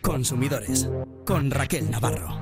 Consumidores 0.00 0.88
con 1.24 1.50
Raquel 1.50 1.90
Navarro. 1.90 2.40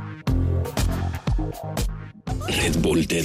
Red 2.47 2.77
Bull 2.81 3.07
te 3.07 3.23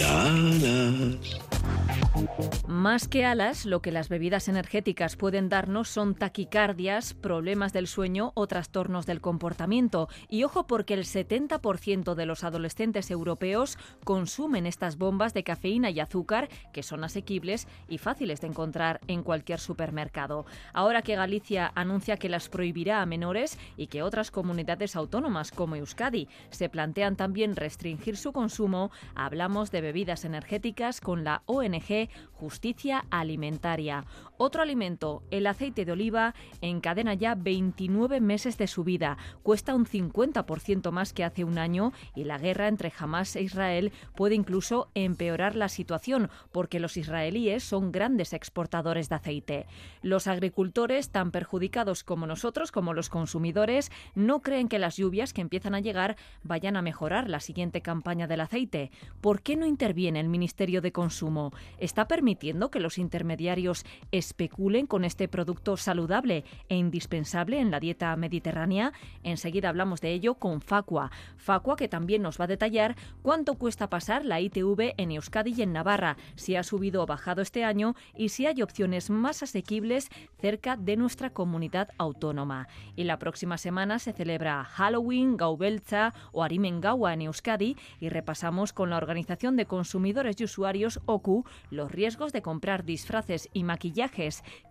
Más 2.68 3.08
que 3.08 3.26
alas, 3.26 3.66
lo 3.66 3.82
que 3.82 3.92
las 3.92 4.10
bebidas 4.10 4.48
energéticas 4.48 5.16
pueden 5.16 5.50
darnos 5.50 5.89
son 5.89 6.16
taquicardias, 6.16 7.14
problemas 7.14 7.73
del 7.73 7.88
sueño 7.88 8.32
o 8.36 8.48
trastornos 8.48 9.05
del 9.05 9.21
comportamiento. 9.21 10.07
Y 10.30 10.44
ojo 10.44 10.68
porque 10.68 10.94
el 10.94 11.04
70% 11.04 12.16
de 12.16 12.26
los 12.26 12.44
adolescentes 12.44 13.12
europeos 13.12 13.77
consumen 14.04 14.66
estas 14.66 14.98
bombas 14.98 15.34
de 15.34 15.44
cafeína 15.44 15.90
y 15.90 16.00
azúcar 16.00 16.50
que 16.71 16.84
son 16.84 17.04
asequibles 17.04 17.68
y 17.88 17.98
fáciles 17.98 18.41
de 18.41 18.48
encontrar 18.48 18.99
en 19.08 19.23
cualquier 19.23 19.59
supermercado. 19.59 20.45
Ahora 20.73 21.02
que 21.02 21.16
Galicia 21.16 21.72
anuncia 21.76 22.17
que 22.17 22.30
las 22.30 22.49
prohibirá 22.49 23.02
a 23.02 23.05
menores 23.05 23.58
y 23.77 23.88
que 23.88 24.04
otras 24.04 24.31
comunidades 24.31 24.95
autónomas 24.95 25.52
como 25.52 25.76
Euskadi 25.76 26.27
se 26.49 26.70
plantean 26.70 27.16
también 27.16 27.55
restringir 27.55 28.17
su 28.17 28.31
consumo, 28.31 28.91
hablamos 29.16 29.72
de 29.72 29.81
bebidas 29.81 30.26
energéticas 30.26 31.02
con 31.02 31.23
la 31.23 31.41
ONG 31.45 32.09
Justicia 32.40 33.04
Alimentaria. 33.09 34.04
Otro 34.41 34.61
alimento, 34.61 35.21
el 35.31 35.48
aceite 35.48 35.84
de 35.84 35.91
oliva, 35.91 36.34
encadena 36.61 37.13
ya 37.13 37.35
29 37.35 38.21
meses 38.21 38.57
de 38.57 38.67
su 38.67 38.85
vida. 38.85 39.17
Cuesta 39.43 39.75
un 39.75 39.85
50% 39.85 40.91
más 40.91 41.12
que 41.12 41.25
hace 41.25 41.43
un 41.43 41.57
año 41.57 41.91
y 42.15 42.23
la 42.23 42.38
guerra 42.38 42.70
entre 42.70 42.93
Hamas 42.98 43.35
e 43.35 43.41
Israel 43.41 43.91
puede 44.15 44.35
incluso 44.35 44.91
empeorar 44.95 45.57
la 45.57 45.67
situación 45.67 46.29
porque 46.53 46.79
los 46.79 46.95
israelíes 46.95 47.65
son 47.65 47.91
grandes 47.91 48.31
exportadores 48.31 49.09
de 49.09 49.15
aceite. 49.15 49.65
Los 50.02 50.25
agricultores, 50.25 51.09
tan 51.09 51.31
perjudicados 51.31 52.05
como 52.05 52.26
nosotros, 52.26 52.71
como 52.71 52.93
los 52.93 53.09
consumidores, 53.09 53.91
no 54.15 54.41
creen 54.41 54.70
que 54.70 54.79
las 54.79 54.95
lluvias 54.95 55.34
que 55.34 55.41
empiezan 55.41 55.76
a 55.76 55.81
llegar 55.81 56.15
vayan 56.43 56.77
a 56.77 56.81
mejorar 56.81 57.29
la 57.29 57.41
siguiente 57.41 57.81
campaña 57.81 58.26
del 58.26 58.40
aceite. 58.40 58.90
¿Por 59.20 59.41
qué 59.41 59.57
no 59.57 59.65
interviene 59.65 60.21
el 60.21 60.29
Ministerio 60.29 60.79
de 60.79 60.93
Consumo? 60.93 61.51
¿Está 61.77 62.07
permitiendo 62.07 62.71
que 62.71 62.79
los 62.79 62.98
intermediarios 62.98 63.84
especulen 64.30 64.85
con 64.85 65.06
este 65.06 65.28
producto 65.28 65.75
saludable 65.75 66.46
e 66.69 66.75
indispensable 66.75 67.59
en 67.59 67.72
la 67.72 67.80
dieta 67.80 68.16
mediterránea? 68.16 68.94
Enseguida 69.24 69.69
hablamos 69.69 70.02
de 70.02 70.13
ello 70.13 70.36
con 70.36 70.62
Facua. 70.62 71.12
Facua 71.38 71.75
que 71.75 71.88
también 71.88 72.22
nos 72.22 72.40
va 72.40 72.44
a 72.46 72.47
detallar 72.47 72.96
cuánto 73.24 73.56
cuesta 73.56 73.90
pasar 73.90 74.25
la 74.25 74.40
ITV 74.40 74.94
en 74.97 75.12
Euskadi 75.12 75.56
y 75.58 75.63
en 75.63 75.74
Navarra, 75.74 76.18
si 76.36 76.56
ha 76.56 76.63
subido 76.63 77.02
o 77.02 77.08
bajado 77.08 77.41
este 77.41 77.63
año 77.63 77.96
y 78.16 78.30
si 78.30 78.46
hay 78.46 78.62
opciones 78.62 79.09
más 79.09 79.41
asequibles 79.41 80.09
cerca 80.40 80.78
de 80.78 80.96
nuestra 80.96 81.31
comunidad 81.31 81.90
autónoma. 81.97 82.68
Y 82.96 83.06
la 83.06 83.18
próxima 83.18 83.58
semana 83.58 83.97
se 83.97 84.14
celebra 84.14 84.64
Halloween, 84.64 85.38
Gaubelza 85.38 86.14
o 86.31 86.44
Arimengawa 86.44 87.14
en 87.14 87.24
Euskadi 87.24 87.78
y 88.00 88.09
repasamos 88.09 88.74
con 88.74 88.91
la 88.91 88.97
Organización 88.97 89.56
de 89.56 89.66
Consumidores 89.66 90.40
y 90.40 90.44
Usuarios 90.44 91.00
OCU 91.06 91.46
los 91.72 91.91
riesgos 91.91 92.31
de 92.31 92.44
comprar 92.44 92.86
disfraces 92.86 93.50
y 93.53 93.64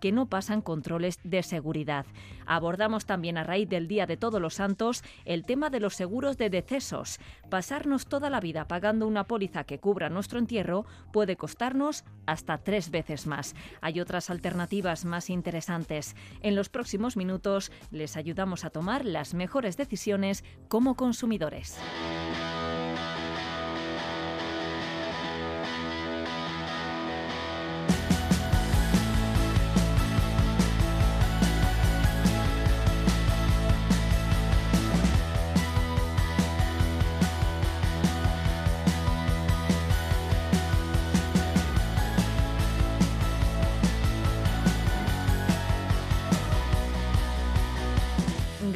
que 0.01 0.13
no 0.13 0.27
pasan 0.27 0.61
controles 0.61 1.19
de 1.25 1.43
seguridad. 1.43 2.05
Abordamos 2.47 3.07
también 3.07 3.39
a 3.39 3.45
raíz 3.45 3.69
del 3.69 3.89
Día 3.89 4.07
de 4.07 4.17
Todos 4.17 4.41
los 4.41 4.55
Santos 4.55 5.03
el 5.25 5.45
tema 5.45 5.71
de 5.71 5.81
los 5.81 5.95
seguros 5.95 6.37
de 6.37 6.51
decesos. 6.51 7.19
Pasarnos 7.51 8.07
toda 8.07 8.31
la 8.31 8.41
vida 8.41 8.69
pagando 8.69 9.07
una 9.07 9.25
póliza 9.25 9.65
que 9.65 9.79
cubra 9.79 10.11
nuestro 10.11 10.39
entierro 10.39 10.85
puede 11.13 11.37
costarnos 11.37 12.05
hasta 12.27 12.59
tres 12.59 12.91
veces 12.91 13.27
más. 13.27 13.55
Hay 13.81 14.01
otras 14.01 14.31
alternativas 14.31 15.05
más 15.05 15.31
interesantes. 15.31 16.15
En 16.43 16.55
los 16.55 16.69
próximos 16.69 17.17
minutos 17.17 17.73
les 17.91 18.17
ayudamos 18.17 18.65
a 18.65 18.71
tomar 18.71 19.05
las 19.05 19.35
mejores 19.35 19.77
decisiones 19.77 20.45
como 20.69 20.95
consumidores. 20.95 21.79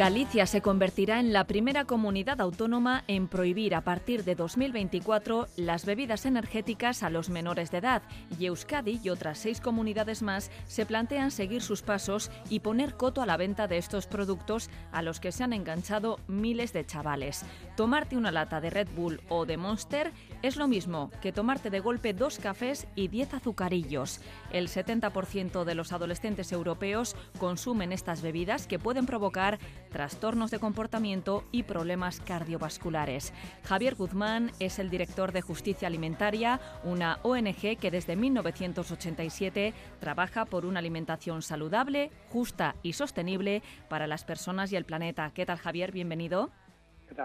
Galicia 0.03 0.47
se 0.47 0.63
convertirá 0.63 1.21
en 1.21 1.33
la 1.33 1.45
primera 1.45 1.85
comunidad 1.85 2.41
autónoma 2.41 3.05
en 3.07 3.29
prohibir 3.29 3.73
a 3.77 3.83
partir 3.83 4.25
de 4.25 4.35
2024 4.35 5.47
las 5.55 5.87
bebidas 5.87 6.27
energéticas 6.27 7.05
a 7.05 7.09
los 7.09 7.31
menores 7.31 7.71
de 7.71 7.79
edad 7.79 8.03
y 8.37 8.47
Euskadi 8.47 9.01
y 9.05 9.11
otras 9.11 9.39
seis 9.39 9.61
comunidades 9.61 10.21
más 10.23 10.51
se 10.67 10.87
plantean 10.87 11.31
seguir 11.31 11.63
sus 11.63 11.83
pasos 11.83 12.33
y 12.51 12.59
poner 12.59 12.97
coto 12.97 13.23
a 13.23 13.27
la 13.27 13.37
venta 13.37 13.69
de 13.69 13.79
estos 13.79 14.09
productos 14.09 14.71
a 14.91 15.03
los 15.03 15.21
que 15.21 15.31
se 15.31 15.45
han 15.45 15.53
enganchado 15.53 16.19
miles 16.27 16.73
de 16.73 16.85
chavales. 16.85 17.45
Tomarte 17.77 18.17
una 18.17 18.33
lata 18.33 18.61
de 18.61 18.71
Red 18.71 18.89
Bull 18.97 19.21
o 19.29 19.47
de 19.47 19.57
Monster 19.57 20.13
es 20.43 20.57
lo 20.57 20.67
mismo 20.67 21.11
que 21.21 21.33
tomarte 21.33 21.71
de 21.71 21.81
golpe 21.81 22.13
dos 22.13 22.39
cafés 22.39 22.87
y 22.95 23.09
diez 23.09 23.33
azucarillos. 23.33 24.21
El 24.51 24.69
70% 24.69 25.65
de 25.65 25.75
los 25.75 25.93
adolescentes 25.93 26.53
europeos 26.53 27.17
consumen 27.39 27.93
estas 27.93 28.23
bebidas 28.23 28.67
que 28.67 28.79
pueden 28.79 29.07
provocar 29.07 29.59
trastornos 29.91 30.51
de 30.51 30.59
comportamiento 30.59 31.45
y 31.53 31.63
problemas 31.63 32.21
cardiovasculares. 32.21 33.33
Javier 33.65 33.95
Guzmán 33.95 34.51
es 34.59 34.79
el 34.79 34.91
director 34.91 35.33
de 35.33 35.43
Justicia 35.43 35.89
Alimentaria, 35.89 36.61
una 36.83 37.19
ONG 37.23 37.79
que 37.79 37.91
desde 37.91 38.17
1987 38.17 39.75
trabaja 40.01 40.45
por 40.45 40.67
una 40.67 40.81
alimentación 40.81 41.43
saludable, 41.43 42.11
justa 42.31 42.75
y 42.83 42.95
sostenible 42.95 43.63
para 43.89 44.07
las 44.07 44.25
personas 44.25 44.73
y 44.73 44.77
el 44.77 44.85
planeta. 44.85 45.31
¿Qué 45.33 45.47
tal, 45.47 45.59
Javier? 45.59 45.93
Bienvenido. 45.93 46.51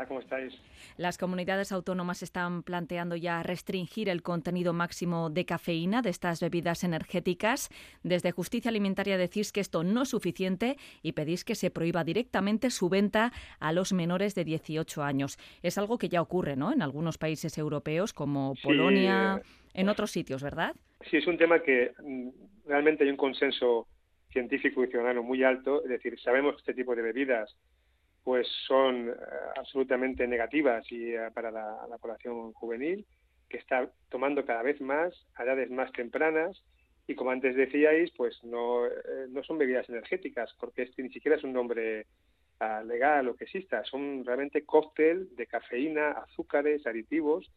¿Cómo 0.07 0.19
estáis? 0.19 0.53
Las 0.97 1.17
comunidades 1.17 1.71
autónomas 1.71 2.23
están 2.23 2.63
planteando 2.63 3.15
ya 3.15 3.41
restringir 3.43 4.09
el 4.09 4.21
contenido 4.21 4.73
máximo 4.73 5.29
de 5.29 5.45
cafeína 5.45 6.01
de 6.01 6.09
estas 6.09 6.41
bebidas 6.41 6.83
energéticas. 6.83 7.69
Desde 8.03 8.31
Justicia 8.31 8.69
Alimentaria 8.69 9.17
decís 9.17 9.51
que 9.51 9.61
esto 9.61 9.83
no 9.83 10.03
es 10.03 10.09
suficiente 10.09 10.77
y 11.01 11.13
pedís 11.13 11.45
que 11.45 11.55
se 11.55 11.71
prohíba 11.71 12.03
directamente 12.03 12.69
su 12.69 12.89
venta 12.89 13.31
a 13.59 13.71
los 13.71 13.93
menores 13.93 14.35
de 14.35 14.43
18 14.43 15.03
años. 15.03 15.37
Es 15.63 15.77
algo 15.77 15.97
que 15.97 16.09
ya 16.09 16.21
ocurre 16.21 16.55
¿no? 16.55 16.73
en 16.73 16.81
algunos 16.81 17.17
países 17.17 17.57
europeos 17.57 18.13
como 18.13 18.53
Polonia, 18.61 19.41
en 19.73 19.89
otros 19.89 20.11
sitios, 20.11 20.43
¿verdad? 20.43 20.75
Sí, 21.09 21.17
es 21.17 21.27
un 21.27 21.37
tema 21.37 21.61
que 21.61 21.93
mm, 22.03 22.29
realmente 22.65 23.03
hay 23.03 23.09
un 23.09 23.17
consenso 23.17 23.87
científico 24.31 24.83
y 24.83 24.87
ciudadano 24.87 25.23
muy 25.23 25.43
alto. 25.43 25.83
Es 25.83 25.89
decir, 25.89 26.19
sabemos 26.19 26.55
que 26.55 26.59
este 26.59 26.73
tipo 26.73 26.95
de 26.95 27.01
bebidas 27.01 27.55
pues 28.27 28.45
son 28.67 29.07
eh, 29.07 29.13
absolutamente 29.55 30.27
negativas 30.27 30.83
y 30.91 31.13
eh, 31.13 31.31
para 31.33 31.49
la, 31.49 31.97
población 32.01 32.51
juvenil 32.51 33.05
que 33.47 33.55
está 33.55 33.89
tomando 34.09 34.45
cada 34.45 34.63
vez 34.63 34.81
más 34.81 35.13
a 35.35 35.45
edades 35.45 35.71
más 35.71 35.93
tempranas 35.93 36.61
y 37.07 37.15
como 37.15 37.31
antes 37.31 37.55
decíais 37.55 38.11
pues 38.17 38.37
no, 38.43 38.85
eh, 38.85 39.27
no 39.29 39.45
son 39.45 39.57
bebidas 39.57 39.87
energéticas 39.87 40.53
porque 40.59 40.81
este 40.81 41.03
ni 41.03 41.09
siquiera 41.09 41.37
es 41.37 41.43
un 41.45 41.53
nombre 41.53 42.05
ah, 42.59 42.83
legal 42.85 43.29
o 43.29 43.37
que 43.37 43.45
exista 43.45 43.85
son 43.85 44.25
realmente 44.25 44.65
cóctel 44.65 45.33
de 45.37 45.47
cafeína 45.47 46.11
azúcares 46.11 46.85
aditivos 46.85 47.49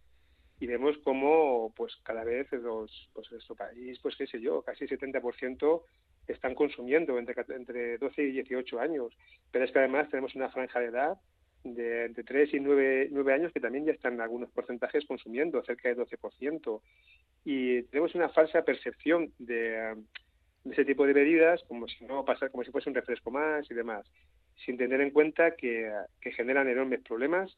y 0.61 0.67
vemos 0.67 0.97
cómo 1.03 1.73
pues 1.75 1.97
cada 2.05 2.23
vez 2.23 2.53
los 2.53 3.09
pues 3.15 3.33
nuestro 3.33 3.57
país 3.57 3.99
pues 4.03 4.15
qué 4.17 4.27
sé 4.27 4.41
yo 4.41 4.63
casi 4.63 4.87
70% 4.87 5.83
están 6.29 6.55
consumiendo 6.55 7.19
entre, 7.19 7.35
entre 7.55 7.99
12 7.99 8.23
y 8.23 8.33
18 8.33 8.81
años. 8.81 9.17
Pero 9.51 9.65
es 9.65 9.73
que 9.73 9.79
además 9.79 10.09
tenemos 10.11 10.35
una 10.35 10.51
franja 10.51 10.81
de 10.81 10.87
edad 10.87 11.19
de 11.65 12.07
entre 12.07 12.25
3 12.25 12.55
y 12.55 12.61
9, 12.61 13.09
9 13.11 13.33
años 13.33 13.53
que 13.53 13.61
también 13.61 13.85
ya 13.85 13.93
están 13.93 14.21
algunos 14.21 14.51
porcentajes 14.51 15.05
consumiendo, 15.07 15.63
cerca 15.65 15.89
del 15.89 15.99
12%. 15.99 16.81
Y 17.45 17.83
tenemos 17.85 18.15
una 18.15 18.29
falsa 18.29 18.63
percepción 18.63 19.33
de, 19.39 19.97
ese 20.71 20.85
tipo 20.85 21.07
de 21.07 21.13
bebidas 21.13 21.63
como 21.69 21.89
si 21.89 22.05
no 22.05 22.25
pasara, 22.25 22.51
como 22.51 22.65
si 22.65 22.71
fuese 22.71 22.89
un 22.89 22.95
refresco 22.95 23.31
más 23.31 23.71
y 23.71 23.75
demás, 23.75 24.07
sin 24.65 24.77
tener 24.77 25.01
en 25.01 25.11
cuenta 25.11 25.57
que, 25.57 25.91
que 26.21 26.33
generan 26.33 26.69
enormes 26.69 27.01
problemas 27.01 27.57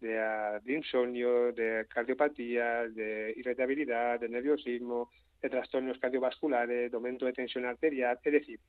de, 0.00 0.60
de 0.62 0.72
insomnio, 0.72 1.52
de 1.52 1.86
cardiopatía, 1.88 2.88
de 2.88 3.34
irritabilidad, 3.36 4.20
de 4.20 4.28
nerviosismo, 4.28 5.10
de 5.42 5.50
trastornos 5.50 5.98
cardiovasculares, 5.98 6.90
de 6.90 6.96
aumento 6.96 7.26
de 7.26 7.32
tensión 7.32 7.64
arterial. 7.64 8.18
Es 8.22 8.32
decir, 8.32 8.60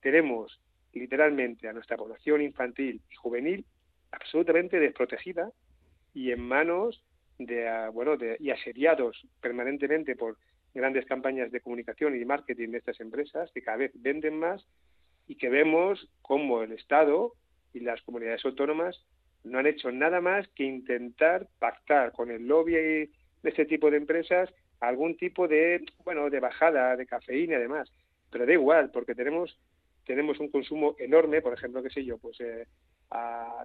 tenemos 0.00 0.60
literalmente 0.92 1.68
a 1.68 1.72
nuestra 1.72 1.96
población 1.96 2.42
infantil 2.42 3.00
y 3.10 3.14
juvenil 3.16 3.64
absolutamente 4.12 4.80
desprotegida 4.80 5.50
y 6.14 6.30
en 6.30 6.40
manos 6.40 7.04
de, 7.38 7.68
ah, 7.68 7.90
bueno, 7.90 8.16
de, 8.16 8.36
y 8.40 8.50
asediados 8.50 9.26
permanentemente 9.40 10.16
por 10.16 10.38
grandes 10.74 11.06
campañas 11.06 11.50
de 11.50 11.60
comunicación 11.60 12.20
y 12.20 12.24
marketing 12.24 12.70
de 12.70 12.78
estas 12.78 13.00
empresas 13.00 13.50
que 13.52 13.62
cada 13.62 13.78
vez 13.78 13.92
venden 13.94 14.38
más 14.38 14.66
y 15.26 15.36
que 15.36 15.48
vemos 15.48 16.08
cómo 16.22 16.62
el 16.62 16.72
Estado 16.72 17.32
y 17.72 17.80
las 17.80 18.00
comunidades 18.02 18.44
autónomas 18.44 19.04
no 19.46 19.58
han 19.58 19.66
hecho 19.66 19.90
nada 19.92 20.20
más 20.20 20.46
que 20.48 20.64
intentar 20.64 21.48
pactar 21.58 22.12
con 22.12 22.30
el 22.30 22.46
lobby 22.46 22.72
de 22.72 23.10
este 23.44 23.64
tipo 23.64 23.90
de 23.90 23.96
empresas 23.96 24.52
algún 24.80 25.16
tipo 25.16 25.48
de, 25.48 25.84
bueno, 26.04 26.28
de 26.28 26.40
bajada 26.40 26.96
de 26.96 27.06
cafeína 27.06 27.56
y 27.56 27.60
demás. 27.60 27.90
Pero 28.30 28.44
da 28.44 28.52
igual, 28.52 28.90
porque 28.90 29.14
tenemos, 29.14 29.58
tenemos 30.04 30.38
un 30.40 30.50
consumo 30.50 30.96
enorme, 30.98 31.40
por 31.40 31.54
ejemplo, 31.54 31.82
qué 31.82 31.90
sé 31.90 32.04
yo, 32.04 32.18
pues 32.18 32.40
eh, 32.40 32.66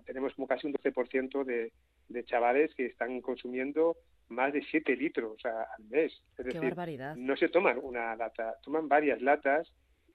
tenemos 0.05 0.33
como 0.35 0.47
casi 0.47 0.67
un 0.67 0.73
12% 0.73 1.43
de, 1.43 1.71
de 2.07 2.23
chavales 2.25 2.73
que 2.75 2.85
están 2.85 3.19
consumiendo 3.21 3.97
más 4.29 4.53
de 4.53 4.63
7 4.63 4.95
litros 4.95 5.43
al 5.45 5.83
mes. 5.89 6.13
Es 6.37 6.45
Qué 6.45 6.59
barbaridad. 6.59 7.15
no 7.15 7.35
se 7.35 7.49
toman 7.49 7.79
una 7.81 8.15
lata, 8.15 8.55
toman 8.63 8.87
varias 8.87 9.21
latas 9.21 9.71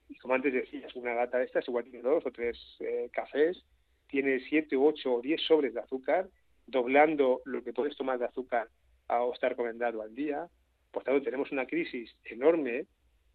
y 0.09 0.17
como 0.19 0.35
antes 0.35 0.53
decías, 0.53 0.95
una 0.95 1.15
lata 1.15 1.39
de 1.39 1.45
estas 1.45 1.67
igual 1.69 1.85
tiene 1.85 2.01
dos 2.01 2.25
o 2.25 2.31
tres 2.31 2.57
eh, 2.81 3.11
cafés, 3.13 3.63
tiene 4.09 4.41
7, 4.41 4.77
8 4.77 5.15
o 5.15 5.21
10 5.21 5.41
sobres 5.43 5.75
de 5.75 5.81
azúcar, 5.81 6.29
doblando 6.67 7.41
lo 7.45 7.63
que 7.63 7.73
puedes 7.73 7.97
tomar 7.97 8.19
de 8.19 8.27
azúcar 8.27 8.69
a, 9.09 9.23
o 9.23 9.33
estar 9.33 9.51
recomendado 9.51 10.03
al 10.03 10.15
día. 10.15 10.47
Por 10.91 11.05
tanto, 11.05 11.23
tenemos 11.23 11.53
una 11.53 11.67
crisis 11.67 12.15
enorme 12.25 12.87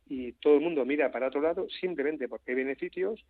y 0.07 0.33
todo 0.33 0.55
el 0.55 0.61
mundo 0.61 0.85
mira 0.85 1.11
para 1.11 1.27
otro 1.27 1.41
lado 1.41 1.67
simplemente 1.69 2.27
porque 2.27 2.51
hay 2.51 2.57
beneficios 2.57 3.23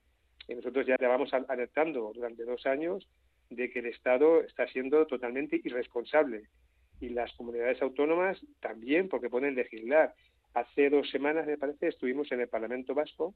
y 0.48 0.56
nosotros 0.56 0.88
ya 0.88 0.98
vamos 1.00 1.32
alertando 1.34 2.12
durante 2.14 2.44
dos 2.44 2.66
años 2.66 3.08
de 3.50 3.70
que 3.70 3.80
el 3.80 3.88
Estado 3.88 4.42
está 4.42 4.68
siendo 4.68 5.06
totalmente 5.06 5.60
irresponsable 5.64 6.48
y 7.00 7.10
las 7.10 7.32
comunidades 7.34 7.82
autónomas 7.82 8.40
también 8.60 9.10
porque 9.10 9.30
pueden 9.30 9.56
legislar. 9.56 10.14
Hace 10.54 10.90
dos 10.90 11.10
semanas, 11.10 11.46
me 11.46 11.58
parece, 11.58 11.88
estuvimos 11.88 12.32
en 12.32 12.42
el 12.42 12.48
Parlamento 12.48 12.94
Vasco 12.94 13.34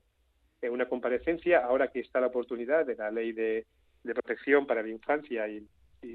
en 0.62 0.72
una 0.72 0.88
comparecencia, 0.88 1.60
ahora 1.60 1.90
que 1.90 2.00
está 2.00 2.19
la 2.19 2.28
oportunidad 2.28 2.86
de 2.86 2.96
la 2.96 3.12
ley 3.12 3.31
de, 3.31 3.66
protección 4.13 4.68
para 4.68 4.81
la 4.81 4.90
infancia 4.90 5.48
y, 5.48 5.68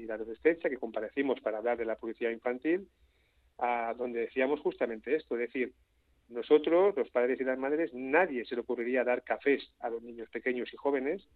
la 0.05 0.13
adolescencia, 0.13 0.69
que 0.69 0.77
comparecimos 0.77 1.41
para 1.41 1.57
hablar 1.57 1.77
de 1.77 1.83
la 1.83 1.97
publicidad 1.97 2.29
infantil, 2.29 2.87
a 3.57 3.93
donde 3.97 4.21
decíamos 4.21 4.61
justamente 4.61 5.13
esto, 5.13 5.35
es 5.35 5.41
decir, 5.41 5.73
nosotros, 6.29 6.95
los 6.95 7.09
padres 7.09 7.41
y 7.41 7.43
las 7.43 7.59
madres, 7.59 7.93
nadie 7.93 8.45
se 8.45 8.55
le 8.55 8.61
ocurriría 8.61 9.03
dar 9.03 9.21
cafés 9.23 9.69
a 9.81 9.89
los 9.89 10.01
niños 10.01 10.29
pequeños 10.29 10.73
y 10.73 10.77
jóvenes. 10.77 11.27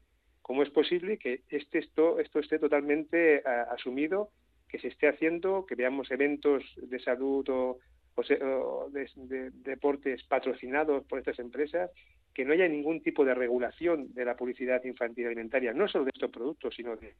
¿Cómo 0.42 0.64
es 0.64 0.70
posible 0.70 1.18
que 1.18 1.42
este, 1.50 1.80
esto, 1.80 2.18
esto 2.20 2.40
esté 2.40 2.58
totalmente 2.58 3.44
asumido, 3.46 4.30
que 4.70 4.80
se 4.80 4.88
esté 4.88 5.10
haciendo, 5.10 5.66
que 5.66 5.76
veamos 5.76 6.10
eventos 6.12 6.64
de 6.78 7.00
salud 7.00 7.46
o, 7.50 7.80
de, 8.24 9.52
deportes 9.52 10.24
patrocinados 10.24 11.06
por 11.06 11.20
estas 11.20 11.40
empresas, 11.40 11.92
que 12.34 12.46
no 12.46 12.54
haya 12.54 12.68
ningún 12.68 13.02
tipo 13.02 13.24
de 13.24 13.34
regulación 13.34 14.14
de 14.14 14.26
la 14.26 14.36
publicidad 14.36 14.84
infantil 14.84 15.28
alimentaria, 15.28 15.74
no 15.74 15.88
solo 15.88 16.06
de 16.06 16.12
estos 16.14 16.32
productos, 16.32 16.76
sino 16.76 16.96
de 16.96 17.16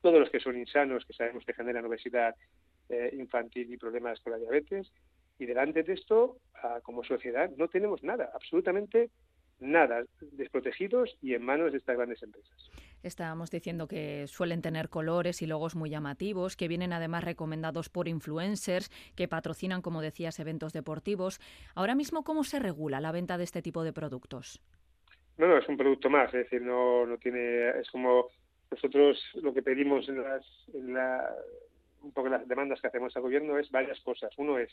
todos 0.00 0.20
los 0.20 0.30
que 0.30 0.40
son 0.40 0.58
insanos, 0.58 1.04
que 1.04 1.12
sabemos 1.12 1.44
que 1.44 1.54
generan 1.54 1.84
obesidad 1.84 2.34
eh, 2.88 3.10
infantil 3.14 3.72
y 3.72 3.76
problemas 3.76 4.20
con 4.20 4.32
la 4.32 4.38
diabetes. 4.38 4.90
Y 5.38 5.46
delante 5.46 5.82
de 5.82 5.92
esto, 5.92 6.38
ah, 6.54 6.80
como 6.82 7.04
sociedad, 7.04 7.50
no 7.56 7.68
tenemos 7.68 8.02
nada, 8.02 8.30
absolutamente 8.34 9.10
nada, 9.58 10.04
desprotegidos 10.20 11.16
y 11.22 11.34
en 11.34 11.42
manos 11.42 11.72
de 11.72 11.78
estas 11.78 11.96
grandes 11.96 12.22
empresas. 12.22 12.70
Estábamos 13.02 13.50
diciendo 13.50 13.86
que 13.86 14.26
suelen 14.26 14.62
tener 14.62 14.88
colores 14.88 15.42
y 15.42 15.46
logos 15.46 15.76
muy 15.76 15.90
llamativos, 15.90 16.56
que 16.56 16.68
vienen 16.68 16.92
además 16.92 17.24
recomendados 17.24 17.88
por 17.88 18.08
influencers, 18.08 18.90
que 19.14 19.28
patrocinan, 19.28 19.82
como 19.82 20.02
decías, 20.02 20.38
eventos 20.40 20.72
deportivos. 20.72 21.40
Ahora 21.74 21.94
mismo, 21.94 22.24
¿cómo 22.24 22.44
se 22.44 22.58
regula 22.58 23.00
la 23.00 23.12
venta 23.12 23.38
de 23.38 23.44
este 23.44 23.62
tipo 23.62 23.84
de 23.84 23.92
productos? 23.92 24.60
No, 25.38 25.46
no, 25.46 25.58
es 25.58 25.68
un 25.68 25.76
producto 25.76 26.08
más, 26.08 26.28
es 26.28 26.44
decir, 26.44 26.62
no, 26.62 27.06
no 27.06 27.18
tiene, 27.18 27.68
es 27.78 27.90
como 27.90 28.28
nosotros 28.70 29.22
lo 29.34 29.52
que 29.52 29.62
pedimos 29.62 30.08
en 30.08 30.22
las, 30.22 30.44
en 30.72 30.94
la, 30.94 31.30
un 32.02 32.12
poco 32.12 32.28
las 32.28 32.46
demandas 32.48 32.80
que 32.80 32.86
hacemos 32.88 33.14
al 33.16 33.22
gobierno 33.22 33.58
es 33.58 33.70
varias 33.70 34.00
cosas. 34.00 34.32
Uno 34.38 34.58
es, 34.58 34.70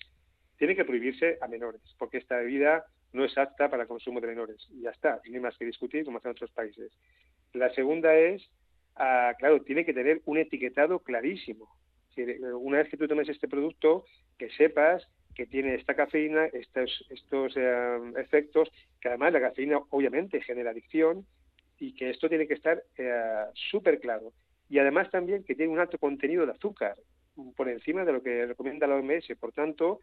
tiene 0.57 0.75
que 0.75 0.85
prohibirse 0.85 1.38
a 1.41 1.47
menores, 1.47 1.81
porque 1.97 2.17
esta 2.17 2.38
bebida 2.38 2.85
no 3.11 3.23
es 3.25 3.38
apta 3.38 3.69
para 3.69 3.85
consumo 3.85 4.19
de 4.19 4.27
menores. 4.27 4.67
Y 4.71 4.81
ya 4.81 4.91
está, 4.91 5.21
no 5.25 5.35
hay 5.35 5.39
más 5.39 5.57
que 5.57 5.65
discutir 5.65 6.05
como 6.05 6.17
hacen 6.17 6.31
otros 6.31 6.51
países. 6.51 6.91
La 7.53 7.73
segunda 7.73 8.15
es, 8.15 8.50
ah, 8.95 9.33
claro, 9.38 9.61
tiene 9.61 9.85
que 9.85 9.94
tener 9.94 10.21
un 10.25 10.38
etiquetado 10.38 11.00
clarísimo. 11.00 11.69
Una 12.59 12.77
vez 12.77 12.89
que 12.89 12.97
tú 12.97 13.07
tomes 13.07 13.29
este 13.29 13.47
producto, 13.47 14.05
que 14.38 14.50
sepas 14.51 15.07
que 15.35 15.47
tiene 15.47 15.75
esta 15.75 15.95
cafeína, 15.95 16.45
estos, 16.45 17.06
estos 17.09 17.53
eh, 17.56 17.97
efectos, 18.17 18.69
que 19.01 19.09
además 19.09 19.33
la 19.33 19.41
cafeína 19.41 19.79
obviamente 19.89 20.41
genera 20.41 20.71
adicción 20.71 21.25
y 21.79 21.94
que 21.95 22.11
esto 22.11 22.29
tiene 22.29 22.47
que 22.47 22.53
estar 22.53 22.83
eh, 22.97 23.45
súper 23.71 23.99
claro. 23.99 24.31
Y 24.69 24.79
además 24.79 25.09
también 25.09 25.44
que 25.44 25.56
tiene 25.56 25.73
un 25.73 25.79
alto 25.79 25.97
contenido 25.97 26.45
de 26.45 26.51
azúcar, 26.51 26.95
por 27.56 27.67
encima 27.67 28.06
de 28.06 28.13
lo 28.13 28.21
que 28.21 28.45
recomienda 28.45 28.88
la 28.88 28.95
OMS. 28.95 29.35
Por 29.39 29.51
tanto, 29.53 29.99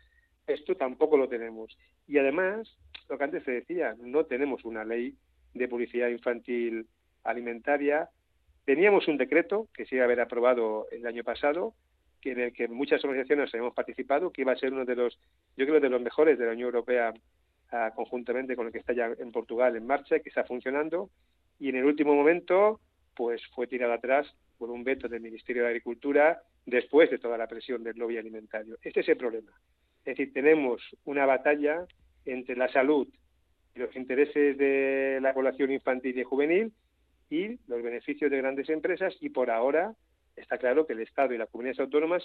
esto 0.54 0.76
tampoco 0.76 1.16
lo 1.16 1.28
tenemos. 1.28 1.76
Y 2.06 2.18
además, 2.18 2.76
lo 3.08 3.18
que 3.18 3.24
antes 3.24 3.44
se 3.44 3.52
decía, 3.52 3.96
no 3.98 4.24
tenemos 4.24 4.64
una 4.64 4.84
ley 4.84 5.14
de 5.54 5.68
publicidad 5.68 6.08
infantil 6.08 6.86
alimentaria. 7.24 8.08
Teníamos 8.64 9.08
un 9.08 9.16
decreto 9.16 9.68
que 9.74 9.86
se 9.86 9.96
iba 9.96 10.04
a 10.04 10.06
haber 10.06 10.20
aprobado 10.20 10.86
el 10.90 11.06
año 11.06 11.24
pasado, 11.24 11.74
en 12.22 12.40
el 12.40 12.52
que 12.52 12.68
muchas 12.68 13.02
organizaciones 13.04 13.52
hemos 13.54 13.74
participado, 13.74 14.30
que 14.30 14.42
iba 14.42 14.52
a 14.52 14.56
ser 14.56 14.72
uno 14.72 14.84
de 14.84 14.96
los, 14.96 15.18
yo 15.56 15.66
creo, 15.66 15.80
de 15.80 15.88
los 15.88 16.02
mejores 16.02 16.38
de 16.38 16.46
la 16.46 16.52
Unión 16.52 16.66
Europea 16.66 17.14
ah, 17.72 17.92
conjuntamente 17.94 18.56
con 18.56 18.66
el 18.66 18.72
que 18.72 18.78
está 18.78 18.92
ya 18.92 19.10
en 19.18 19.32
Portugal 19.32 19.76
en 19.76 19.86
marcha, 19.86 20.20
que 20.20 20.28
está 20.28 20.44
funcionando, 20.44 21.10
y 21.58 21.70
en 21.70 21.76
el 21.76 21.84
último 21.84 22.14
momento, 22.14 22.80
pues 23.14 23.42
fue 23.54 23.66
tirado 23.66 23.92
atrás 23.92 24.26
por 24.58 24.70
un 24.70 24.84
veto 24.84 25.08
del 25.08 25.22
Ministerio 25.22 25.62
de 25.62 25.68
Agricultura 25.68 26.42
después 26.66 27.10
de 27.10 27.18
toda 27.18 27.38
la 27.38 27.46
presión 27.46 27.82
del 27.82 27.96
lobby 27.96 28.18
alimentario. 28.18 28.76
Este 28.82 29.00
es 29.00 29.08
el 29.08 29.16
problema. 29.16 29.52
Es 30.04 30.16
decir, 30.16 30.32
tenemos 30.32 30.82
una 31.04 31.26
batalla 31.26 31.84
entre 32.24 32.56
la 32.56 32.68
salud 32.68 33.08
y 33.74 33.78
los 33.78 33.94
intereses 33.96 34.56
de 34.58 35.18
la 35.20 35.34
población 35.34 35.70
infantil 35.70 36.18
y 36.18 36.24
juvenil 36.24 36.72
y 37.28 37.58
los 37.68 37.82
beneficios 37.82 38.30
de 38.30 38.38
grandes 38.38 38.68
empresas 38.68 39.14
y 39.20 39.30
por 39.30 39.50
ahora 39.50 39.94
está 40.36 40.58
claro 40.58 40.86
que 40.86 40.94
el 40.94 41.00
Estado 41.00 41.34
y 41.34 41.38
las 41.38 41.50
comunidades 41.50 41.80
autónomas 41.80 42.24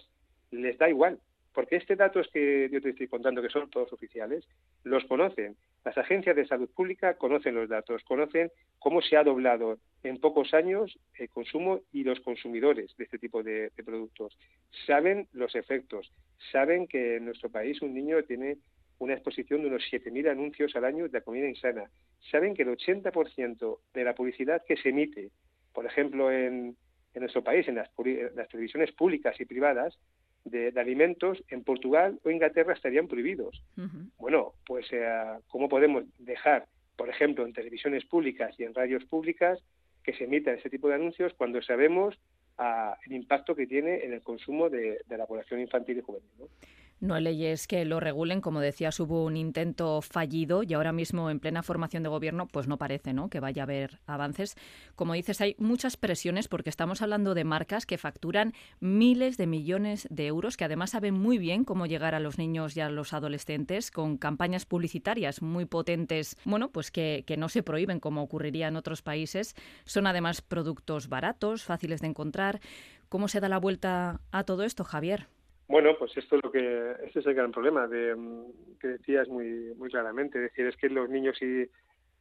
les 0.51 0.77
da 0.77 0.89
igual, 0.89 1.19
porque 1.53 1.75
este 1.75 1.95
datos 1.95 2.27
que 2.31 2.69
yo 2.71 2.81
te 2.81 2.89
estoy 2.89 3.07
contando, 3.07 3.41
que 3.41 3.49
son 3.49 3.69
todos 3.69 3.91
oficiales, 3.93 4.47
los 4.83 5.03
conocen. 5.05 5.55
Las 5.83 5.97
agencias 5.97 6.35
de 6.35 6.47
salud 6.47 6.69
pública 6.69 7.15
conocen 7.15 7.55
los 7.55 7.69
datos, 7.69 8.03
conocen 8.03 8.51
cómo 8.79 9.01
se 9.01 9.17
ha 9.17 9.23
doblado 9.23 9.77
en 10.05 10.19
pocos 10.19 10.53
años 10.53 10.97
el 11.15 11.29
consumo 11.29 11.81
y 11.91 12.03
los 12.03 12.19
consumidores 12.19 12.95
de 12.97 13.05
este 13.05 13.17
tipo 13.17 13.41
de, 13.41 13.71
de 13.75 13.83
productos. 13.83 14.37
Saben 14.85 15.27
los 15.33 15.55
efectos, 15.55 16.11
saben 16.51 16.87
que 16.87 17.17
en 17.17 17.25
nuestro 17.25 17.49
país 17.49 17.81
un 17.81 17.93
niño 17.93 18.21
tiene 18.23 18.57
una 18.99 19.13
exposición 19.13 19.61
de 19.61 19.67
unos 19.67 19.83
7.000 19.91 20.29
anuncios 20.29 20.75
al 20.75 20.85
año 20.85 21.09
de 21.09 21.21
comida 21.21 21.47
insana. 21.47 21.89
Saben 22.31 22.53
que 22.53 22.63
el 22.63 22.69
80% 22.69 23.79
de 23.93 24.03
la 24.03 24.15
publicidad 24.15 24.63
que 24.65 24.77
se 24.77 24.89
emite, 24.89 25.31
por 25.73 25.85
ejemplo, 25.85 26.31
en, 26.31 26.77
nuestro 27.15 27.43
país, 27.43 27.67
en 27.67 27.75
las, 27.75 27.89
televisiones 28.49 28.91
públicas 28.91 29.39
y 29.39 29.45
privadas, 29.45 29.97
de, 30.43 30.71
alimentos, 30.75 31.43
en 31.49 31.63
Portugal 31.63 32.19
o 32.23 32.29
Inglaterra 32.29 32.73
estarían 32.73 33.07
prohibidos. 33.07 33.63
Bueno, 34.17 34.53
pues 34.65 34.85
eh, 34.91 35.07
¿cómo 35.47 35.67
podemos 35.67 36.03
dejar, 36.19 36.67
por 36.95 37.09
ejemplo, 37.09 37.45
en 37.45 37.53
televisiones 37.53 38.05
públicas 38.05 38.53
y 38.59 38.63
en 38.63 38.75
radios 38.75 39.03
públicas 39.05 39.59
que 40.05 40.13
se 40.13 40.25
emitan 40.25 40.55
ese 40.55 40.69
tipo 40.69 40.87
de 40.87 40.95
anuncios 40.95 41.33
cuando 41.33 41.61
sabemos 41.61 42.15
ah, 42.57 42.95
el 43.05 43.13
impacto 43.13 43.55
que 43.55 43.65
tiene 43.65 44.05
en 44.05 44.13
el 44.13 44.21
consumo 44.21 44.69
de, 44.69 45.03
la 45.09 45.25
población 45.25 45.59
infantil 45.59 45.97
y 45.97 46.01
juvenil? 46.01 46.29
No 46.37 46.47
hay 47.01 47.23
leyes 47.23 47.67
que 47.67 47.85
lo 47.85 47.99
regulen, 47.99 48.41
como 48.41 48.59
decías, 48.59 48.99
hubo 48.99 49.23
un 49.25 49.37
intento 49.37 50.01
fallido 50.01 50.63
y 50.63 50.73
ahora 50.73 50.91
mismo 50.91 51.29
en 51.29 51.39
plena 51.39 51.63
formación 51.63 52.03
de 52.03 52.09
gobierno, 52.09 52.47
pues 52.47 52.67
no 52.67 52.77
parece 52.77 53.13
¿no? 53.13 53.29
que 53.29 53.39
vaya 53.39 53.63
a 53.63 53.65
haber 53.65 53.99
avances. 54.05 54.55
Como 54.95 55.13
dices, 55.13 55.41
hay 55.41 55.55
muchas 55.59 55.97
presiones 55.97 56.47
porque 56.47 56.69
estamos 56.69 57.01
hablando 57.01 57.33
de 57.33 57.43
marcas 57.43 57.85
que 57.85 57.97
facturan 57.97 58.53
miles 58.79 59.37
de 59.37 59.47
millones 59.47 60.07
de 60.09 60.27
euros, 60.27 60.57
que 60.57 60.65
además 60.65 60.91
saben 60.91 61.13
muy 61.13 61.37
bien 61.37 61.63
cómo 61.63 61.85
llegar 61.85 62.15
a 62.15 62.19
los 62.19 62.37
niños 62.37 62.75
y 62.75 62.81
a 62.81 62.89
los 62.89 63.13
adolescentes 63.13 63.91
con 63.91 64.17
campañas 64.17 64.65
publicitarias 64.65 65.41
muy 65.41 65.65
potentes, 65.65 66.37
bueno, 66.45 66.69
pues 66.71 66.91
que 66.91 67.23
no 67.37 67.49
se 67.49 67.63
prohíben 67.63 67.99
como 67.99 68.23
ocurriría 68.23 68.67
en 68.67 68.77
otros 68.77 69.01
países. 69.01 69.55
Son 69.85 70.07
además 70.07 70.41
productos 70.41 71.09
baratos, 71.09 71.63
fáciles 71.63 72.01
de 72.01 72.07
encontrar. 72.07 72.61
¿Cómo 73.09 73.27
se 73.27 73.39
da 73.39 73.49
la 73.49 73.59
vuelta 73.59 74.21
a 74.31 74.43
todo 74.43 74.63
esto, 74.63 74.83
Javier? 74.83 75.27
Bueno, 75.67 75.95
pues 75.97 76.15
esto 76.15 76.35
es 76.35 76.43
lo 76.43 76.51
que, 76.51 76.95
este 77.05 77.19
es 77.19 77.25
el 77.25 77.33
gran 77.33 77.51
problema 77.51 77.87
de, 77.87 78.15
mm, 78.15 78.77
que 78.79 78.87
decías 78.87 79.27
muy, 79.27 79.73
muy 79.77 79.89
claramente, 79.89 80.37
es 80.37 80.51
decir, 80.51 80.67
es 80.67 80.77
que 80.77 80.89
los 80.89 81.09
niños 81.09 81.41
y 81.41 81.67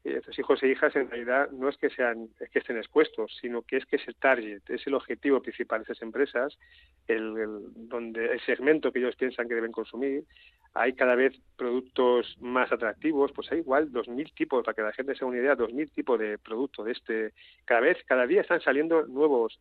estos 0.05 0.39
hijos 0.39 0.63
e 0.63 0.69
hijas 0.69 0.95
en 0.97 1.09
realidad 1.09 1.51
no 1.51 1.69
es 1.69 1.79
que 1.79 1.89
sean 1.89 2.29
es 2.39 2.51
que 2.51 2.59
estén 2.59 2.77
expuestos, 2.77 3.35
sino 3.41 3.63
que 3.63 3.79
es 3.79 3.87
que 3.87 3.97
es 3.97 4.07
el 4.07 4.15
target, 4.17 4.61
es 4.69 4.87
el 4.87 4.95
objetivo 4.95 5.41
principal 5.41 5.81
de 5.81 5.85
esas 5.85 6.03
empresas, 6.03 6.59
el, 7.09 7.35
donde 7.89 8.27
el 8.33 8.41
segmento 8.43 8.93
que 8.93 8.99
ellos 8.99 9.17
piensan 9.17 9.49
que 9.49 9.55
deben 9.55 9.73
consumir. 9.73 10.25
Hay 10.75 10.93
cada 10.93 11.15
vez 11.15 11.35
productos 11.57 12.37
más 12.41 12.71
atractivos, 12.71 13.33
pues 13.33 13.51
hay 13.51 13.61
igual 13.61 13.93
2.000 13.93 14.35
tipos, 14.35 14.65
para 14.65 14.75
que 14.75 14.83
la 14.83 14.93
gente 14.93 15.15
se 15.15 15.25
una 15.25 15.39
idea, 15.39 15.57
2.000 15.57 15.91
tipos 15.93 16.19
de 16.19 16.37
productos 16.37 16.85
de 16.85 16.93
este. 16.93 17.33
Cada 17.65 17.81
vez, 17.81 17.97
cada 18.07 18.27
día 18.27 18.43
están 18.43 18.61
saliendo 18.61 19.07
nuevos 19.07 19.59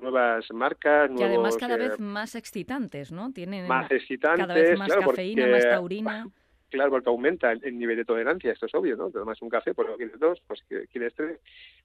nuevas 0.00 0.46
marcas. 0.52 1.10
Y 1.16 1.22
además 1.22 1.56
cada 1.56 1.76
vez 1.76 1.92
eh, 1.98 2.02
más 2.02 2.34
excitantes, 2.34 3.12
¿no? 3.12 3.32
Tienen 3.32 3.66
más 3.66 3.90
excitantes, 3.90 4.46
cada 4.46 4.54
vez 4.54 4.78
más 4.78 4.94
cafeína, 4.94 5.46
más 5.46 5.68
taurina. 5.68 6.26
Claro, 6.70 6.90
porque 6.92 7.08
aumenta 7.08 7.50
el, 7.50 7.78
nivel 7.78 7.96
de 7.96 8.04
tolerancia, 8.04 8.52
esto 8.52 8.66
es 8.66 8.74
obvio, 8.76 8.96
¿no? 8.96 9.10
Te 9.10 9.18
tomas 9.18 9.42
un 9.42 9.48
café, 9.48 9.74
pues 9.74 9.88
quieres 9.96 10.18
dos, 10.20 10.40
pues 10.46 10.62
quieres 10.92 11.12
tres. 11.14 11.40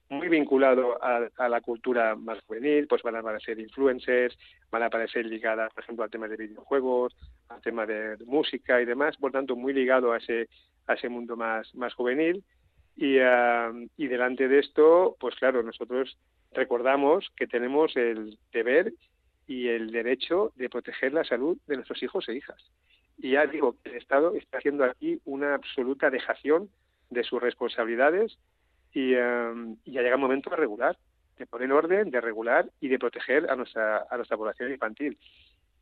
Muy 0.08 0.28
vinculado 0.28 1.02
a, 1.02 1.48
la 1.48 1.60
cultura 1.60 2.14
más 2.14 2.38
juvenil, 2.46 2.86
pues 2.86 3.02
van 3.02 3.16
a 3.16 3.18
aparecer 3.18 3.58
influencers, 3.58 4.38
van 4.70 4.84
a 4.84 4.86
aparecer 4.86 5.26
ligadas, 5.26 5.72
por 5.74 5.82
ejemplo, 5.82 6.04
al 6.04 6.10
tema 6.10 6.28
de 6.28 6.36
videojuegos, 6.36 7.16
al 7.48 7.60
tema 7.62 7.84
de, 7.84 8.16
música 8.26 8.80
y 8.80 8.84
demás, 8.84 9.16
por 9.16 9.32
tanto, 9.32 9.56
muy 9.56 9.72
ligado 9.72 10.12
a 10.12 10.18
ese, 10.18 10.48
a 10.86 10.94
ese 10.94 11.08
mundo 11.08 11.36
más, 11.36 11.74
más 11.74 11.92
juvenil. 11.94 12.44
Y, 12.96 13.18
ah, 13.18 13.72
y 13.96 14.06
delante 14.06 14.48
de 14.48 14.58
esto, 14.58 15.16
pues 15.20 15.34
claro, 15.36 15.62
nosotros 15.62 16.16
recordamos 16.52 17.30
que 17.36 17.46
tenemos 17.46 17.94
el 17.96 18.38
deber 18.52 18.92
y 19.46 19.68
el 19.68 19.90
derecho 19.90 20.52
de 20.56 20.68
proteger 20.68 21.12
la 21.12 21.24
salud 21.24 21.58
de 21.66 21.76
nuestros 21.76 22.02
hijos 22.02 22.28
e 22.28 22.36
hijas. 22.36 22.56
Y 23.18 23.32
ya 23.32 23.46
digo 23.46 23.76
el 23.84 23.94
Estado 23.94 24.34
está 24.34 24.58
haciendo 24.58 24.84
aquí 24.84 25.20
una 25.24 25.54
absoluta 25.54 26.10
dejación 26.10 26.68
de 27.10 27.22
sus 27.22 27.40
responsabilidades 27.40 28.38
y, 28.92 29.14
um, 29.14 29.76
ya 29.84 30.02
llega 30.02 30.14
el 30.14 30.20
momento 30.20 30.50
de 30.50 30.56
regular, 30.56 30.96
de 31.38 31.46
poner 31.46 31.70
orden, 31.72 32.10
de 32.10 32.20
regular 32.20 32.70
y 32.80 32.88
de 32.88 32.98
proteger 32.98 33.50
a 33.50 33.56
nuestra, 33.56 34.06
a 34.10 34.16
nuestra 34.16 34.36
población 34.36 34.70
infantil. 34.72 35.18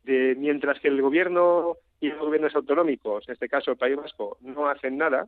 De, 0.03 0.35
mientras 0.37 0.79
que 0.79 0.89
el 0.89 1.01
gobierno 1.01 1.77
y 1.99 2.09
los 2.09 2.19
gobiernos 2.19 2.55
autonómicos, 2.55 3.27
en 3.27 3.33
este 3.33 3.49
caso 3.49 3.71
el 3.71 3.77
País 3.77 3.95
Vasco, 3.95 4.37
no 4.41 4.67
hacen 4.67 4.97
nada 4.97 5.27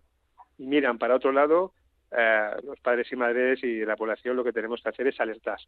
y 0.58 0.68
miran 0.68 0.98
para 0.98 1.16
otro 1.16 1.32
lado, 1.32 1.74
eh, 2.12 2.52
los 2.64 2.80
padres 2.80 3.12
y 3.12 3.16
madres 3.16 3.64
y 3.64 3.86
la 3.86 3.96
población 3.96 4.36
lo 4.36 4.44
que 4.44 4.54
tenemos 4.54 4.82
que 4.82 4.90
hacer 4.90 5.08
es 5.08 5.20
alertar. 5.20 5.60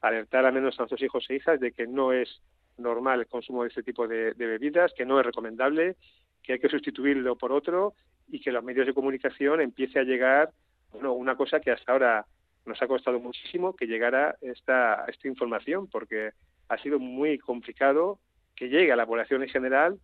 Alertar 0.00 0.44
al 0.44 0.52
menos 0.52 0.74
a 0.78 0.82
nuestros 0.82 1.02
hijos 1.02 1.26
e 1.28 1.36
hijas 1.36 1.58
de 1.60 1.72
que 1.72 1.86
no 1.86 2.12
es 2.12 2.40
normal 2.76 3.20
el 3.20 3.26
consumo 3.26 3.62
de 3.62 3.68
este 3.68 3.82
tipo 3.82 4.06
de, 4.06 4.32
bebidas, 4.34 4.92
que 4.96 5.04
no 5.04 5.18
es 5.18 5.26
recomendable, 5.26 5.96
que 6.42 6.54
hay 6.54 6.58
que 6.58 6.68
sustituirlo 6.68 7.36
por 7.36 7.52
otro 7.52 7.94
y 8.28 8.40
que 8.40 8.52
los 8.52 8.62
medios 8.62 8.86
de 8.86 8.94
comunicación 8.94 9.60
empiece 9.60 9.98
a 9.98 10.04
llegar, 10.04 10.50
bueno, 10.92 11.12
una 11.14 11.36
cosa 11.36 11.60
que 11.60 11.70
hasta 11.70 11.92
ahora 11.92 12.26
nos 12.66 12.80
ha 12.80 12.86
costado 12.86 13.18
muchísimo 13.18 13.74
que 13.74 13.86
llegara 13.86 14.36
esta, 14.42 15.06
esta 15.08 15.26
información, 15.26 15.88
porque 15.88 16.30
ha 16.68 16.78
sido 16.78 16.98
muy 16.98 17.38
complicado 17.38 18.20
que 18.54 18.68
llegue 18.68 18.92
a 18.92 18.96
la 18.96 19.06
población 19.06 19.42
en 19.42 19.48
general 19.48 19.98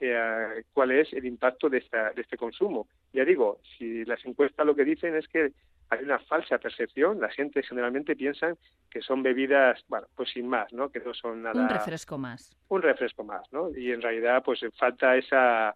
eh, 0.00 0.62
cuál 0.72 0.90
es 0.92 1.12
el 1.12 1.24
impacto 1.24 1.68
de, 1.68 1.78
esta, 1.78 2.10
de 2.12 2.22
este 2.22 2.36
consumo. 2.36 2.88
Ya 3.12 3.24
digo, 3.24 3.60
si 3.76 4.04
las 4.04 4.24
encuestas 4.24 4.66
lo 4.66 4.74
que 4.74 4.84
dicen 4.84 5.16
es 5.16 5.26
que 5.28 5.52
hay 5.90 6.04
una 6.04 6.18
falsa 6.18 6.58
percepción. 6.58 7.20
La 7.20 7.30
gente 7.30 7.62
generalmente 7.62 8.16
piensa 8.16 8.54
que 8.90 9.00
son 9.00 9.22
bebidas, 9.22 9.82
bueno, 9.88 10.06
pues 10.14 10.30
sin 10.30 10.48
más, 10.48 10.72
¿no? 10.72 10.88
Que 10.90 11.00
no 11.00 11.14
son 11.14 11.42
nada. 11.42 11.60
Un 11.60 11.68
refresco 11.68 12.18
más. 12.18 12.56
Un 12.68 12.82
refresco 12.82 13.24
más, 13.24 13.50
¿no? 13.52 13.70
Y 13.76 13.92
en 13.92 14.02
realidad, 14.02 14.42
pues 14.44 14.60
falta 14.76 15.16
esa 15.16 15.74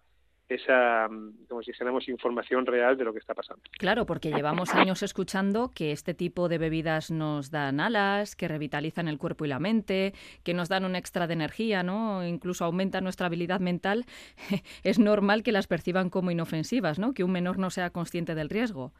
esa, 0.55 1.07
como 1.47 1.63
si 1.63 1.71
dijéramos, 1.71 2.07
información 2.07 2.65
real 2.65 2.97
de 2.97 3.03
lo 3.03 3.13
que 3.13 3.19
está 3.19 3.33
pasando. 3.33 3.63
Claro, 3.77 4.05
porque 4.05 4.31
llevamos 4.31 4.73
años 4.75 5.03
escuchando 5.03 5.71
que 5.73 5.91
este 5.91 6.13
tipo 6.13 6.49
de 6.49 6.57
bebidas 6.57 7.11
nos 7.11 7.51
dan 7.51 7.79
alas, 7.79 8.35
que 8.35 8.47
revitalizan 8.47 9.07
el 9.07 9.17
cuerpo 9.17 9.45
y 9.45 9.47
la 9.47 9.59
mente, 9.59 10.13
que 10.43 10.53
nos 10.53 10.69
dan 10.69 10.85
un 10.85 10.95
extra 10.95 11.27
de 11.27 11.33
energía, 11.33 11.83
¿no? 11.83 12.25
Incluso 12.25 12.65
aumentan 12.65 13.03
nuestra 13.03 13.27
habilidad 13.27 13.59
mental. 13.59 14.05
es 14.83 14.99
normal 14.99 15.43
que 15.43 15.51
las 15.51 15.67
perciban 15.67 16.09
como 16.09 16.31
inofensivas, 16.31 16.99
¿no? 16.99 17.13
Que 17.13 17.23
un 17.23 17.31
menor 17.31 17.57
no 17.57 17.69
sea 17.69 17.89
consciente 17.89 18.35
del 18.35 18.49
riesgo. 18.49 18.93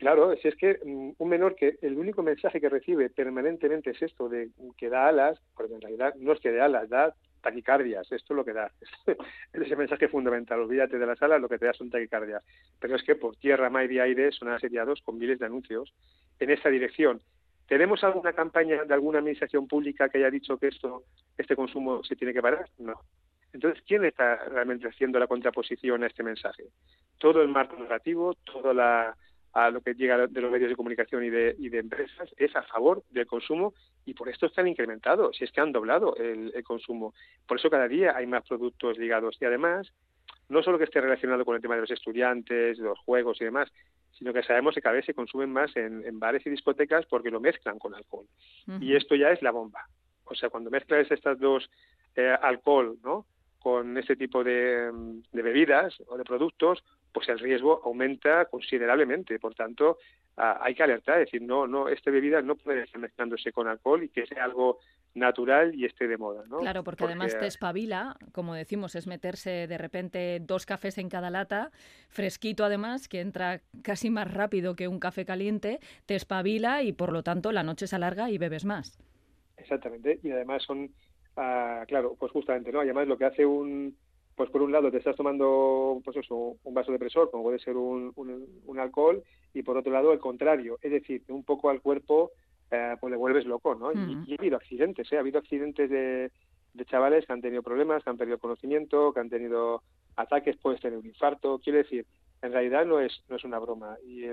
Claro, 0.00 0.34
si 0.40 0.48
es 0.48 0.56
que 0.56 0.78
mm, 0.82 1.10
un 1.18 1.28
menor 1.28 1.54
que 1.54 1.78
el 1.82 1.98
único 1.98 2.22
mensaje 2.22 2.58
que 2.58 2.70
recibe 2.70 3.10
permanentemente 3.10 3.90
es 3.90 4.00
esto 4.00 4.30
de 4.30 4.48
que 4.78 4.88
da 4.88 5.08
alas, 5.08 5.38
porque 5.54 5.74
en 5.74 5.80
realidad 5.82 6.14
no 6.16 6.32
es 6.32 6.40
que 6.40 6.50
dé 6.50 6.60
alas, 6.60 6.88
da 6.88 7.14
taquicardias, 7.40 8.10
esto 8.12 8.34
es 8.34 8.36
lo 8.36 8.44
que 8.44 8.52
da. 8.52 8.70
es 9.06 9.60
ese 9.62 9.76
mensaje 9.76 10.08
fundamental, 10.08 10.60
olvídate 10.60 10.98
de 10.98 11.06
las 11.06 11.20
alas, 11.22 11.40
lo 11.40 11.48
que 11.48 11.58
te 11.58 11.66
da 11.66 11.72
son 11.72 11.90
taquicardias. 11.90 12.42
Pero 12.78 12.96
es 12.96 13.02
que 13.02 13.14
por 13.14 13.36
tierra, 13.36 13.70
mar 13.70 13.90
y 13.90 13.98
aire 13.98 14.32
son 14.32 14.48
asediados 14.48 15.00
con 15.02 15.18
miles 15.18 15.38
de 15.38 15.46
anuncios 15.46 15.92
en 16.38 16.50
esa 16.50 16.68
dirección. 16.68 17.20
¿Tenemos 17.66 18.02
alguna 18.02 18.32
campaña 18.32 18.84
de 18.84 18.94
alguna 18.94 19.20
administración 19.20 19.68
pública 19.68 20.08
que 20.08 20.18
haya 20.18 20.30
dicho 20.30 20.58
que 20.58 20.68
esto, 20.68 21.04
este 21.38 21.54
consumo 21.54 22.02
se 22.02 22.16
tiene 22.16 22.34
que 22.34 22.42
parar? 22.42 22.68
No. 22.78 22.94
Entonces, 23.52 23.82
¿quién 23.86 24.04
está 24.04 24.36
realmente 24.46 24.88
haciendo 24.88 25.18
la 25.18 25.26
contraposición 25.26 26.02
a 26.02 26.06
este 26.06 26.22
mensaje? 26.22 26.64
Todo 27.18 27.42
el 27.42 27.48
marco 27.48 27.76
negativo, 27.76 28.34
toda 28.44 28.74
la, 28.74 29.16
a 29.52 29.70
lo 29.70 29.80
que 29.80 29.94
llega 29.94 30.26
de 30.26 30.40
los 30.40 30.50
medios 30.50 30.70
de 30.70 30.76
comunicación 30.76 31.24
y 31.24 31.30
de, 31.30 31.56
y 31.58 31.68
de 31.68 31.78
empresas 31.78 32.32
es 32.36 32.54
a 32.54 32.62
favor 32.62 33.02
del 33.10 33.26
consumo 33.26 33.74
y 34.04 34.14
por 34.14 34.28
esto 34.28 34.46
están 34.46 34.68
incrementados, 34.68 35.36
si 35.36 35.44
es 35.44 35.52
que 35.52 35.60
han 35.60 35.72
doblado 35.72 36.16
el, 36.16 36.52
consumo. 36.64 37.14
Por 37.46 37.58
eso 37.58 37.70
cada 37.70 37.88
día 37.88 38.16
hay 38.16 38.26
más 38.26 38.46
productos 38.46 38.98
ligados 38.98 39.36
y 39.40 39.44
además, 39.44 39.92
no 40.48 40.62
solo 40.62 40.78
que 40.78 40.84
esté 40.84 41.00
relacionado 41.00 41.44
con 41.44 41.56
el 41.56 41.62
tema 41.62 41.74
de 41.74 41.82
los 41.82 41.90
estudiantes, 41.90 42.78
de 42.78 42.84
los 42.84 42.98
juegos 43.00 43.40
y 43.40 43.44
demás, 43.44 43.70
sino 44.12 44.32
que 44.32 44.42
sabemos 44.42 44.74
que 44.74 44.82
cada 44.82 44.96
vez 44.96 45.06
se 45.06 45.14
consumen 45.14 45.52
más 45.52 45.74
en, 45.76 46.18
bares 46.20 46.46
y 46.46 46.50
discotecas 46.50 47.06
porque 47.06 47.30
lo 47.30 47.40
mezclan 47.40 47.78
con 47.78 47.94
alcohol. 47.94 48.26
Y 48.80 48.94
esto 48.94 49.14
ya 49.14 49.30
es 49.30 49.42
la 49.42 49.50
bomba. 49.50 49.86
O 50.24 50.34
sea, 50.34 50.48
cuando 50.50 50.70
mezclas 50.70 51.10
estas 51.10 51.38
dos 51.38 51.68
eh, 52.14 52.36
alcohol, 52.40 52.98
¿no? 53.02 53.26
con 53.60 53.96
este 53.98 54.16
tipo 54.16 54.42
de, 54.42 54.90
de, 55.32 55.42
bebidas 55.42 55.94
o 56.06 56.16
de 56.16 56.24
productos, 56.24 56.82
pues 57.12 57.28
el 57.28 57.38
riesgo 57.38 57.80
aumenta 57.84 58.44
considerablemente. 58.46 59.38
Por 59.38 59.54
tanto, 59.54 59.98
hay 60.36 60.74
que 60.74 60.82
alertar, 60.82 61.20
es 61.20 61.26
decir, 61.26 61.42
no, 61.42 61.66
no, 61.66 61.88
esta 61.88 62.10
bebida 62.10 62.40
no 62.40 62.56
puede 62.56 62.84
estar 62.84 63.00
mezclándose 63.00 63.52
con 63.52 63.68
alcohol 63.68 64.02
y 64.04 64.08
que 64.08 64.26
sea 64.26 64.44
algo 64.44 64.78
natural 65.14 65.74
y 65.74 65.84
esté 65.84 66.08
de 66.08 66.16
moda. 66.16 66.44
¿no? 66.48 66.58
Claro, 66.58 66.82
porque, 66.84 67.04
además 67.04 67.38
te 67.38 67.46
espabila, 67.46 68.16
como 68.32 68.54
decimos, 68.54 68.94
es 68.94 69.06
meterse 69.06 69.66
de 69.66 69.78
repente 69.78 70.40
dos 70.40 70.66
cafés 70.66 70.98
en 70.98 71.08
cada 71.08 71.30
lata, 71.30 71.70
fresquito 72.08 72.64
además, 72.64 73.08
que 73.08 73.20
entra 73.20 73.60
casi 73.82 74.08
más 74.08 74.32
rápido 74.32 74.76
que 74.76 74.88
un 74.88 75.00
café 75.00 75.24
caliente, 75.24 75.80
te 76.06 76.14
espabila 76.14 76.82
y 76.82 76.92
por 76.92 77.12
lo 77.12 77.22
tanto 77.22 77.52
la 77.52 77.62
noche 77.62 77.86
se 77.86 77.96
alarga 77.96 78.30
y 78.30 78.38
bebes 78.38 78.64
más. 78.64 78.98
Exactamente, 79.56 80.20
y 80.22 80.30
además 80.30 80.62
son, 80.62 80.90
ah, 81.36 81.84
claro, 81.86 82.16
pues 82.18 82.32
justamente, 82.32 82.72
¿no? 82.72 82.80
además 82.80 83.08
lo 83.08 83.18
que 83.18 83.26
hace 83.26 83.44
un, 83.44 83.94
pues 84.40 84.48
por 84.48 84.62
un 84.62 84.72
lado 84.72 84.90
te 84.90 84.96
estás 84.96 85.16
tomando 85.16 86.00
pues 86.02 86.16
eso, 86.16 86.56
un 86.64 86.72
vaso 86.72 86.90
de 86.90 86.98
presor, 86.98 87.30
como 87.30 87.42
puede 87.42 87.58
ser 87.58 87.76
un, 87.76 88.10
un, 88.16 88.78
alcohol, 88.78 89.22
y 89.52 89.62
por 89.62 89.76
otro 89.76 89.92
lado 89.92 90.14
el 90.14 90.18
contrario, 90.18 90.78
es 90.80 90.92
decir, 90.92 91.22
un 91.28 91.44
poco 91.44 91.68
al 91.68 91.82
cuerpo 91.82 92.30
eh, 92.70 92.96
pues 92.98 93.10
le 93.10 93.18
vuelves 93.18 93.44
loco, 93.44 93.74
¿no? 93.74 93.92
y, 93.92 94.32
ha 94.32 94.36
habido 94.38 94.56
accidentes, 94.56 95.12
¿eh? 95.12 95.18
Ha 95.18 95.20
habido 95.20 95.40
accidentes 95.40 95.90
de, 95.90 96.30
de 96.72 96.84
chavales 96.86 97.26
que 97.26 97.34
han 97.34 97.42
tenido 97.42 97.62
problemas, 97.62 98.02
que 98.02 98.08
han 98.08 98.16
perdido 98.16 98.38
conocimiento, 98.38 99.12
que 99.12 99.20
han 99.20 99.28
tenido 99.28 99.82
ataques, 100.16 100.56
puedes 100.56 100.80
tener 100.80 100.98
un 100.98 101.04
infarto, 101.04 101.58
quiere 101.58 101.80
decir, 101.82 102.06
en 102.40 102.52
realidad 102.52 102.86
no 102.86 102.98
es, 102.98 103.22
no 103.28 103.36
es 103.36 103.44
una 103.44 103.58
broma 103.58 103.98
y, 104.02 104.24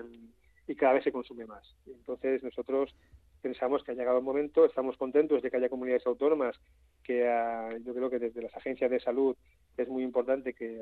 y 0.69 0.75
cada 0.75 0.93
vez 0.93 1.03
se 1.03 1.11
consume 1.11 1.45
más. 1.45 1.75
Entonces 1.85 2.41
nosotros 2.43 2.95
pensamos 3.41 3.83
que 3.83 3.91
ha 3.91 3.95
llegado 3.95 4.19
el 4.19 4.23
momento, 4.23 4.65
estamos 4.65 4.95
contentos 4.97 5.41
de 5.41 5.51
que 5.51 5.57
haya 5.57 5.69
comunidades 5.69 6.07
autónomas 6.07 6.55
que 7.03 7.27
ah, 7.27 7.69
yo 7.85 7.93
creo 7.93 8.09
que 8.09 8.19
desde 8.19 8.41
las 8.41 8.55
agencias 8.55 8.91
de 8.91 8.99
salud 8.99 9.35
es 9.77 9.89
muy 9.89 10.03
importante 10.03 10.53
que, 10.53 10.81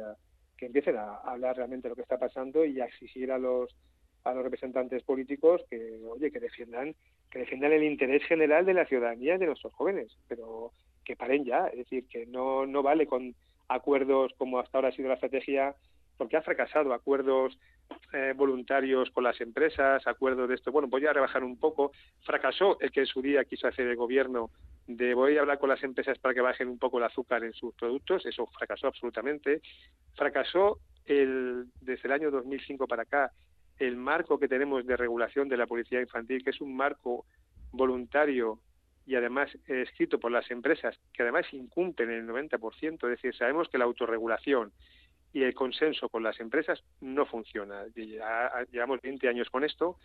que 0.58 0.68
empiecen 0.68 0.98
a 0.98 1.16
hablar 1.18 1.58
realmente 1.58 1.88
de 1.88 1.90
lo 1.90 1.96
que 1.96 2.02
está 2.02 2.18
pasando 2.18 2.66
y 2.66 2.80
a 2.82 2.86
exigir 2.86 3.32
a 3.32 3.38
los 3.38 3.76
a 4.24 4.34
los 4.34 4.44
representantes 4.44 5.04
políticos 5.04 5.62
que 5.70 6.02
oye 6.10 6.32
que 6.32 6.40
defiendan 6.40 6.96
que 7.30 7.40
defiendan 7.40 7.74
el 7.74 7.84
interés 7.84 8.24
general 8.24 8.66
de 8.66 8.74
la 8.74 8.86
ciudadanía 8.86 9.36
y 9.36 9.38
de 9.38 9.46
nuestros 9.46 9.74
jóvenes 9.74 10.18
pero 10.28 10.72
que 11.04 11.16
paren 11.16 11.46
ya. 11.46 11.68
Es 11.68 11.78
decir 11.78 12.08
que 12.08 12.26
no 12.26 12.66
no 12.66 12.82
vale 12.82 13.06
con 13.06 13.36
acuerdos 13.68 14.34
como 14.38 14.60
hasta 14.60 14.78
ahora 14.78 14.90
ha 14.90 14.92
sido 14.92 15.10
la 15.10 15.16
estrategia 15.16 15.76
porque 16.18 16.38
ha 16.38 16.42
fracasado 16.42 16.94
acuerdos 16.94 17.58
eh, 18.14 18.34
voluntarios 18.36 19.10
con 19.12 19.24
las 19.24 19.40
empresas, 19.42 20.06
acuerdos 20.08 20.50
de 20.50 20.56
esto. 20.56 20.72
Bueno, 20.72 20.88
voy 20.88 21.06
a 21.06 21.14
rebajar 21.14 21.44
un 21.44 21.58
poco. 21.58 21.92
Fracasó 22.24 22.78
el 22.80 22.92
que 22.92 23.02
en 23.02 23.06
su 23.06 23.22
día 23.22 23.46
quiso 23.46 23.68
hacer 23.68 23.88
el 23.88 23.96
gobierno 23.96 24.50
de 24.88 25.14
voy 25.14 25.38
a 25.38 25.42
hablar 25.42 25.60
con 25.60 25.70
las 25.70 25.84
empresas 25.84 26.18
para 26.20 26.34
que 26.34 26.42
bajen 26.42 26.68
un 26.70 26.78
poco 26.78 26.98
el 26.98 27.04
azúcar 27.04 27.44
en 27.44 27.54
sus 27.54 27.74
productos. 27.76 28.26
Eso 28.26 28.48
fracasó 28.48 28.88
absolutamente. 28.88 29.62
Fracasó 30.16 30.80
el, 31.06 31.66
desde 31.82 32.08
el 32.08 32.14
año 32.14 32.32
2005 32.32 32.88
para 32.88 33.04
acá 33.04 33.32
el 33.78 33.98
marco 33.98 34.40
que 34.40 34.48
tenemos 34.48 34.86
de 34.86 34.96
regulación 34.96 35.50
de 35.50 35.58
la 35.58 35.68
policía 35.68 36.00
infantil, 36.00 36.44
que 36.44 36.52
es 36.52 36.62
un 36.62 36.76
marco 36.76 37.26
voluntario 37.72 38.60
y 39.06 39.16
además 39.16 39.50
escrito 39.68 40.20
por 40.20 40.32
las 40.32 40.50
empresas, 40.50 40.98
que 41.14 41.24
además 41.24 41.46
incumplen 41.52 42.10
el 42.10 42.28
90%. 42.28 42.94
Es 42.94 43.22
decir, 43.22 43.36
sabemos 43.36 43.70
que 43.70 43.78
la 43.78 43.86
autorregulación 43.86 44.72
y 45.36 45.44
el 45.44 45.54
consenso 45.54 46.08
con 46.08 46.24
las 46.24 46.40
empresas 46.40 46.82
no 47.02 47.26
funciona. 47.26 47.84
llevamos 48.72 49.02
20 49.02 49.28
años 49.28 49.50
con 49.50 49.66
esto, 49.66 49.98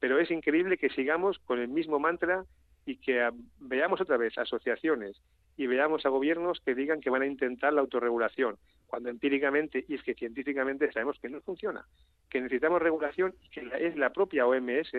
pero 0.00 0.18
es 0.18 0.30
increíble 0.30 0.78
que 0.78 0.88
sigamos 0.88 1.38
con 1.40 1.58
el 1.58 1.68
mismo 1.68 1.98
mantra 1.98 2.46
y 2.86 2.96
que 2.96 3.28
veamos 3.60 4.00
otra 4.00 4.16
vez 4.16 4.38
asociaciones 4.38 5.20
y 5.58 5.66
veamos 5.66 6.06
a 6.06 6.08
gobiernos 6.08 6.62
que 6.64 6.74
digan 6.74 7.02
que 7.02 7.10
van 7.10 7.20
a 7.20 7.26
intentar 7.26 7.74
la 7.74 7.82
autorregulación, 7.82 8.56
cuando 8.86 9.10
empíricamente 9.10 9.84
y 9.86 9.94
es 9.94 10.02
que 10.02 10.14
científicamente 10.14 10.90
sabemos 10.90 11.18
que 11.20 11.28
no 11.28 11.42
funciona, 11.42 11.84
que 12.30 12.40
necesitamos 12.40 12.80
regulación 12.80 13.34
y 13.42 13.50
que 13.50 13.70
es 13.80 13.94
la 13.94 14.14
propia 14.14 14.46
OMS 14.46 14.92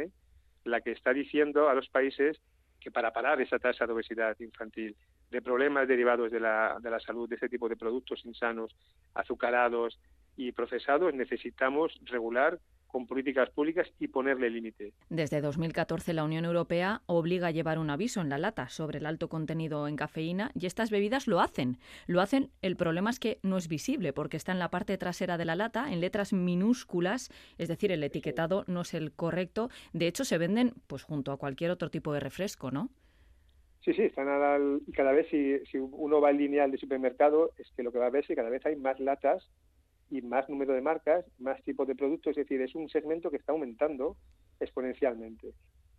la 0.66 0.82
que 0.82 0.92
está 0.92 1.14
diciendo 1.14 1.68
a 1.68 1.74
los 1.74 1.90
países 1.90 2.40
que 2.80 2.92
para 2.92 3.12
parar 3.12 3.42
esa 3.42 3.58
tasa 3.58 3.88
de 3.88 3.94
obesidad 3.94 4.40
infantil, 4.40 4.96
de 5.32 5.42
problemas 5.42 5.88
derivados 5.88 6.32
de 6.32 6.40
la, 6.40 6.78
de 6.82 6.90
la 6.90 7.00
salud, 7.00 7.30
de 7.30 7.36
ese 7.36 7.50
tipo 7.50 7.70
de 7.70 7.76
productos 7.76 8.26
insanos, 8.26 8.76
azucarados 9.14 10.00
y 10.36 10.52
procesados, 10.52 11.14
necesitamos 11.14 12.00
regular 12.06 12.60
con 12.90 13.06
políticas 13.06 13.50
públicas 13.52 13.88
y 14.00 14.08
ponerle 14.08 14.50
límite. 14.50 14.94
Desde 15.10 15.42
2014 15.42 16.12
la 16.14 16.24
Unión 16.24 16.44
Europea 16.44 17.04
obliga 17.06 17.48
a 17.48 17.52
llevar 17.52 17.78
un 17.78 17.90
aviso 17.90 18.20
en 18.20 18.30
la 18.30 18.38
lata 18.38 18.68
sobre 18.70 18.98
el 18.98 19.06
alto 19.06 19.30
contenido 19.30 19.88
en 19.88 19.96
cafeína 19.96 20.52
y 20.56 20.66
estas 20.66 20.90
bebidas 20.90 21.28
lo 21.28 21.40
hacen. 21.40 21.78
Lo 22.08 22.20
hacen, 22.20 22.50
el 22.62 22.76
problema 22.76 23.12
es 23.12 23.20
que 23.20 23.40
no 23.44 23.58
es 23.58 23.68
visible 23.68 24.12
porque 24.12 24.38
está 24.38 24.52
en 24.52 24.60
la 24.60 24.72
parte 24.72 24.98
trasera 24.98 25.38
de 25.38 25.46
la 25.46 25.56
lata 25.56 25.92
en 25.92 26.02
letras 26.02 26.34
minúsculas, 26.34 27.30
es 27.58 27.68
decir, 27.68 27.92
el 27.92 28.04
etiquetado 28.04 28.64
no 28.68 28.82
es 28.82 28.94
el 28.96 29.12
correcto. 29.12 29.70
De 29.94 30.08
hecho, 30.08 30.26
se 30.26 30.40
venden 30.40 30.74
pues 30.88 31.04
junto 31.04 31.32
a 31.32 31.38
cualquier 31.38 31.70
otro 31.70 31.92
tipo 31.92 32.12
de 32.12 32.20
refresco, 32.20 32.72
¿no? 32.72 32.90
Sí, 33.90 33.96
sí, 33.96 34.04
están 34.04 34.28
al, 34.28 34.82
cada 34.94 35.14
vez 35.14 35.28
si, 35.32 35.58
si 35.66 35.80
uno 35.80 36.22
va 36.22 36.30
al 36.30 36.38
lineal 36.38 36.70
de 36.70 36.78
supermercado 36.78 37.54
es 37.58 37.72
que 37.76 37.82
lo 37.82 37.92
que 37.92 37.98
va 37.98 38.06
a 38.06 38.12
ver 38.12 38.22
es 38.22 38.28
que 38.28 38.36
cada 38.36 38.52
vez 38.52 38.64
hay 38.64 38.76
más 38.76 39.00
latas 39.00 39.50
y 40.12 40.22
más 40.22 40.48
número 40.48 40.74
de 40.74 40.82
marcas, 40.82 41.26
más 41.40 41.60
tipos 41.64 41.88
de 41.88 41.96
productos, 41.96 42.38
es 42.38 42.46
decir, 42.46 42.62
es 42.62 42.76
un 42.76 42.88
segmento 42.90 43.32
que 43.32 43.38
está 43.38 43.52
aumentando 43.52 44.16
exponencialmente. 44.60 45.54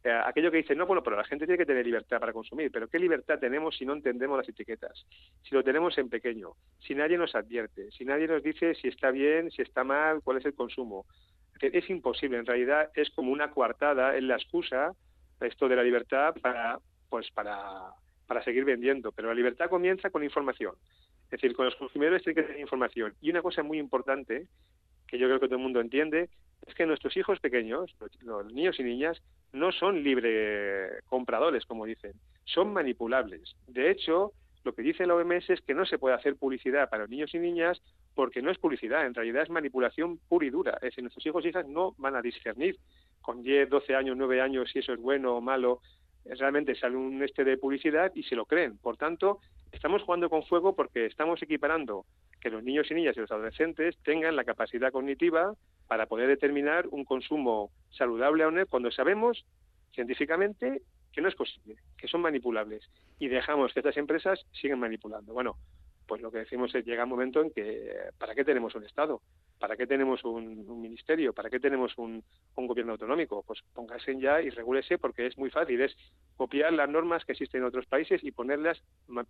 Aquello 0.04 0.52
que 0.52 0.59
dice, 0.59 0.76
no, 0.76 0.87
bueno, 0.87 1.02
pero 1.02 1.16
la 1.16 1.25
gente 1.25 1.47
tiene 1.47 1.59
que 1.59 1.66
tener 1.66 1.85
libertad 1.85 2.20
para 2.20 2.32
consumir, 2.32 2.70
pero 2.70 2.87
¿qué 2.87 3.00
libertad 3.00 3.40
tenemos 3.40 3.76
si 3.76 3.85
no 3.85 3.94
entendemos 3.94 4.38
las 4.38 4.49
etiquetas? 4.49 5.04
Si 5.42 5.52
lo 5.52 5.64
tenemos 5.64 5.99
en 5.99 6.09
pequeño, 6.09 6.52
si 6.78 6.94
nadie 6.94 7.18
nos 7.18 7.35
advierte, 7.35 7.90
si 7.90 8.04
nadie 8.04 8.28
nos 8.28 8.40
dice 8.40 8.76
si 8.76 8.87
está 8.87 9.11
bien, 9.11 9.50
si 9.50 9.62
está 9.62 9.82
mal, 9.82 10.20
cuál 10.23 10.37
es 10.37 10.44
el 10.44 10.54
consumo. 10.54 11.06
Es 11.61 11.90
imposible, 11.90 12.38
en 12.38 12.47
realidad 12.47 12.92
es 12.94 13.11
como 13.11 13.32
una 13.32 13.50
coartada, 13.50 14.16
en 14.16 14.28
la 14.28 14.37
excusa, 14.37 14.92
esto 15.40 15.68
de 15.68 15.75
la 15.75 15.82
libertad 15.82 16.35
para, 16.40 16.78
pues 17.11 17.31
para, 17.33 17.90
para 18.26 18.43
seguir 18.43 18.64
vendiendo, 18.64 19.12
pero 19.12 19.29
la 19.29 19.35
libertad 19.35 19.69
comienza 19.69 20.09
con 20.09 20.25
información. 20.25 20.75
Es 21.25 21.33
decir, 21.33 21.55
con 21.55 21.67
los 21.67 21.76
consumidores 21.76 22.23
tiene 22.23 22.40
que 22.40 22.47
tener 22.47 22.61
información. 22.61 23.14
Y 23.21 23.31
una 23.31 23.43
cosa 23.43 23.62
muy 23.62 23.79
importante, 23.79 24.47
que 25.07 25.19
yo 25.19 25.26
creo 25.26 25.40
que 25.40 25.47
todo 25.47 25.57
el 25.57 25.62
mundo 25.62 25.81
entiende, 25.81 26.31
es 26.67 26.75
que 26.75 26.87
nuestros 26.87 27.17
hijos 27.17 27.40
pequeños, 27.40 27.95
los 28.23 28.52
niños 28.52 28.79
y 28.79 28.85
niñas, 28.85 29.21
no 29.52 29.73
son 29.73 30.02
libre 30.02 31.02
compradores, 31.07 31.67
como 31.67 31.85
dicen, 31.85 32.12
son 32.45 32.73
manipulables. 32.73 33.57
De 33.67 33.90
hecho, 33.90 34.33
lo 34.64 34.75
que 34.75 34.83
dice 34.83 35.07
la 35.07 35.14
OMS 35.14 35.50
es 35.50 35.61
que 35.62 35.75
no 35.75 35.87
se 35.87 35.99
puede 35.99 36.14
hacer 36.14 36.37
publicidad 36.37 36.90
para 36.90 37.02
los 37.02 37.11
niños 37.11 37.35
y 37.35 37.38
niñas 37.38 37.81
porque 38.14 38.43
no 38.43 38.50
es 38.50 38.59
publicidad, 38.59 39.07
en 39.07 39.14
realidad 39.14 39.43
es 39.43 39.50
manipulación 39.50 40.19
pura 40.29 40.47
y 40.47 40.50
dura. 40.50 40.73
Es 40.75 40.90
decir, 40.90 41.02
nuestros 41.02 41.25
hijos 41.26 41.45
e 41.45 41.49
hijas 41.49 41.67
no 41.67 41.95
van 41.97 42.17
a 42.17 42.23
discernir 42.23 42.76
con 43.23 43.43
10, 43.43 43.71
12 43.71 43.95
años, 43.95 44.17
9 44.17 44.40
años 44.40 44.71
si 44.71 44.81
eso 44.81 44.93
es 44.93 45.00
bueno 45.00 45.37
o 45.37 45.40
malo. 45.40 45.81
Realmente 46.25 46.75
sale 46.75 46.97
un 46.97 47.23
este 47.23 47.45
de 47.45 47.59
publicidad 47.59 48.12
y 48.15 48.23
se 48.23 48.37
lo 48.37 48.47
creen. 48.47 48.79
Por 48.79 48.97
tanto, 48.97 49.41
estamos 49.73 50.03
jugando 50.03 50.29
con 50.29 50.45
fuego 50.45 50.75
porque 50.75 51.07
estamos 51.07 51.43
equiparando 51.43 52.05
que 52.41 52.50
los 52.50 52.62
niños 52.62 52.91
y 52.91 52.95
niñas 52.95 53.17
y 53.17 53.21
los 53.21 53.31
adolescentes 53.31 53.97
tengan 54.03 54.37
la 54.37 54.45
capacidad 54.45 54.93
cognitiva 54.93 55.55
para 55.87 56.07
poder 56.07 56.29
determinar 56.29 56.87
un 56.89 57.05
consumo 57.05 57.71
saludable 57.91 58.45
o 58.45 58.50
no 58.50 58.67
cuando 58.67 58.91
sabemos 58.91 59.45
científicamente 59.93 60.83
que 61.12 61.21
no 61.21 61.29
es 61.29 61.35
posible, 61.35 61.77
que 61.99 62.09
son 62.09 62.21
manipulables 62.21 62.89
y 63.19 63.29
dejamos 63.29 63.73
que 63.73 63.81
estas 63.81 63.97
empresas 63.97 64.41
sigan 64.53 64.79
manipulando. 64.79 65.33
Bueno, 65.33 65.57
pues 66.07 66.23
lo 66.23 66.31
que 66.31 66.39
decimos 66.39 66.75
es 66.75 66.85
llega 66.85 67.05
un 67.05 67.11
momento 67.11 67.43
en 67.43 67.50
que 67.50 67.93
¿para 68.19 68.35
qué 68.35 68.45
tenemos 68.45 68.75
un 68.75 68.85
Estado? 68.85 69.21
¿Para 69.61 69.76
qué 69.76 69.87
tenemos 69.87 70.25
un, 70.25 70.81
ministerio? 70.81 71.35
¿Para 71.35 71.50
qué 71.50 71.61
tenemos 71.61 71.93
un, 71.99 72.25
gobierno 72.57 72.93
autonómico? 72.93 73.45
Pues 73.47 73.61
póngase 73.75 74.19
ya 74.19 74.40
y 74.40 74.49
regúlese 74.49 74.97
porque 74.97 75.26
es 75.26 75.37
muy 75.37 75.50
fácil. 75.50 75.83
Es 75.83 75.95
copiar 76.37 76.73
las 76.73 76.88
normas 76.88 77.26
que 77.26 77.33
existen 77.33 77.61
en 77.61 77.67
otros 77.67 77.85
países 77.85 78.25
y 78.25 78.33
ponerlas 78.33 78.83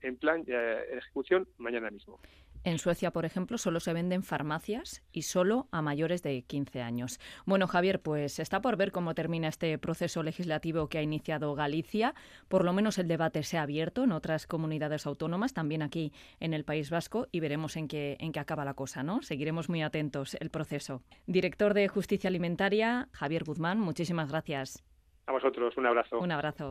en 0.03 0.17
plan 0.17 0.45
de 0.45 0.99
ejecución 0.99 1.49
mañana 1.59 1.91
mismo. 1.91 2.21
En 2.63 2.79
Suecia, 2.79 3.11
por 3.11 3.25
ejemplo, 3.25 3.57
solo 3.57 3.81
se 3.81 3.95
venden 3.95 4.23
farmacias 4.23 5.03
y 5.13 5.23
solo 5.23 5.67
a 5.73 5.81
mayores 5.81 6.23
de 6.23 6.43
15 6.43 6.83
años. 6.83 7.19
Bueno, 7.47 7.67
Javier, 7.67 8.01
pues 8.03 8.39
está 8.39 8.61
por 8.61 8.77
ver 8.77 8.93
cómo 8.93 9.15
termina 9.15 9.49
este 9.49 9.79
proceso 9.79 10.23
legislativo 10.23 10.89
que 10.89 10.99
ha 10.99 11.03
iniciado 11.03 11.55
Galicia. 11.55 12.15
Por 12.49 12.65
lo 12.65 12.75
menos 12.75 12.99
el 12.99 13.09
debate 13.09 13.43
se 13.45 13.57
ha 13.57 13.63
abierto 13.63 14.05
en 14.05 14.13
otras 14.13 14.47
comunidades 14.47 15.07
autónomas, 15.07 15.55
también 15.55 15.81
aquí 15.81 16.13
en 16.39 16.53
el 16.53 16.65
País 16.65 16.91
Vasco, 16.91 17.29
y 17.33 17.41
veremos 17.41 17.77
en 17.77 17.89
qué, 17.89 18.19
en 18.21 18.31
qué 18.31 18.41
acaba 18.41 18.67
la 18.67 18.75
cosa, 18.75 19.03
¿no? 19.03 19.23
Seguiremos 19.23 19.71
muy 19.71 19.83
atentos 19.83 20.20
el 20.41 20.51
proceso. 20.51 21.03
Director 21.27 21.75
de 21.75 21.89
Justicia 21.89 22.29
Alimentaria, 22.29 23.09
Javier 23.13 23.45
Guzmán, 23.45 23.81
muchísimas 23.81 24.29
gracias. 24.31 24.85
A 25.27 25.33
vosotros, 25.33 25.77
un 25.77 25.87
abrazo. 25.87 26.19
Un 26.19 26.33
abrazo. 26.33 26.71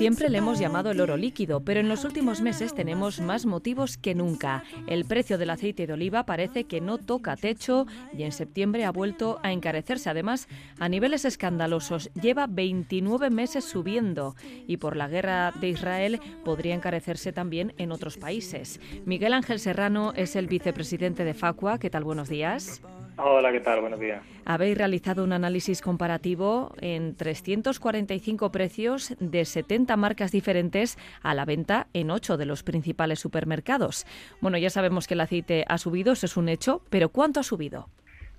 Siempre 0.00 0.30
le 0.30 0.38
hemos 0.38 0.58
llamado 0.58 0.92
el 0.92 1.00
oro 1.02 1.18
líquido, 1.18 1.60
pero 1.60 1.78
en 1.78 1.90
los 1.90 2.06
últimos 2.06 2.40
meses 2.40 2.74
tenemos 2.74 3.20
más 3.20 3.44
motivos 3.44 3.98
que 3.98 4.14
nunca. 4.14 4.64
El 4.86 5.04
precio 5.04 5.36
del 5.36 5.50
aceite 5.50 5.86
de 5.86 5.92
oliva 5.92 6.24
parece 6.24 6.64
que 6.64 6.80
no 6.80 6.96
toca 6.96 7.36
techo 7.36 7.86
y 8.16 8.22
en 8.22 8.32
septiembre 8.32 8.86
ha 8.86 8.92
vuelto 8.92 9.38
a 9.42 9.52
encarecerse. 9.52 10.08
Además, 10.08 10.48
a 10.78 10.88
niveles 10.88 11.26
escandalosos, 11.26 12.10
lleva 12.14 12.46
29 12.46 13.28
meses 13.28 13.66
subiendo 13.66 14.36
y 14.66 14.78
por 14.78 14.96
la 14.96 15.06
guerra 15.06 15.52
de 15.60 15.68
Israel 15.68 16.18
podría 16.46 16.74
encarecerse 16.74 17.34
también 17.34 17.74
en 17.76 17.92
otros 17.92 18.16
países. 18.16 18.80
Miguel 19.04 19.34
Ángel 19.34 19.60
Serrano 19.60 20.14
es 20.16 20.34
el 20.34 20.46
vicepresidente 20.46 21.24
de 21.24 21.34
Facua. 21.34 21.78
¿Qué 21.78 21.90
tal? 21.90 22.04
Buenos 22.04 22.30
días. 22.30 22.80
Hola, 23.22 23.52
¿qué 23.52 23.60
tal? 23.60 23.80
Buenos 23.82 24.00
días. 24.00 24.22
Habéis 24.46 24.78
realizado 24.78 25.22
un 25.22 25.34
análisis 25.34 25.82
comparativo 25.82 26.72
en 26.80 27.14
345 27.14 28.50
precios 28.50 29.14
de 29.20 29.44
70 29.44 29.94
marcas 29.96 30.32
diferentes 30.32 30.96
a 31.22 31.34
la 31.34 31.44
venta 31.44 31.88
en 31.92 32.10
8 32.10 32.38
de 32.38 32.46
los 32.46 32.62
principales 32.62 33.18
supermercados. 33.18 34.06
Bueno, 34.40 34.56
ya 34.56 34.70
sabemos 34.70 35.06
que 35.06 35.14
el 35.14 35.20
aceite 35.20 35.64
ha 35.68 35.76
subido, 35.76 36.12
eso 36.14 36.24
es 36.24 36.36
un 36.38 36.48
hecho, 36.48 36.80
pero 36.88 37.10
¿cuánto 37.10 37.40
ha 37.40 37.42
subido? 37.42 37.88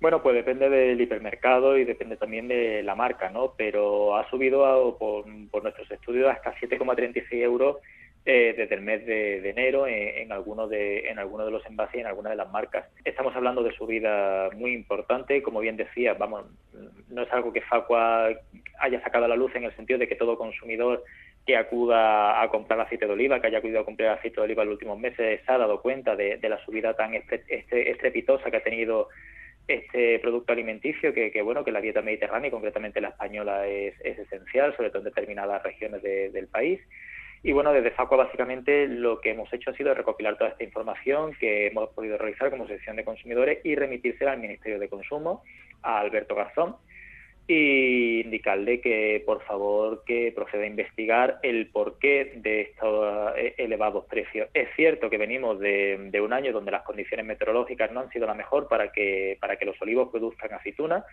Bueno, 0.00 0.20
pues 0.20 0.34
depende 0.34 0.68
del 0.68 1.00
hipermercado 1.00 1.78
y 1.78 1.84
depende 1.84 2.16
también 2.16 2.48
de 2.48 2.82
la 2.82 2.96
marca, 2.96 3.30
¿no? 3.30 3.54
Pero 3.56 4.16
ha 4.16 4.28
subido 4.30 4.96
por, 4.98 5.24
por 5.48 5.62
nuestros 5.62 5.88
estudios 5.92 6.28
hasta 6.28 6.56
7,36 6.56 7.24
euros 7.34 7.76
eh, 8.24 8.54
desde 8.56 8.76
el 8.76 8.82
mes 8.82 9.04
de, 9.04 9.50
enero 9.50 9.86
en, 9.88 10.30
algunos 10.30 10.70
de, 10.70 11.08
en 11.08 11.18
algunos 11.18 11.46
de 11.46 11.52
los 11.52 11.66
envases 11.66 11.96
y 11.96 12.00
en 12.00 12.06
algunas 12.06 12.30
de 12.30 12.36
las 12.36 12.52
marcas. 12.52 12.86
Estamos 13.04 13.34
hablando 13.34 13.64
de 13.64 13.72
subida 13.72 14.48
muy 14.54 14.74
importante, 14.74 15.42
como 15.42 15.58
bien 15.58 15.76
decía, 15.76 16.14
vamos, 16.14 16.44
no 17.08 17.22
es 17.22 17.32
algo 17.32 17.52
que 17.52 17.62
Facua 17.62 18.28
haya 18.78 19.02
sacado 19.02 19.24
a 19.24 19.28
la 19.28 19.34
luz 19.34 19.52
en 19.56 19.64
el 19.64 19.74
sentido 19.74 19.98
de 19.98 20.06
que 20.06 20.14
todo 20.14 20.38
consumidor 20.38 21.02
que 21.44 21.56
acuda 21.56 22.40
a 22.40 22.48
comprar 22.48 22.78
aceite 22.78 23.06
de 23.06 23.12
oliva, 23.12 23.40
que 23.40 23.48
haya 23.48 23.58
acudido 23.58 23.80
a 23.80 23.84
comprar 23.84 24.10
aceite 24.10 24.36
de 24.36 24.44
oliva 24.44 24.62
en 24.62 24.68
los 24.68 24.74
últimos 24.74 24.98
meses, 24.98 25.40
se 25.44 25.52
ha 25.52 25.58
dado 25.58 25.82
cuenta 25.82 26.14
de, 26.14 26.38
la 26.42 26.64
subida 26.64 26.94
tan 26.94 27.14
estrepitosa 27.14 28.50
que 28.52 28.56
ha 28.56 28.62
tenido 28.62 29.08
este 29.66 30.18
producto 30.20 30.52
alimenticio 30.52 31.12
que, 31.12 31.42
bueno 31.42 31.64
que 31.64 31.72
la 31.72 31.80
dieta 31.80 32.02
mediterránea 32.02 32.48
y 32.48 32.50
concretamente 32.52 33.00
la 33.00 33.08
española 33.08 33.66
es, 33.66 33.94
esencial 34.00 34.76
sobre 34.76 34.90
todo 34.90 34.98
en 34.98 35.06
determinadas 35.06 35.62
regiones 35.62 36.02
del 36.02 36.46
país 36.48 36.80
y 37.42 37.52
bueno, 37.52 37.72
desde 37.72 37.90
FACUA 37.90 38.18
básicamente 38.18 38.86
lo 38.86 39.20
que 39.20 39.30
hemos 39.30 39.52
hecho 39.52 39.70
ha 39.70 39.74
sido 39.74 39.92
recopilar 39.94 40.38
toda 40.38 40.50
esta 40.50 40.62
información 40.62 41.34
que 41.40 41.66
hemos 41.66 41.90
podido 41.90 42.16
realizar 42.16 42.50
como 42.50 42.68
sección 42.68 42.94
de 42.96 43.04
consumidores 43.04 43.58
y 43.64 43.74
remitírsela 43.74 44.32
al 44.32 44.40
Ministerio 44.40 44.78
de 44.78 44.88
Consumo, 44.88 45.42
a 45.82 45.98
Alberto 45.98 46.36
Garzón, 46.36 46.76
y 47.48 48.20
indicarle 48.20 48.80
que 48.80 49.22
por 49.26 49.42
favor 49.42 50.04
que 50.06 50.32
proceda 50.34 50.62
a 50.62 50.66
investigar 50.66 51.38
el 51.42 51.68
porqué 51.68 52.32
de 52.36 52.60
estos 52.62 53.32
eh, 53.36 53.54
elevados 53.58 54.04
precios. 54.06 54.48
Es 54.54 54.68
cierto 54.76 55.10
que 55.10 55.18
venimos 55.18 55.58
de, 55.58 56.20
un 56.22 56.32
año 56.32 56.52
donde 56.52 56.70
las 56.70 56.82
condiciones 56.82 57.26
meteorológicas 57.26 57.90
no 57.92 58.00
han 58.00 58.10
sido 58.10 58.26
la 58.26 58.34
mejor 58.34 58.68
para 58.68 58.92
que, 58.92 59.36
para 59.40 59.56
que 59.56 59.64
los 59.64 59.80
olivos 59.82 60.10
produzcan 60.10 60.52
aceituna. 60.52 61.04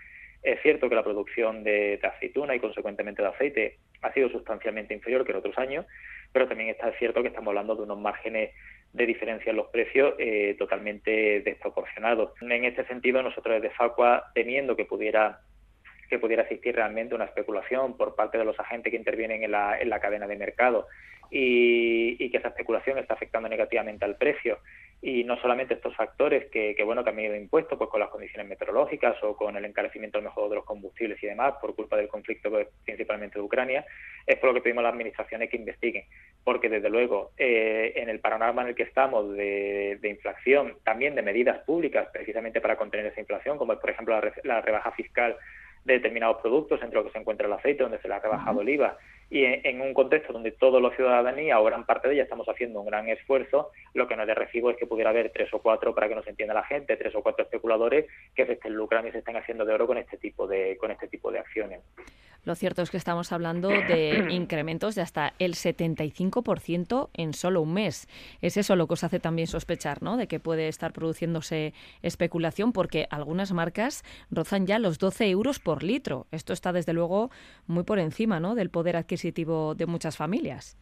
Es 0.43 0.61
cierto 0.61 0.87
que 0.87 0.95
la 0.95 1.03
producción 1.03 1.63
de, 1.63 1.97
de 1.97 2.07
aceituna 2.07 2.55
y 2.55 2.59
consecuentemente 2.59 3.21
de 3.21 3.27
aceite 3.27 3.77
ha 4.01 4.13
sido 4.13 4.29
sustancialmente 4.29 4.93
inferior 4.93 5.25
que 5.25 5.31
en 5.31 5.39
otros 5.39 5.57
años, 5.57 5.85
pero 6.31 6.47
también 6.47 6.69
está 6.69 6.91
cierto 6.93 7.21
que 7.21 7.29
estamos 7.29 7.49
hablando 7.49 7.75
de 7.75 7.83
unos 7.83 7.99
márgenes 7.99 8.51
de 8.93 9.05
diferencia 9.05 9.49
en 9.49 9.57
los 9.57 9.67
precios 9.67 10.13
eh, 10.17 10.55
totalmente 10.57 11.41
desproporcionados. 11.41 12.31
En 12.41 12.65
este 12.65 12.85
sentido, 12.85 13.21
nosotros 13.21 13.61
desde 13.61 13.75
Facua, 13.75 14.31
temiendo 14.33 14.75
que 14.75 14.85
pudiera 14.85 15.41
que 16.09 16.19
pudiera 16.19 16.43
existir 16.43 16.75
realmente 16.75 17.15
una 17.15 17.25
especulación 17.25 17.95
por 17.95 18.15
parte 18.15 18.37
de 18.37 18.45
los 18.45 18.59
agentes 18.59 18.91
que 18.91 18.97
intervienen 18.97 19.43
en 19.43 19.51
la, 19.51 19.79
en 19.79 19.89
la 19.89 19.99
cadena 19.99 20.27
de 20.27 20.35
mercado 20.35 20.87
y, 21.31 22.29
que 22.29 22.37
esa 22.37 22.49
especulación 22.49 22.97
está 22.97 23.13
afectando 23.13 23.49
negativamente 23.49 24.05
al 24.05 24.15
precio. 24.15 24.59
Y 25.01 25.23
no 25.23 25.39
solamente 25.39 25.75
estos 25.75 25.95
factores 25.95 26.49
que, 26.51 26.75
bueno, 26.83 27.03
que 27.03 27.11
han 27.11 27.19
ido 27.19 27.35
impuestos 27.35 27.77
pues, 27.77 27.89
con 27.89 28.01
las 28.01 28.09
condiciones 28.09 28.47
meteorológicas 28.47 29.15
o 29.23 29.35
con 29.35 29.55
el 29.55 29.63
encarecimiento 29.63 30.21
mejor 30.21 30.49
de 30.49 30.57
los 30.57 30.65
combustibles 30.65 31.21
y 31.23 31.27
demás 31.27 31.53
por 31.61 31.73
culpa 31.73 31.95
del 31.95 32.09
conflicto 32.09 32.49
pues, 32.49 32.67
principalmente 32.83 33.39
de 33.39 33.45
Ucrania, 33.45 33.85
es 34.25 34.37
por 34.37 34.49
lo 34.49 34.55
que 34.55 34.61
pedimos 34.61 34.81
a 34.81 34.87
las 34.87 34.93
administraciones 34.93 35.49
que 35.49 35.55
investiguen. 35.55 36.03
Porque, 36.43 36.67
desde 36.67 36.89
luego, 36.89 37.31
eh, 37.37 37.93
en 37.95 38.09
el 38.09 38.19
panorama 38.19 38.63
en 38.63 38.69
el 38.69 38.75
que 38.75 38.83
estamos 38.83 39.33
de, 39.35 39.99
inflación, 40.03 40.75
también 40.83 41.15
de 41.15 41.21
medidas 41.21 41.59
públicas 41.59 42.09
precisamente 42.11 42.59
para 42.59 42.75
contener 42.75 43.05
esa 43.05 43.21
inflación, 43.21 43.57
como 43.57 43.79
por 43.79 43.89
ejemplo 43.89 44.19
la, 44.43 44.61
rebaja 44.61 44.91
fiscal 44.91 45.37
de 45.85 45.93
determinados 45.93 46.37
productos, 46.41 46.81
entre 46.81 46.97
los 46.97 47.05
que 47.05 47.11
se 47.13 47.19
encuentra 47.19 47.47
el 47.47 47.53
aceite, 47.53 47.83
donde 47.83 47.99
se 47.99 48.07
le 48.07 48.13
ha 48.15 48.19
rebajado 48.19 48.61
el 48.61 48.69
IVA, 48.69 48.97
y 49.29 49.45
en, 49.45 49.81
un 49.81 49.93
contexto 49.93 50.33
donde 50.33 50.51
todos 50.51 50.81
los 50.81 50.95
ciudadanos, 50.95 51.39
o 51.55 51.63
gran 51.63 51.85
parte 51.85 52.07
de 52.07 52.15
ella, 52.15 52.23
estamos 52.23 52.49
haciendo 52.49 52.79
un 52.79 52.87
gran 52.87 53.07
esfuerzo, 53.09 53.69
lo 53.93 54.07
que 54.07 54.15
no 54.15 54.25
de 54.25 54.33
recibo 54.33 54.71
es 54.71 54.77
que 54.77 54.87
pudiera 54.87 55.11
haber 55.11 55.31
tres 55.31 55.53
o 55.53 55.59
cuatro, 55.59 55.93
para 55.93 56.09
que 56.09 56.15
nos 56.15 56.27
entienda 56.27 56.55
la 56.55 56.63
gente, 56.63 56.97
tres 56.97 57.13
o 57.15 57.21
cuatro 57.21 57.43
especuladores 57.43 58.07
que 58.35 58.45
se 58.47 58.53
estén 58.53 58.73
lucrando 58.73 59.09
y 59.09 59.11
se 59.11 59.19
estén 59.19 59.37
haciendo 59.37 59.65
de 59.65 59.73
oro 59.73 59.85
con 59.85 59.97
este 59.97 60.17
tipo 60.17 60.47
de, 60.47 60.77
con 60.77 60.89
este 60.89 61.07
tipo 61.07 61.31
de 61.31 61.39
acciones. 61.39 61.81
Lo 62.45 62.55
cierto 62.55 62.81
es 62.81 62.89
que 62.89 62.97
estamos 62.97 63.31
hablando 63.31 63.67
de 63.67 64.27
incrementos 64.31 64.95
de 64.95 65.01
hasta 65.01 65.33
el 65.37 65.53
75% 65.53 67.09
en 67.13 67.33
solo 67.33 67.61
un 67.61 67.73
mes. 67.73 68.07
Es 68.41 68.57
eso 68.57 68.75
lo 68.75 68.87
que 68.87 68.93
os 68.93 69.03
hace 69.03 69.19
también 69.19 69.47
sospechar, 69.47 70.01
¿no? 70.01 70.17
De 70.17 70.27
que 70.27 70.39
puede 70.39 70.69
estar 70.69 70.93
produciéndose 70.93 71.73
especulación 72.01 72.71
porque 72.71 73.07
algunas 73.11 73.51
marcas 73.51 74.03
rozan 74.31 74.65
ya 74.65 74.79
los 74.79 74.97
12 74.97 75.29
euros 75.29 75.59
por 75.59 75.83
litro. 75.83 76.27
Esto 76.31 76.53
está 76.53 76.71
desde 76.71 76.93
luego 76.93 77.29
muy 77.67 77.83
por 77.83 77.99
encima, 77.99 78.39
¿no? 78.39 78.55
Del 78.55 78.69
poder 78.69 78.95
adquisitivo 78.95 79.18
de 79.23 79.85
muchas 79.85 80.17
familias. 80.17 80.77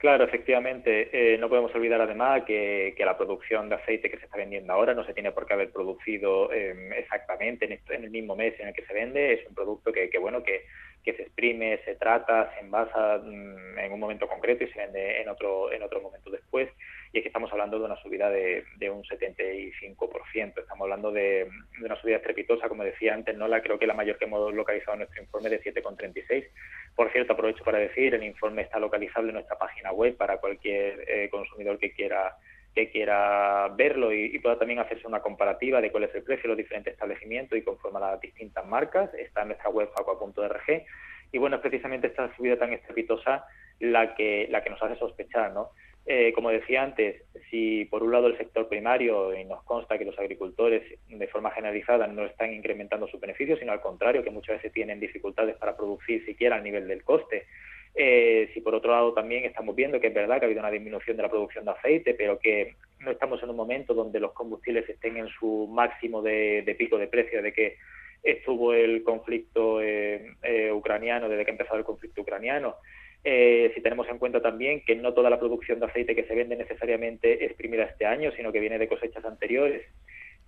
Claro, 0.00 0.24
efectivamente. 0.24 1.10
Eh, 1.12 1.36
no 1.36 1.50
podemos 1.50 1.74
olvidar 1.74 2.00
además 2.00 2.44
que, 2.46 2.94
la 2.98 3.18
producción 3.18 3.68
de 3.68 3.74
aceite 3.74 4.10
que 4.10 4.16
se 4.16 4.24
está 4.24 4.38
vendiendo 4.38 4.72
ahora 4.72 4.94
no 4.94 5.04
se 5.04 5.12
tiene 5.12 5.30
por 5.30 5.46
qué 5.46 5.52
haber 5.52 5.70
producido 5.72 6.50
em, 6.52 6.90
exactamente 6.94 7.66
en, 7.66 8.04
el 8.04 8.10
mismo 8.10 8.34
mes 8.34 8.58
en 8.60 8.68
el 8.68 8.74
que 8.74 8.86
se 8.86 8.94
vende. 8.94 9.34
Es 9.34 9.46
un 9.46 9.54
producto 9.54 9.92
que, 9.92 10.08
bueno, 10.18 10.42
que, 10.42 10.64
se 11.04 11.22
exprime, 11.22 11.80
se 11.84 11.96
trata, 11.96 12.50
se 12.54 12.60
envasa 12.60 13.18
mm, 13.18 13.78
en 13.78 13.92
un 13.92 14.00
momento 14.00 14.26
concreto 14.26 14.64
y 14.64 14.68
se 14.68 14.78
vende 14.78 15.20
en 15.20 15.28
otro, 15.28 15.70
en 15.70 15.82
otro 15.82 16.00
momento 16.00 16.30
después 16.30 16.70
y 17.12 17.18
es 17.18 17.22
que 17.22 17.28
estamos 17.28 17.50
hablando 17.50 17.78
de 17.78 17.84
una 17.84 17.96
subida 17.96 18.30
de, 18.30 18.64
un 18.90 19.02
75%. 19.02 20.58
Estamos 20.58 20.84
hablando 20.84 21.10
de, 21.10 21.48
una 21.82 22.00
subida 22.00 22.16
estrepitosa, 22.16 22.68
como 22.68 22.84
decía 22.84 23.14
antes, 23.14 23.36
no 23.36 23.48
la 23.48 23.62
creo 23.62 23.78
que 23.78 23.86
la 23.86 23.94
mayor 23.94 24.16
que 24.16 24.26
hemos 24.26 24.54
localizado 24.54 24.92
en 24.92 25.00
nuestro 25.00 25.22
informe 25.22 25.50
de 25.50 25.60
7,36. 25.60 26.46
Por 26.94 27.10
cierto, 27.10 27.32
aprovecho 27.32 27.64
para 27.64 27.78
decir, 27.78 28.14
el 28.14 28.22
informe 28.22 28.62
está 28.62 28.78
localizable 28.78 29.30
en 29.30 29.34
nuestra 29.34 29.58
página 29.58 29.92
web 29.92 30.16
para 30.16 30.38
cualquier 30.38 31.04
eh, 31.08 31.28
consumidor 31.30 31.78
que 31.78 31.92
quiera 31.92 32.36
que 32.74 32.88
quiera 32.88 33.66
verlo 33.74 34.12
y, 34.12 34.38
pueda 34.38 34.56
también 34.56 34.78
hacerse 34.78 35.04
una 35.04 35.20
comparativa 35.20 35.80
de 35.80 35.90
cuál 35.90 36.04
es 36.04 36.14
el 36.14 36.22
precio 36.22 36.42
de 36.42 36.48
los 36.50 36.56
diferentes 36.56 36.92
establecimientos 36.92 37.58
y 37.58 37.62
conforme 37.62 37.98
a 37.98 38.12
las 38.12 38.20
distintas 38.20 38.64
marcas. 38.64 39.12
Está 39.14 39.42
en 39.42 39.48
nuestra 39.48 39.70
web 39.70 39.90
facua.org. 39.92 40.84
Y 41.32 41.38
bueno, 41.38 41.56
es 41.56 41.62
precisamente 41.62 42.06
esta 42.06 42.32
subida 42.36 42.56
tan 42.56 42.72
estrepitosa 42.72 43.44
la 43.80 44.14
que, 44.14 44.46
la 44.50 44.62
que 44.62 44.70
nos 44.70 44.80
hace 44.82 44.96
sospechar, 44.96 45.52
¿no? 45.52 45.70
Eh, 46.06 46.32
como 46.32 46.50
decía 46.50 46.82
antes, 46.82 47.22
si 47.50 47.84
por 47.84 48.02
un 48.02 48.12
lado 48.12 48.26
el 48.26 48.38
sector 48.38 48.68
primario, 48.68 49.34
y 49.34 49.44
nos 49.44 49.62
consta 49.64 49.98
que 49.98 50.04
los 50.04 50.18
agricultores 50.18 50.82
de 51.08 51.26
forma 51.28 51.50
generalizada 51.50 52.06
no 52.06 52.24
están 52.24 52.52
incrementando 52.52 53.06
sus 53.06 53.20
beneficios, 53.20 53.58
sino 53.58 53.72
al 53.72 53.80
contrario, 53.80 54.24
que 54.24 54.30
muchas 54.30 54.56
veces 54.56 54.72
tienen 54.72 54.98
dificultades 54.98 55.56
para 55.56 55.76
producir 55.76 56.24
siquiera 56.24 56.56
al 56.56 56.64
nivel 56.64 56.88
del 56.88 57.04
coste, 57.04 57.46
eh, 57.94 58.48
si 58.54 58.60
por 58.60 58.74
otro 58.74 58.92
lado 58.92 59.12
también 59.12 59.44
estamos 59.44 59.74
viendo 59.74 60.00
que 60.00 60.08
es 60.08 60.14
verdad 60.14 60.38
que 60.38 60.44
ha 60.44 60.46
habido 60.46 60.60
una 60.60 60.70
disminución 60.70 61.16
de 61.16 61.22
la 61.22 61.28
producción 61.28 61.64
de 61.64 61.72
aceite, 61.72 62.14
pero 62.14 62.38
que 62.38 62.76
no 63.00 63.10
estamos 63.10 63.42
en 63.42 63.50
un 63.50 63.56
momento 63.56 63.94
donde 63.94 64.20
los 64.20 64.32
combustibles 64.32 64.88
estén 64.88 65.16
en 65.16 65.28
su 65.28 65.68
máximo 65.70 66.22
de, 66.22 66.74
pico 66.78 66.98
de 66.98 67.08
precio, 67.08 67.42
de 67.42 67.52
que 67.52 67.76
estuvo 68.22 68.74
el 68.74 69.02
conflicto 69.02 69.80
eh, 69.82 70.34
ucraniano, 70.72 71.28
desde 71.28 71.44
que 71.44 71.50
empezó 71.50 71.74
el 71.74 71.84
conflicto 71.84 72.22
ucraniano, 72.22 72.76
eh, 73.22 73.70
si 73.74 73.82
tenemos 73.82 74.08
en 74.08 74.18
cuenta 74.18 74.40
también 74.40 74.82
que 74.84 74.96
no 74.96 75.12
toda 75.12 75.28
la 75.28 75.38
producción 75.38 75.78
de 75.78 75.86
aceite 75.86 76.14
que 76.14 76.24
se 76.24 76.34
vende 76.34 76.56
necesariamente 76.56 77.44
es 77.44 77.52
primera 77.54 77.84
este 77.84 78.06
año, 78.06 78.32
sino 78.32 78.50
que 78.52 78.60
viene 78.60 78.78
de 78.78 78.88
cosechas 78.88 79.24
anteriores. 79.24 79.82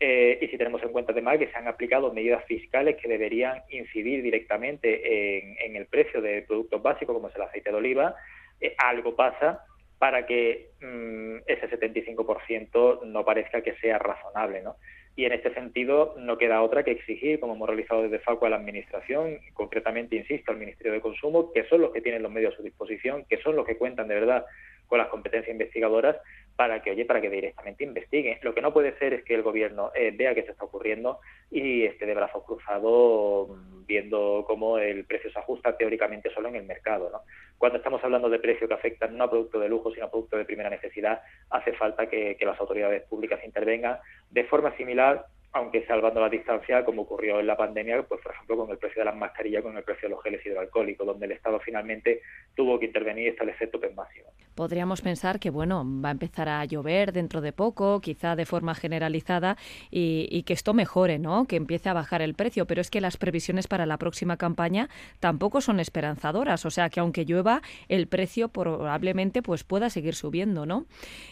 Eh, 0.00 0.38
y 0.40 0.48
si 0.48 0.56
tenemos 0.56 0.82
en 0.82 0.90
cuenta 0.90 1.12
además 1.12 1.38
que 1.38 1.46
se 1.46 1.56
han 1.56 1.68
aplicado 1.68 2.12
medidas 2.12 2.44
fiscales 2.46 2.96
que 2.96 3.08
deberían 3.08 3.62
incidir 3.70 4.22
directamente 4.22 5.64
en, 5.64 5.76
el 5.76 5.86
precio 5.86 6.20
de 6.20 6.42
productos 6.42 6.82
básicos, 6.82 7.14
como 7.14 7.28
es 7.28 7.36
el 7.36 7.42
aceite 7.42 7.70
de 7.70 7.76
oliva, 7.76 8.16
eh, 8.60 8.74
algo 8.78 9.14
pasa 9.14 9.64
para 9.98 10.26
que 10.26 10.70
mm, 10.80 11.42
ese 11.46 11.70
75% 11.70 13.04
no 13.04 13.24
parezca 13.24 13.60
que 13.62 13.74
sea 13.76 13.98
razonable. 13.98 14.62
¿no? 14.62 14.76
Y 15.14 15.24
en 15.24 15.32
este 15.32 15.52
sentido 15.52 16.14
no 16.18 16.38
queda 16.38 16.62
otra 16.62 16.84
que 16.84 16.92
exigir, 16.92 17.38
como 17.38 17.54
hemos 17.54 17.68
realizado 17.68 18.02
desde 18.02 18.18
FACO 18.18 18.46
a 18.46 18.50
la 18.50 18.56
Administración, 18.56 19.38
concretamente, 19.52 20.16
insisto, 20.16 20.52
al 20.52 20.58
Ministerio 20.58 20.92
de 20.92 21.00
Consumo, 21.00 21.52
que 21.52 21.64
son 21.64 21.82
los 21.82 21.92
que 21.92 22.00
tienen 22.00 22.22
los 22.22 22.32
medios 22.32 22.54
a 22.54 22.56
su 22.56 22.62
disposición, 22.62 23.24
que 23.28 23.36
son 23.38 23.56
los 23.56 23.66
que 23.66 23.76
cuentan 23.76 24.08
de 24.08 24.14
verdad 24.14 24.46
con 24.86 24.98
las 24.98 25.08
competencias 25.08 25.52
investigadoras 25.52 26.16
para 26.62 26.80
que, 26.80 26.92
oye, 26.92 27.04
para 27.04 27.20
que 27.20 27.28
directamente 27.28 27.82
investiguen. 27.82 28.38
Lo 28.42 28.54
que 28.54 28.62
no 28.62 28.72
puede 28.72 28.96
ser 28.96 29.14
es 29.14 29.24
que 29.24 29.34
el 29.34 29.42
gobierno 29.42 29.90
eh, 29.96 30.12
vea 30.16 30.32
qué 30.32 30.44
se 30.44 30.52
está 30.52 30.64
ocurriendo 30.64 31.18
y 31.50 31.82
esté 31.82 32.06
de 32.06 32.14
brazos 32.14 32.44
cruzados 32.44 33.48
mm, 33.48 33.84
viendo 33.84 34.44
cómo 34.46 34.78
el 34.78 35.04
precio 35.04 35.32
se 35.32 35.40
ajusta 35.40 35.76
teóricamente 35.76 36.32
solo 36.32 36.50
en 36.50 36.54
el 36.54 36.62
mercado. 36.62 37.10
¿no? 37.10 37.22
Cuando 37.58 37.78
estamos 37.78 38.00
hablando 38.04 38.30
de 38.30 38.38
precios 38.38 38.68
que 38.68 38.74
afectan 38.74 39.16
no 39.16 39.24
a 39.24 39.30
productos 39.30 39.60
de 39.60 39.68
lujo, 39.68 39.92
sino 39.92 40.06
a 40.06 40.10
productos 40.12 40.38
de 40.38 40.44
primera 40.44 40.70
necesidad, 40.70 41.20
hace 41.50 41.72
falta 41.72 42.06
que 42.06 42.38
las 42.40 42.60
autoridades 42.60 43.02
públicas 43.08 43.40
intervengan 43.44 43.98
de 44.30 44.44
forma 44.44 44.76
similar 44.76 45.26
aunque 45.52 45.84
salvando 45.86 46.20
la 46.20 46.30
distancia, 46.30 46.84
como 46.84 47.02
ocurrió 47.02 47.38
en 47.38 47.46
la 47.46 47.56
pandemia, 47.56 48.02
pues 48.04 48.20
por 48.22 48.32
ejemplo 48.32 48.56
con 48.56 48.70
el 48.70 48.78
precio 48.78 49.00
de 49.00 49.04
las 49.04 49.16
mascarillas, 49.16 49.62
con 49.62 49.76
el 49.76 49.84
precio 49.84 50.08
de 50.08 50.14
los 50.14 50.22
geles 50.22 50.44
hidroalcohólicos, 50.46 51.06
donde 51.06 51.26
el 51.26 51.32
Estado 51.32 51.60
finalmente 51.60 52.22
tuvo 52.54 52.78
que 52.78 52.86
intervenir 52.86 53.26
y 53.26 53.28
establecer 53.28 53.70
topes 53.70 53.94
máximos. 53.94 54.32
Podríamos 54.54 55.02
pensar 55.02 55.38
que 55.38 55.50
bueno, 55.50 55.84
va 55.84 56.08
a 56.08 56.12
empezar 56.12 56.48
a 56.48 56.64
llover 56.64 57.12
dentro 57.12 57.40
de 57.40 57.52
poco, 57.52 58.00
quizá 58.00 58.34
de 58.34 58.46
forma 58.46 58.74
generalizada, 58.74 59.56
y, 59.90 60.42
que 60.42 60.54
esto 60.54 60.74
mejore, 60.74 61.18
¿no? 61.18 61.46
Que 61.46 61.56
empiece 61.56 61.88
a 61.88 61.92
bajar 61.92 62.22
el 62.22 62.34
precio, 62.34 62.66
pero 62.66 62.80
es 62.80 62.90
que 62.90 63.00
las 63.00 63.16
previsiones 63.16 63.68
para 63.68 63.86
la 63.86 63.98
próxima 63.98 64.36
campaña 64.36 64.88
tampoco 65.20 65.60
son 65.60 65.78
esperanzadoras, 65.80 66.64
o 66.66 66.70
sea 66.70 66.90
que 66.90 67.00
aunque 67.00 67.24
llueva, 67.24 67.62
el 67.88 68.08
precio 68.08 68.48
probablemente 68.48 69.42
pues 69.42 69.64
pueda 69.64 69.90
seguir 69.90 70.14
subiendo, 70.14 70.66
¿no? 70.66 70.86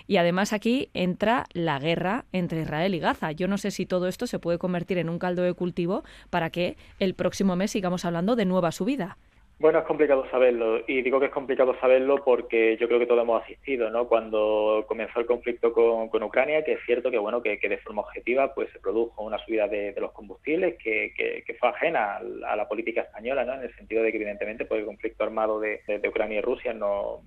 Y 0.06 0.18
además 0.18 0.52
aquí 0.52 0.90
entra 0.94 1.46
la 1.52 1.78
guerra 1.78 2.26
entre 2.32 2.60
Israel 2.60 2.94
y 2.94 3.00
Gaza. 3.00 3.32
Yo 3.32 3.48
no 3.48 3.58
sé 3.58 3.70
si 3.70 3.86
todo 3.86 4.09
esto 4.10 4.26
se 4.26 4.38
puede 4.38 4.58
convertir 4.58 4.98
en 4.98 5.08
un 5.08 5.18
caldo 5.18 5.42
de 5.42 5.54
cultivo 5.54 6.04
para 6.28 6.50
que 6.50 6.76
el 6.98 7.14
próximo 7.14 7.56
mes 7.56 7.70
sigamos 7.70 8.04
hablando 8.04 8.36
de 8.36 8.44
nueva 8.44 8.70
subida. 8.72 9.16
Bueno, 9.60 9.80
es 9.80 9.84
complicado 9.84 10.24
saberlo 10.30 10.80
y 10.88 11.02
digo 11.02 11.20
que 11.20 11.26
es 11.26 11.32
complicado 11.32 11.78
saberlo 11.82 12.24
porque 12.24 12.78
yo 12.78 12.88
creo 12.88 12.98
que 12.98 13.04
todos 13.04 13.20
hemos 13.20 13.42
asistido, 13.42 13.90
¿no? 13.90 14.08
Cuando 14.08 14.86
comenzó 14.88 15.20
el 15.20 15.26
conflicto 15.26 15.74
con, 15.74 16.22
Ucrania, 16.22 16.64
que 16.64 16.72
es 16.72 16.80
cierto 16.86 17.10
que 17.10 17.18
bueno 17.18 17.42
que, 17.42 17.58
de 17.58 17.76
forma 17.76 18.00
objetiva 18.00 18.54
pues 18.54 18.72
se 18.72 18.80
produjo 18.80 19.22
una 19.22 19.36
subida 19.44 19.68
de, 19.68 19.94
los 20.00 20.12
combustibles 20.12 20.78
que, 20.82 21.44
fue 21.60 21.68
ajena 21.68 22.22
a 22.48 22.56
la 22.56 22.68
política 22.68 23.02
española, 23.02 23.44
¿no? 23.44 23.52
En 23.52 23.64
el 23.64 23.76
sentido 23.76 24.02
de 24.02 24.10
que 24.12 24.16
evidentemente 24.16 24.64
pues 24.64 24.80
el 24.80 24.86
conflicto 24.86 25.24
armado 25.24 25.60
de, 25.60 25.82
Ucrania 26.08 26.38
y 26.38 26.40
Rusia 26.40 26.72
no, 26.72 27.20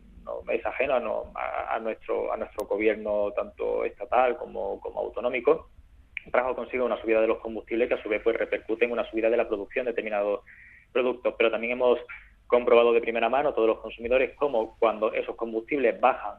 es 0.51 0.65
ajeno 0.65 0.95
a, 1.35 1.79
nuestro 1.79 2.33
a 2.33 2.37
nuestro 2.37 2.65
gobierno 2.65 3.31
tanto 3.35 3.85
estatal 3.85 4.37
como 4.37 4.81
autonómico 4.95 5.69
trajo 6.31 6.55
consigo 6.55 6.85
una 6.85 7.01
subida 7.01 7.21
de 7.21 7.27
los 7.27 7.39
combustibles 7.39 7.87
que 7.87 7.95
a 7.95 8.03
su 8.03 8.09
vez 8.09 8.21
pues 8.23 8.37
repercute 8.37 8.85
en 8.85 8.91
una 8.91 9.09
subida 9.09 9.29
de 9.29 9.37
la 9.37 9.47
producción 9.47 9.85
de 9.85 9.91
determinados 9.91 10.41
productos. 10.91 11.35
Pero 11.37 11.51
también 11.51 11.73
hemos 11.73 11.99
comprobado 12.47 12.93
de 12.93 13.01
primera 13.01 13.29
mano 13.29 13.53
todos 13.53 13.67
los 13.67 13.79
consumidores 13.79 14.31
cómo 14.35 14.77
cuando 14.79 15.13
esos 15.13 15.35
combustibles 15.35 15.99
bajan 15.99 16.35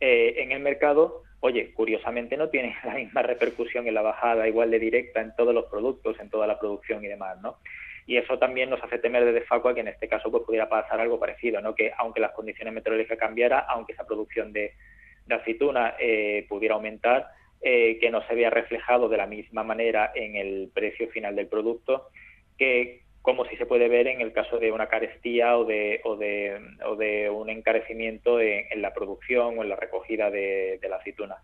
eh, 0.00 0.34
en 0.38 0.52
el 0.52 0.60
mercado, 0.60 1.22
oye, 1.40 1.72
curiosamente 1.74 2.36
no 2.36 2.48
tienen 2.48 2.74
la 2.84 2.94
misma 2.94 3.22
repercusión 3.22 3.86
en 3.86 3.94
la 3.94 4.02
bajada 4.02 4.48
igual 4.48 4.70
de 4.70 4.78
directa 4.78 5.20
en 5.20 5.34
todos 5.36 5.54
los 5.54 5.66
productos, 5.66 6.18
en 6.18 6.30
toda 6.30 6.46
la 6.46 6.58
producción 6.58 7.04
y 7.04 7.08
demás, 7.08 7.40
¿no? 7.42 7.58
Y 8.06 8.16
eso 8.16 8.38
también 8.38 8.70
nos 8.70 8.82
hace 8.82 8.98
temer 8.98 9.24
desde 9.24 9.46
Facua 9.46 9.74
que 9.74 9.80
en 9.80 9.88
este 9.88 10.08
caso 10.08 10.30
pues 10.30 10.42
pudiera 10.42 10.68
pasar 10.68 10.98
algo 10.98 11.20
parecido, 11.20 11.60
¿no? 11.60 11.74
Que 11.74 11.92
aunque 11.96 12.20
las 12.20 12.32
condiciones 12.32 12.74
meteorológicas 12.74 13.18
cambiaran, 13.18 13.64
aunque 13.68 13.92
esa 13.92 14.06
producción 14.06 14.52
de, 14.52 14.72
de 15.26 15.34
aceituna 15.34 15.94
eh, 15.98 16.44
pudiera 16.48 16.74
aumentar, 16.74 17.28
eh, 17.62 17.98
que 18.00 18.10
no 18.10 18.26
se 18.26 18.34
vea 18.34 18.50
reflejado 18.50 19.08
de 19.08 19.16
la 19.16 19.26
misma 19.26 19.62
manera 19.62 20.12
en 20.14 20.36
el 20.36 20.70
precio 20.72 21.08
final 21.08 21.36
del 21.36 21.46
producto 21.46 22.08
que 22.56 23.02
como 23.22 23.44
si 23.44 23.56
se 23.56 23.66
puede 23.66 23.88
ver 23.88 24.06
en 24.06 24.20
el 24.20 24.32
caso 24.32 24.58
de 24.58 24.72
una 24.72 24.88
carestía 24.88 25.56
o 25.58 25.64
de, 25.64 26.00
o 26.04 26.16
de, 26.16 26.58
o 26.86 26.96
de 26.96 27.28
un 27.28 27.50
encarecimiento 27.50 28.40
en, 28.40 28.80
la 28.80 28.94
producción 28.94 29.58
o 29.58 29.62
en 29.62 29.68
la 29.68 29.76
recogida 29.76 30.30
de, 30.30 30.80
la 30.88 30.96
aceituna. 30.96 31.36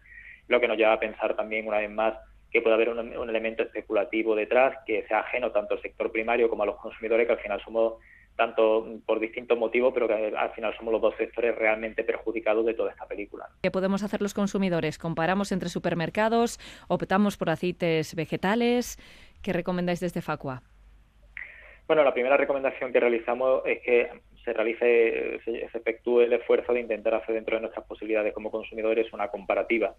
Lo 0.48 0.60
que 0.60 0.68
nos 0.68 0.78
lleva 0.78 0.94
a 0.94 1.00
pensar 1.00 1.36
también, 1.36 1.66
una 1.66 1.78
vez 1.78 1.90
más, 1.90 2.14
que 2.50 2.62
puede 2.62 2.74
haber 2.74 2.88
un, 2.88 3.28
elemento 3.28 3.62
especulativo 3.62 4.34
detrás 4.34 4.78
que 4.86 5.04
sea 5.06 5.20
ajeno 5.20 5.52
tanto 5.52 5.74
al 5.74 5.82
sector 5.82 6.10
primario 6.10 6.48
como 6.48 6.62
a 6.62 6.66
los 6.66 6.76
consumidores, 6.76 7.26
que 7.26 7.32
al 7.34 7.40
final 7.40 7.60
somos 7.62 7.94
tanto 8.36 8.86
por 9.06 9.18
distintos 9.18 9.58
motivos, 9.58 9.92
pero 9.94 10.06
que 10.06 10.34
al 10.36 10.50
final 10.52 10.74
somos 10.76 10.92
los 10.92 11.02
dos 11.02 11.14
sectores 11.16 11.54
realmente 11.56 12.04
perjudicados 12.04 12.64
de 12.66 12.74
toda 12.74 12.90
esta 12.90 13.06
película. 13.06 13.48
¿Qué 13.62 13.70
podemos 13.70 14.02
hacer 14.02 14.20
los 14.22 14.34
consumidores? 14.34 14.98
¿Comparamos 14.98 15.52
entre 15.52 15.68
supermercados? 15.68 16.60
¿Optamos 16.88 17.36
por 17.36 17.50
aceites 17.50 18.14
vegetales? 18.14 18.98
¿Qué 19.42 19.52
recomendáis 19.52 20.00
desde 20.00 20.20
Facua? 20.20 20.62
Bueno, 21.86 22.02
la 22.02 22.12
primera 22.12 22.36
recomendación 22.36 22.92
que 22.92 23.00
realizamos 23.00 23.62
es 23.64 23.80
que 23.80 24.10
se 24.44 24.52
realice, 24.52 25.40
se, 25.44 25.64
efectúe 25.64 26.20
el 26.20 26.32
esfuerzo 26.32 26.72
de 26.72 26.80
intentar 26.80 27.14
hacer 27.14 27.34
dentro 27.34 27.56
de 27.56 27.62
nuestras 27.62 27.86
posibilidades 27.86 28.32
como 28.32 28.50
consumidores 28.50 29.12
una 29.12 29.28
comparativa 29.28 29.94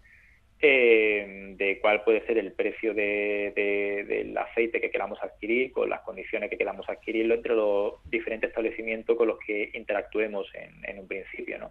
eh, 0.60 1.54
de 1.56 1.78
cuál 1.80 2.02
puede 2.02 2.26
ser 2.26 2.38
el 2.38 2.52
precio 2.52 2.92
del 2.92 4.36
aceite 4.36 4.80
que 4.80 4.90
queramos 4.90 5.22
adquirir, 5.22 5.72
con 5.72 5.88
las 5.88 6.00
condiciones 6.00 6.50
que 6.50 6.58
queramos 6.58 6.88
adquirirlo 6.88 7.34
entre 7.34 7.54
los 7.54 7.94
diferentes 8.10 8.50
establecimientos 8.50 9.16
con 9.16 9.28
los 9.28 9.38
que 9.38 9.70
interactuemos 9.74 10.46
en, 10.54 10.98
un 10.98 11.06
principio, 11.06 11.58
¿no? 11.58 11.70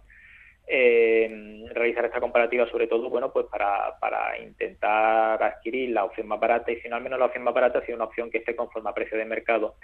Eh, 0.70 1.64
realizar 1.72 2.04
esta 2.04 2.20
comparativa 2.20 2.68
sobre 2.68 2.86
todo 2.86 3.08
bueno 3.08 3.32
pues 3.32 3.46
para, 3.46 3.98
para 3.98 4.38
intentar 4.38 5.42
adquirir 5.42 5.88
la 5.88 6.04
opción 6.04 6.28
más 6.28 6.38
barata 6.38 6.70
y 6.70 6.78
si 6.82 6.90
no 6.90 6.96
al 6.96 7.02
menos 7.02 7.18
la 7.18 7.24
opción 7.24 7.42
más 7.42 7.54
barata 7.54 7.80
sea 7.86 7.94
una 7.94 8.04
opción 8.04 8.30
que 8.30 8.36
esté 8.36 8.54
conforme 8.54 8.90
a 8.90 8.92
precio 8.92 9.16
de 9.16 9.24
mercado 9.24 9.76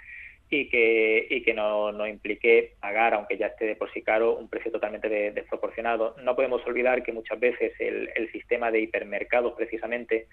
y 0.49 0.69
que, 0.69 1.27
y 1.29 1.41
que 1.41 1.53
no, 1.53 1.91
no, 1.91 2.07
implique 2.07 2.73
pagar, 2.79 3.13
aunque 3.13 3.37
ya 3.37 3.47
esté 3.47 3.65
de 3.65 3.75
por 3.75 3.91
sí 3.91 4.01
caro, 4.01 4.35
un 4.35 4.47
precio 4.47 4.71
totalmente 4.71 5.09
desproporcionado. 5.09 6.15
No 6.23 6.35
podemos 6.35 6.65
olvidar 6.65 7.03
que 7.03 7.11
muchas 7.11 7.39
veces 7.39 7.73
el, 7.79 8.09
el 8.15 8.31
sistema 8.31 8.71
de 8.71 8.81
hipermercados, 8.81 9.53
precisamente, 9.53 10.27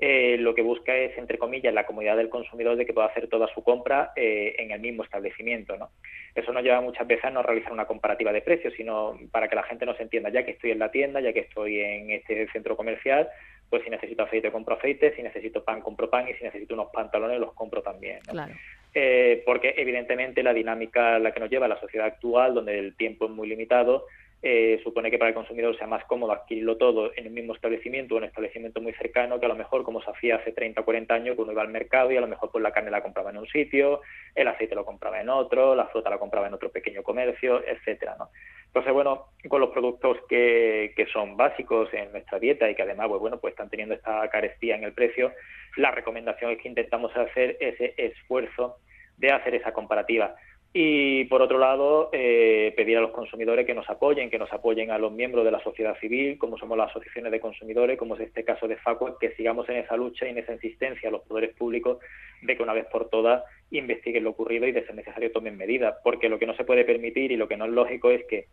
eh, 0.00 0.36
lo 0.38 0.54
que 0.54 0.62
busca 0.62 0.96
es, 0.96 1.18
entre 1.18 1.38
comillas, 1.38 1.74
la 1.74 1.84
comodidad 1.84 2.16
del 2.16 2.28
consumidor 2.28 2.76
de 2.76 2.86
que 2.86 2.92
pueda 2.92 3.08
hacer 3.08 3.26
toda 3.26 3.48
su 3.52 3.64
compra 3.64 4.12
eh, 4.14 4.54
en 4.58 4.70
el 4.70 4.78
mismo 4.78 5.02
establecimiento. 5.02 5.76
¿no? 5.76 5.90
Eso 6.36 6.52
nos 6.52 6.62
lleva 6.62 6.80
muchas 6.80 7.06
veces 7.06 7.24
a 7.24 7.30
no 7.30 7.42
realizar 7.42 7.72
una 7.72 7.86
comparativa 7.86 8.32
de 8.32 8.40
precios, 8.40 8.72
sino 8.76 9.18
para 9.32 9.48
que 9.48 9.56
la 9.56 9.64
gente 9.64 9.86
nos 9.86 9.98
entienda, 9.98 10.30
ya 10.30 10.44
que 10.44 10.52
estoy 10.52 10.70
en 10.70 10.78
la 10.78 10.92
tienda, 10.92 11.20
ya 11.20 11.32
que 11.32 11.40
estoy 11.40 11.80
en 11.80 12.12
este 12.12 12.46
centro 12.52 12.76
comercial, 12.76 13.28
pues 13.68 13.82
si 13.82 13.90
necesito 13.90 14.22
aceite 14.22 14.52
compro 14.52 14.76
aceite, 14.76 15.14
si 15.16 15.22
necesito 15.22 15.64
pan 15.64 15.80
compro 15.80 16.08
pan 16.08 16.28
y 16.28 16.34
si 16.34 16.44
necesito 16.44 16.74
unos 16.74 16.90
pantalones 16.92 17.40
los 17.40 17.52
compro 17.54 17.82
también. 17.82 18.20
Claro. 18.20 18.54
Eh, 18.94 19.42
porque 19.44 19.74
evidentemente 19.76 20.42
la 20.42 20.54
dinámica 20.54 21.16
a 21.16 21.18
la 21.18 21.32
que 21.32 21.40
nos 21.40 21.50
lleva 21.50 21.68
la 21.68 21.80
sociedad 21.80 22.06
actual, 22.06 22.54
donde 22.54 22.78
el 22.78 22.96
tiempo 22.96 23.26
es 23.26 23.30
muy 23.30 23.48
limitado, 23.48 24.06
eh, 24.42 24.80
supone 24.84 25.10
que 25.10 25.18
para 25.18 25.30
el 25.30 25.34
consumidor 25.34 25.76
sea 25.76 25.88
más 25.88 26.04
cómodo 26.04 26.32
adquirirlo 26.32 26.76
todo 26.76 27.10
en 27.16 27.26
el 27.26 27.32
mismo 27.32 27.54
establecimiento 27.54 28.14
o 28.14 28.18
en 28.18 28.24
un 28.24 28.28
establecimiento 28.28 28.80
muy 28.80 28.92
cercano 28.92 29.40
que 29.40 29.46
a 29.46 29.48
lo 29.48 29.56
mejor 29.56 29.82
como 29.82 30.00
se 30.00 30.10
hacía 30.10 30.36
hace 30.36 30.52
30 30.52 30.80
o 30.80 30.84
40 30.84 31.12
años 31.12 31.34
que 31.34 31.42
uno 31.42 31.52
iba 31.52 31.62
al 31.62 31.68
mercado 31.68 32.12
y 32.12 32.16
a 32.16 32.20
lo 32.20 32.28
mejor 32.28 32.50
pues 32.52 32.62
la 32.62 32.70
carne 32.70 32.90
la 32.90 33.02
compraba 33.02 33.30
en 33.30 33.38
un 33.38 33.48
sitio, 33.48 34.00
el 34.34 34.46
aceite 34.46 34.76
lo 34.76 34.84
compraba 34.84 35.20
en 35.20 35.28
otro, 35.28 35.74
la 35.74 35.86
fruta 35.86 36.10
la 36.10 36.18
compraba 36.18 36.46
en 36.46 36.54
otro 36.54 36.70
pequeño 36.70 37.02
comercio, 37.02 37.66
etcétera, 37.66 38.16
¿no? 38.18 38.30
Entonces, 38.66 38.92
bueno, 38.92 39.28
con 39.48 39.60
los 39.60 39.70
productos 39.70 40.18
que, 40.28 40.92
que 40.94 41.06
son 41.06 41.36
básicos 41.36 41.92
en 41.94 42.12
nuestra 42.12 42.38
dieta 42.38 42.70
y 42.70 42.74
que 42.74 42.82
además, 42.82 43.08
pues, 43.08 43.20
bueno, 43.20 43.40
pues 43.40 43.52
están 43.52 43.70
teniendo 43.70 43.94
esta 43.94 44.28
carestía 44.28 44.76
en 44.76 44.84
el 44.84 44.92
precio, 44.92 45.32
la 45.76 45.90
recomendación 45.90 46.52
es 46.52 46.58
que 46.58 46.68
intentamos 46.68 47.16
hacer 47.16 47.56
ese 47.60 47.94
esfuerzo 47.96 48.76
de 49.16 49.32
hacer 49.32 49.54
esa 49.54 49.72
comparativa. 49.72 50.36
Y 50.72 51.24
por 51.24 51.40
otro 51.40 51.58
lado, 51.58 52.10
eh, 52.12 52.74
pedir 52.76 52.98
a 52.98 53.00
los 53.00 53.12
consumidores 53.12 53.64
que 53.64 53.74
nos 53.74 53.88
apoyen, 53.88 54.28
que 54.28 54.38
nos 54.38 54.52
apoyen 54.52 54.90
a 54.90 54.98
los 54.98 55.10
miembros 55.10 55.44
de 55.44 55.50
la 55.50 55.62
sociedad 55.62 55.98
civil, 55.98 56.36
como 56.38 56.58
somos 56.58 56.76
las 56.76 56.90
asociaciones 56.90 57.32
de 57.32 57.40
consumidores, 57.40 57.98
como 57.98 58.16
es 58.16 58.20
este 58.20 58.44
caso 58.44 58.68
de 58.68 58.76
Facua, 58.76 59.18
que 59.18 59.34
sigamos 59.34 59.66
en 59.70 59.76
esa 59.76 59.96
lucha 59.96 60.26
y 60.26 60.30
en 60.30 60.38
esa 60.38 60.52
insistencia 60.52 61.08
a 61.08 61.12
los 61.12 61.22
poderes 61.22 61.54
públicos 61.56 61.98
de 62.42 62.56
que 62.56 62.62
una 62.62 62.74
vez 62.74 62.86
por 62.86 63.08
todas 63.08 63.44
investiguen 63.70 64.24
lo 64.24 64.30
ocurrido 64.30 64.66
y 64.66 64.72
de 64.72 64.84
ser 64.84 64.94
necesario 64.94 65.32
tomen 65.32 65.56
medidas. 65.56 65.96
Porque 66.04 66.28
lo 66.28 66.38
que 66.38 66.46
no 66.46 66.54
se 66.54 66.64
puede 66.64 66.84
permitir 66.84 67.32
y 67.32 67.36
lo 67.36 67.48
que 67.48 67.56
no 67.56 67.64
es 67.64 67.72
lógico 67.72 68.10
es 68.10 68.24
que 68.26 68.46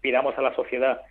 pidamos 0.00 0.38
a 0.38 0.42
la 0.42 0.54
sociedad 0.54 1.02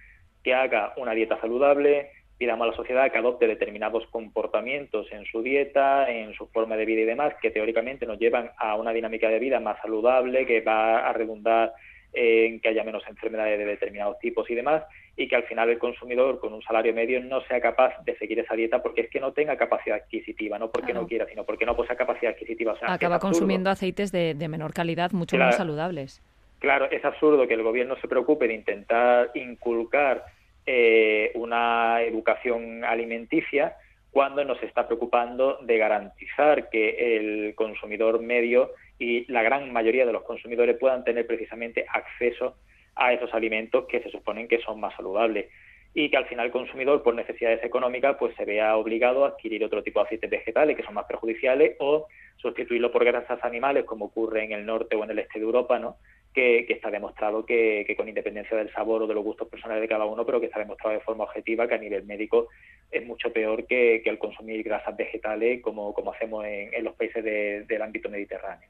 que 0.44 0.54
haga 0.54 0.94
una 0.96 1.12
dieta 1.12 1.40
saludable, 1.42 2.12
pidamos 2.38 2.68
a 2.68 2.72
la 2.72 2.76
sociedad 2.76 3.12
que 3.12 3.18
adopte 3.18 3.48
determinados 3.48 4.06
comportamientos 4.08 5.08
en 5.12 5.26
su 5.26 5.42
dieta, 5.42 6.10
en 6.10 6.34
su 6.34 6.48
forma 6.48 6.76
de 6.76 6.86
vida 6.86 7.02
y 7.02 7.06
demás, 7.06 7.34
que 7.42 7.52
teóricamente 7.52 8.06
nos 8.06 8.20
llevan 8.20 8.52
a 8.58 8.76
una 8.76 8.94
dinámica 8.94 9.30
de 9.30 9.40
vida 9.40 9.60
más 9.60 9.80
saludable, 9.82 10.46
que 10.46 10.62
va 10.62 11.08
a 11.08 11.14
redundar 11.14 11.74
en 12.14 12.60
que 12.60 12.70
haya 12.70 12.84
menos 12.84 13.04
enfermedades 13.08 13.60
de 13.60 13.66
determinados 13.66 14.18
tipos 14.20 14.50
y 14.50 14.56
demás, 14.56 14.84
y 15.16 15.28
que 15.28 15.36
al 15.36 15.44
final 15.44 15.70
el 15.70 15.80
consumidor 15.80 16.40
con 16.40 16.54
un 16.54 16.62
salario 16.62 16.94
medio 16.94 17.20
no 17.22 17.42
sea 17.42 17.60
capaz 17.60 17.94
de 18.06 18.16
seguir 18.18 18.40
esa 18.40 18.56
dieta 18.56 18.82
porque 18.82 19.02
es 19.02 19.10
que 19.10 19.20
no 19.20 19.34
tenga 19.34 19.58
capacidad 19.58 19.98
adquisitiva, 19.98 20.60
no 20.60 20.70
porque 20.72 20.94
no 20.94 21.08
quiera, 21.08 21.26
sino 21.28 21.44
porque 21.44 21.66
no 21.66 21.76
posea 21.76 21.96
capacidad 21.96 22.34
adquisitiva. 22.34 22.76
Acaba 22.82 23.20
consumiendo 23.20 23.70
aceites 23.70 24.12
de, 24.12 24.36
menor 24.48 24.74
calidad, 24.74 25.12
mucho 25.12 25.38
más 25.38 25.58
saludables. 25.58 26.22
Claro, 26.60 26.90
es 26.90 27.04
absurdo 27.04 27.48
que 27.48 27.54
el 27.54 27.64
gobierno 27.64 27.96
se 28.02 28.08
preocupe 28.08 28.48
de 28.48 28.56
intentar 28.56 29.30
inculcar 29.36 30.24
eh, 30.68 31.32
una 31.36 32.02
educación 32.02 32.84
alimenticia 32.84 33.78
cuando 34.12 34.44
nos 34.44 34.62
está 34.62 34.86
preocupando 34.86 35.60
de 35.62 35.78
garantizar 35.78 36.70
que 36.70 37.16
el 37.18 37.56
consumidor 37.56 38.22
medio 38.22 38.72
y 39.00 39.32
la 39.32 39.44
gran 39.44 39.72
mayoría 39.72 40.06
de 40.06 40.12
los 40.12 40.24
consumidores 40.24 40.78
puedan 40.78 41.06
tener 41.06 41.26
precisamente 41.26 41.86
acceso 41.88 42.58
a 42.96 43.14
esos 43.14 43.34
alimentos 43.34 43.86
que 43.86 44.02
se 44.02 44.10
suponen 44.10 44.50
que 44.50 44.60
son 44.60 44.80
más 44.82 44.94
saludables 44.96 45.46
y 45.94 46.10
que 46.10 46.18
al 46.18 46.26
final 46.26 46.48
el 46.48 46.52
consumidor 46.52 47.02
por 47.02 47.16
necesidades 47.16 47.64
económicas 47.64 48.18
pues 48.20 48.36
se 48.36 48.44
vea 48.44 48.76
obligado 48.76 49.24
a 49.24 49.30
adquirir 49.30 49.64
otro 49.64 49.84
tipo 49.84 50.00
de 50.02 50.08
aceites 50.08 50.30
vegetales 50.30 50.76
que 50.76 50.84
son 50.84 50.96
más 50.96 51.06
perjudiciales 51.06 51.78
o 51.80 52.08
sustituirlo 52.36 52.92
por 52.92 53.06
grasas 53.06 53.44
animales 53.44 53.86
como 53.86 54.06
ocurre 54.06 54.44
en 54.44 54.52
el 54.52 54.66
norte 54.66 54.96
o 54.96 55.04
en 55.04 55.12
el 55.12 55.20
este 55.20 55.40
de 55.40 55.46
Europa, 55.46 55.80
¿no? 55.80 55.96
Que, 56.38 56.68
está 56.70 56.92
demostrado 56.92 57.44
que, 57.48 57.92
con 57.98 58.08
independencia 58.08 58.56
del 58.56 58.72
sabor 58.72 59.02
o 59.02 59.08
de 59.08 59.16
los 59.16 59.24
gustos 59.24 59.48
personales 59.48 59.82
de 59.82 59.88
cada 59.88 60.06
uno, 60.06 60.24
pero 60.24 60.40
que 60.40 60.46
está 60.46 60.60
demostrado 60.60 60.96
de 60.96 61.04
forma 61.04 61.24
objetiva 61.24 61.68
que 61.68 61.74
a 61.74 61.80
nivel 61.80 62.04
médico 62.06 62.50
es 62.92 63.04
mucho 63.04 63.34
peor 63.34 63.66
que, 63.66 64.04
el 64.06 64.20
consumir 64.20 64.62
grasas 64.62 64.96
vegetales 64.96 65.64
como, 65.64 65.96
como 65.96 66.14
hacemos 66.14 66.46
en, 66.46 66.84
los 66.84 66.94
países 66.94 67.24
del 67.24 67.82
ámbito 67.82 68.08
mediterráneo. 68.08 68.70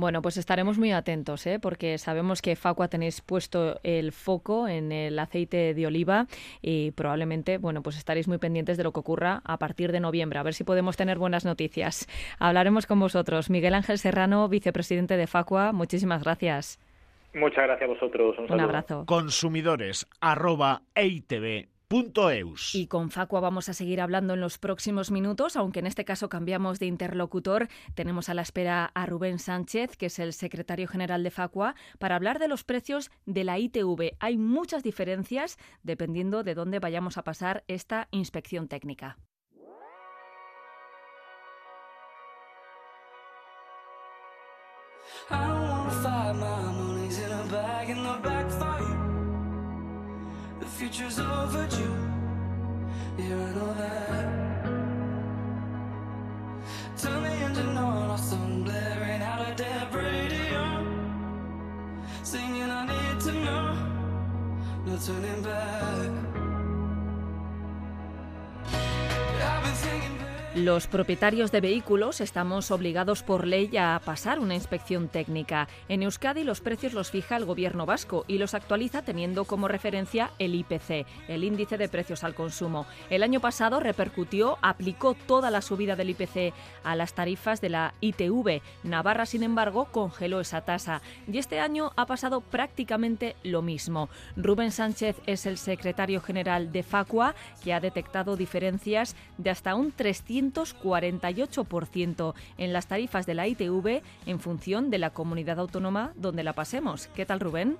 Bueno, 0.00 0.22
pues 0.22 0.38
estaremos 0.38 0.78
muy 0.78 0.92
atentos, 0.92 1.46
¿eh? 1.46 1.58
porque 1.60 1.98
sabemos 1.98 2.40
que 2.40 2.56
Facua 2.56 2.88
tenéis 2.88 3.20
puesto 3.20 3.78
el 3.82 4.12
foco 4.12 4.66
en 4.66 4.92
el 4.92 5.18
aceite 5.18 5.74
de 5.74 5.86
oliva 5.86 6.26
y 6.62 6.92
probablemente, 6.92 7.58
bueno, 7.58 7.82
pues 7.82 7.98
estaréis 7.98 8.26
muy 8.26 8.38
pendientes 8.38 8.78
de 8.78 8.84
lo 8.84 8.92
que 8.92 9.00
ocurra 9.00 9.42
a 9.44 9.58
partir 9.58 9.92
de 9.92 10.00
noviembre, 10.00 10.38
a 10.38 10.42
ver 10.42 10.54
si 10.54 10.64
podemos 10.64 10.96
tener 10.96 11.18
buenas 11.18 11.44
noticias. 11.44 12.08
Hablaremos 12.38 12.86
con 12.86 12.98
vosotros. 12.98 13.50
Miguel 13.50 13.74
Ángel 13.74 13.98
Serrano, 13.98 14.48
vicepresidente 14.48 15.18
de 15.18 15.26
Facua, 15.26 15.72
muchísimas 15.72 16.24
gracias. 16.24 16.80
Muchas 17.34 17.64
gracias 17.64 17.90
a 17.90 17.92
vosotros. 17.92 18.36
Un, 18.38 18.58
abrazo. 18.58 19.04
Consumidores, 19.04 20.08
y 22.72 22.86
con 22.86 23.10
Facua 23.10 23.40
vamos 23.40 23.68
a 23.68 23.74
seguir 23.74 24.00
hablando 24.00 24.34
en 24.34 24.40
los 24.40 24.58
próximos 24.58 25.10
minutos, 25.10 25.56
aunque 25.56 25.80
en 25.80 25.88
este 25.88 26.04
caso 26.04 26.28
cambiamos 26.28 26.78
de 26.78 26.86
interlocutor. 26.86 27.66
Tenemos 27.96 28.28
a 28.28 28.34
la 28.34 28.42
espera 28.42 28.92
a 28.94 29.06
Rubén 29.06 29.40
Sánchez, 29.40 29.96
que 29.96 30.06
es 30.06 30.20
el 30.20 30.32
secretario 30.32 30.86
general 30.86 31.24
de 31.24 31.32
Facua, 31.32 31.74
para 31.98 32.14
hablar 32.14 32.38
de 32.38 32.46
los 32.46 32.62
precios 32.62 33.10
de 33.26 33.42
la 33.42 33.58
ITV. 33.58 34.14
Hay 34.20 34.38
muchas 34.38 34.84
diferencias 34.84 35.58
dependiendo 35.82 36.44
de 36.44 36.54
dónde 36.54 36.78
vayamos 36.78 37.18
a 37.18 37.24
pasar 37.24 37.64
esta 37.66 38.06
inspección 38.12 38.68
técnica. 38.68 39.18
future's 50.80 51.18
overdue. 51.18 51.94
Yeah, 53.18 53.24
I 53.24 53.52
know 53.54 53.74
that. 53.80 54.64
Turn 56.96 57.22
the 57.22 57.32
engine 57.44 57.76
on, 57.76 58.10
off 58.10 58.20
some 58.20 58.64
blaring 58.64 59.20
out 59.20 59.46
a 59.46 59.54
dead 59.54 59.94
radio. 59.94 60.62
Singing, 62.22 62.70
I 62.70 62.86
need 62.92 63.20
to 63.26 63.32
know. 63.44 63.66
No 64.86 64.96
turning 64.96 65.42
back. 65.42 66.39
Los 70.56 70.88
propietarios 70.88 71.52
de 71.52 71.60
vehículos 71.60 72.20
estamos 72.20 72.72
obligados 72.72 73.22
por 73.22 73.46
ley 73.46 73.76
a 73.76 74.00
pasar 74.04 74.40
una 74.40 74.56
inspección 74.56 75.06
técnica. 75.06 75.68
En 75.88 76.02
Euskadi 76.02 76.42
los 76.42 76.60
precios 76.60 76.92
los 76.92 77.12
fija 77.12 77.36
el 77.36 77.44
gobierno 77.44 77.86
vasco 77.86 78.24
y 78.26 78.38
los 78.38 78.54
actualiza 78.54 79.02
teniendo 79.02 79.44
como 79.44 79.68
referencia 79.68 80.32
el 80.40 80.56
IPC, 80.56 81.06
el 81.28 81.44
índice 81.44 81.78
de 81.78 81.88
precios 81.88 82.24
al 82.24 82.34
consumo. 82.34 82.86
El 83.10 83.22
año 83.22 83.38
pasado 83.38 83.78
repercutió, 83.78 84.58
aplicó 84.60 85.14
toda 85.14 85.52
la 85.52 85.62
subida 85.62 85.94
del 85.94 86.10
IPC 86.10 86.52
a 86.82 86.96
las 86.96 87.14
tarifas 87.14 87.60
de 87.60 87.68
la 87.68 87.94
ITV. 88.00 88.60
Navarra, 88.82 89.26
sin 89.26 89.44
embargo, 89.44 89.84
congeló 89.92 90.40
esa 90.40 90.62
tasa 90.62 91.00
y 91.32 91.38
este 91.38 91.60
año 91.60 91.92
ha 91.94 92.06
pasado 92.06 92.40
prácticamente 92.40 93.36
lo 93.44 93.62
mismo. 93.62 94.08
Rubén 94.36 94.72
Sánchez 94.72 95.14
es 95.26 95.46
el 95.46 95.58
secretario 95.58 96.20
general 96.20 96.72
de 96.72 96.82
Facua 96.82 97.36
que 97.62 97.72
ha 97.72 97.78
detectado 97.78 98.36
diferencias 98.36 99.14
de 99.38 99.50
hasta 99.50 99.76
un 99.76 99.92
300 99.92 100.39
248% 100.42 102.34
en 102.58 102.72
las 102.72 102.88
tarifas 102.88 103.26
de 103.26 103.34
la 103.34 103.46
ITV 103.46 104.02
en 104.26 104.40
función 104.40 104.90
de 104.90 104.98
la 104.98 105.10
comunidad 105.10 105.58
autónoma 105.58 106.12
donde 106.16 106.42
la 106.42 106.52
pasemos. 106.52 107.08
¿Qué 107.08 107.26
tal, 107.26 107.40
Rubén? 107.40 107.76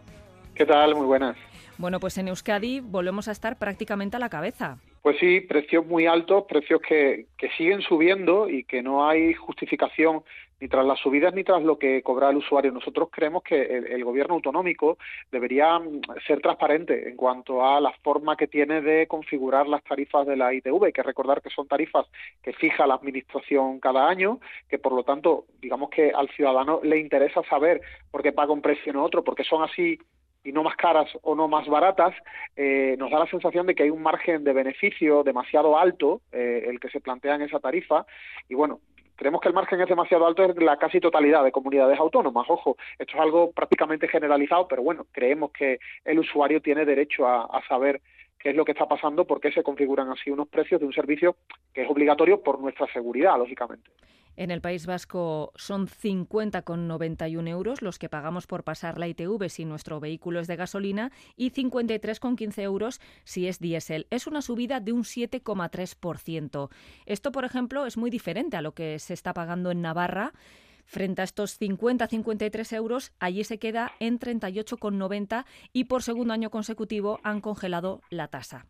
¿Qué 0.55 0.67
tal? 0.67 0.95
Muy 0.95 1.07
buenas. 1.07 1.37
Bueno, 1.79 2.01
pues 2.01 2.19
en 2.19 2.29
Euskadi 2.29 2.81
volvemos 2.81 3.29
a 3.29 3.33
estar 3.33 3.59
prácticamente 3.59 4.17
a 4.17 4.21
la 4.21 4.29
cabeza. 4.29 4.79
Pues 5.03 5.17
sí, 5.19 5.41
precios 5.41 5.87
muy 5.87 6.07
altos, 6.07 6.45
precios 6.47 6.81
que, 6.87 7.27
que 7.39 7.49
siguen 7.57 7.81
subiendo 7.81 8.49
y 8.51 8.65
que 8.65 8.83
no 8.83 9.09
hay 9.09 9.33
justificación 9.33 10.23
ni 10.61 10.69
tras 10.69 10.85
las 10.85 11.01
subidas 11.01 11.35
ni 11.35 11.45
tras 11.45 11.63
lo 11.63 11.79
que 11.79 12.03
cobra 12.03 12.31
el 12.31 12.37
usuario. 12.37 12.71
Nosotros 12.73 13.09
creemos 13.11 13.43
que 13.43 13.63
el, 13.63 14.05
gobierno 14.05 14.35
autonómico 14.35 14.99
debería 15.31 15.79
mm, 15.79 16.01
ser 16.27 16.41
transparente 16.41 17.09
en 17.09 17.17
cuanto 17.17 17.65
a 17.65 17.81
la 17.81 17.93
forma 18.03 18.37
que 18.37 18.47
tiene 18.47 18.81
de 18.81 19.07
configurar 19.07 19.67
las 19.67 19.83
tarifas 19.85 20.27
de 20.27 20.37
la 20.37 20.53
ITV. 20.53 20.85
Hay 20.85 20.93
que 20.93 21.03
recordar 21.03 21.41
que 21.43 21.51
son 21.51 21.67
tarifas 21.67 22.07
que 22.43 22.53
fija 22.53 22.87
la 22.87 22.95
administración 22.95 23.81
cada 23.81 24.09
año, 24.09 24.41
que 24.69 24.79
por 24.79 24.93
lo 24.93 25.05
tanto, 25.05 25.45
digamos 25.61 25.91
que 25.91 26.11
al 26.11 26.29
ciudadano 26.31 26.81
le 26.83 26.99
interesa 26.99 27.43
saber 27.49 27.81
por 28.11 28.23
qué 28.23 28.33
paga 28.33 28.53
un 28.53 28.63
precio 28.63 28.91
y 28.91 28.95
no 28.95 29.05
otro, 29.05 29.25
porque 29.25 29.45
son 29.45 29.63
así 29.63 29.99
y 30.43 30.53
no 30.53 30.63
más 30.63 30.77
caras 30.77 31.09
o 31.23 31.35
no 31.35 31.49
más 31.49 31.67
baratas, 31.69 32.15
eh, 32.57 32.97
nos 32.99 33.11
da 33.11 33.19
la 33.19 33.27
sensación 33.27 33.67
de 33.67 33.75
que 33.75 33.83
hay 33.85 33.91
un 33.91 34.03
margen 34.03 34.45
de 34.45 34.53
beneficio 34.53 35.23
demasiado 35.23 35.79
alto 35.79 36.23
eh, 36.33 36.65
el 36.67 36.81
que 36.81 36.89
se 36.89 37.01
plantea 37.01 37.35
en 37.35 37.43
esa 37.43 37.61
tarifa 37.61 38.07
y 38.49 38.55
bueno, 38.55 38.81
creemos 39.21 39.43
que 39.43 39.49
el 39.49 39.55
margen 39.55 39.79
es 39.83 39.89
demasiado 39.89 40.27
alto 40.27 40.43
en 40.43 40.65
la 40.65 40.79
casi 40.79 40.99
totalidad 40.99 41.45
de 41.45 41.53
comunidades 41.53 41.99
autónomas. 42.01 42.47
Ojo, 42.49 42.79
esto 42.99 43.13
es 43.17 43.21
algo 43.21 43.53
prácticamente 43.53 44.09
generalizado, 44.09 44.67
pero 44.67 44.83
bueno, 44.83 45.05
creemos 45.13 45.51
que 45.53 45.79
el 46.07 46.19
usuario 46.21 46.63
tiene 46.63 46.87
derecho 46.87 47.27
a, 47.27 47.43
a 47.43 47.61
saber 47.69 48.01
qué 48.41 48.51
es 48.51 48.57
lo 48.57 48.65
que 48.65 48.73
está 48.73 48.87
pasando, 48.87 49.27
por 49.27 49.41
qué 49.41 49.53
se 49.53 49.63
configuran 49.63 50.11
así 50.11 50.31
unos 50.31 50.49
precios 50.49 50.81
de 50.81 50.87
un 50.87 50.93
servicio 50.93 51.37
que 51.73 51.83
es 51.83 51.91
obligatorio 51.91 52.43
por 52.43 52.59
nuestra 52.59 52.91
seguridad, 52.93 53.39
lógicamente. 53.39 53.91
En 54.37 54.51
el 54.51 54.63
País 54.63 54.87
Vasco 54.87 55.53
son 55.57 55.87
50,91 55.87 57.49
euros 57.49 57.83
los 57.83 57.99
que 57.99 58.09
pagamos 58.09 58.47
por 58.47 58.65
pasar 58.65 58.99
la 58.99 59.07
ITV 59.09 59.49
si 59.51 59.65
nuestro 59.67 60.01
vehículo 60.01 60.41
es 60.41 60.47
de 60.47 60.57
gasolina 60.57 61.13
y 61.37 61.51
53,15 61.51 62.63
euros 62.63 63.01
si 63.25 63.49
es 63.49 63.59
diésel. 63.59 64.07
Es 64.09 64.27
una 64.27 64.41
subida 64.41 64.81
de 64.81 64.93
un 64.93 65.03
7,3%. 65.03 66.71
Esto, 67.05 67.33
por 67.33 67.45
ejemplo, 67.45 67.85
es 67.85 67.99
muy 67.99 68.09
diferente 68.09 68.57
a 68.57 68.63
lo 68.63 68.73
que 68.73 68.99
se 68.99 69.13
está 69.13 69.35
pagando 69.35 69.73
en 69.73 69.83
Navarra. 69.83 70.33
Frente 70.91 71.21
a 71.21 71.25
estos 71.25 71.61
50-53 71.61 72.73
euros, 72.75 73.13
allí 73.21 73.45
se 73.45 73.61
queda 73.61 73.93
en 74.01 74.19
38,90 74.19 75.45
y 75.73 75.85
por 75.85 76.03
segundo 76.03 76.35
año 76.35 76.51
consecutivo 76.51 77.21
han 77.23 77.41
congelado 77.41 78.01
la 78.11 78.27
tasa. 78.27 78.67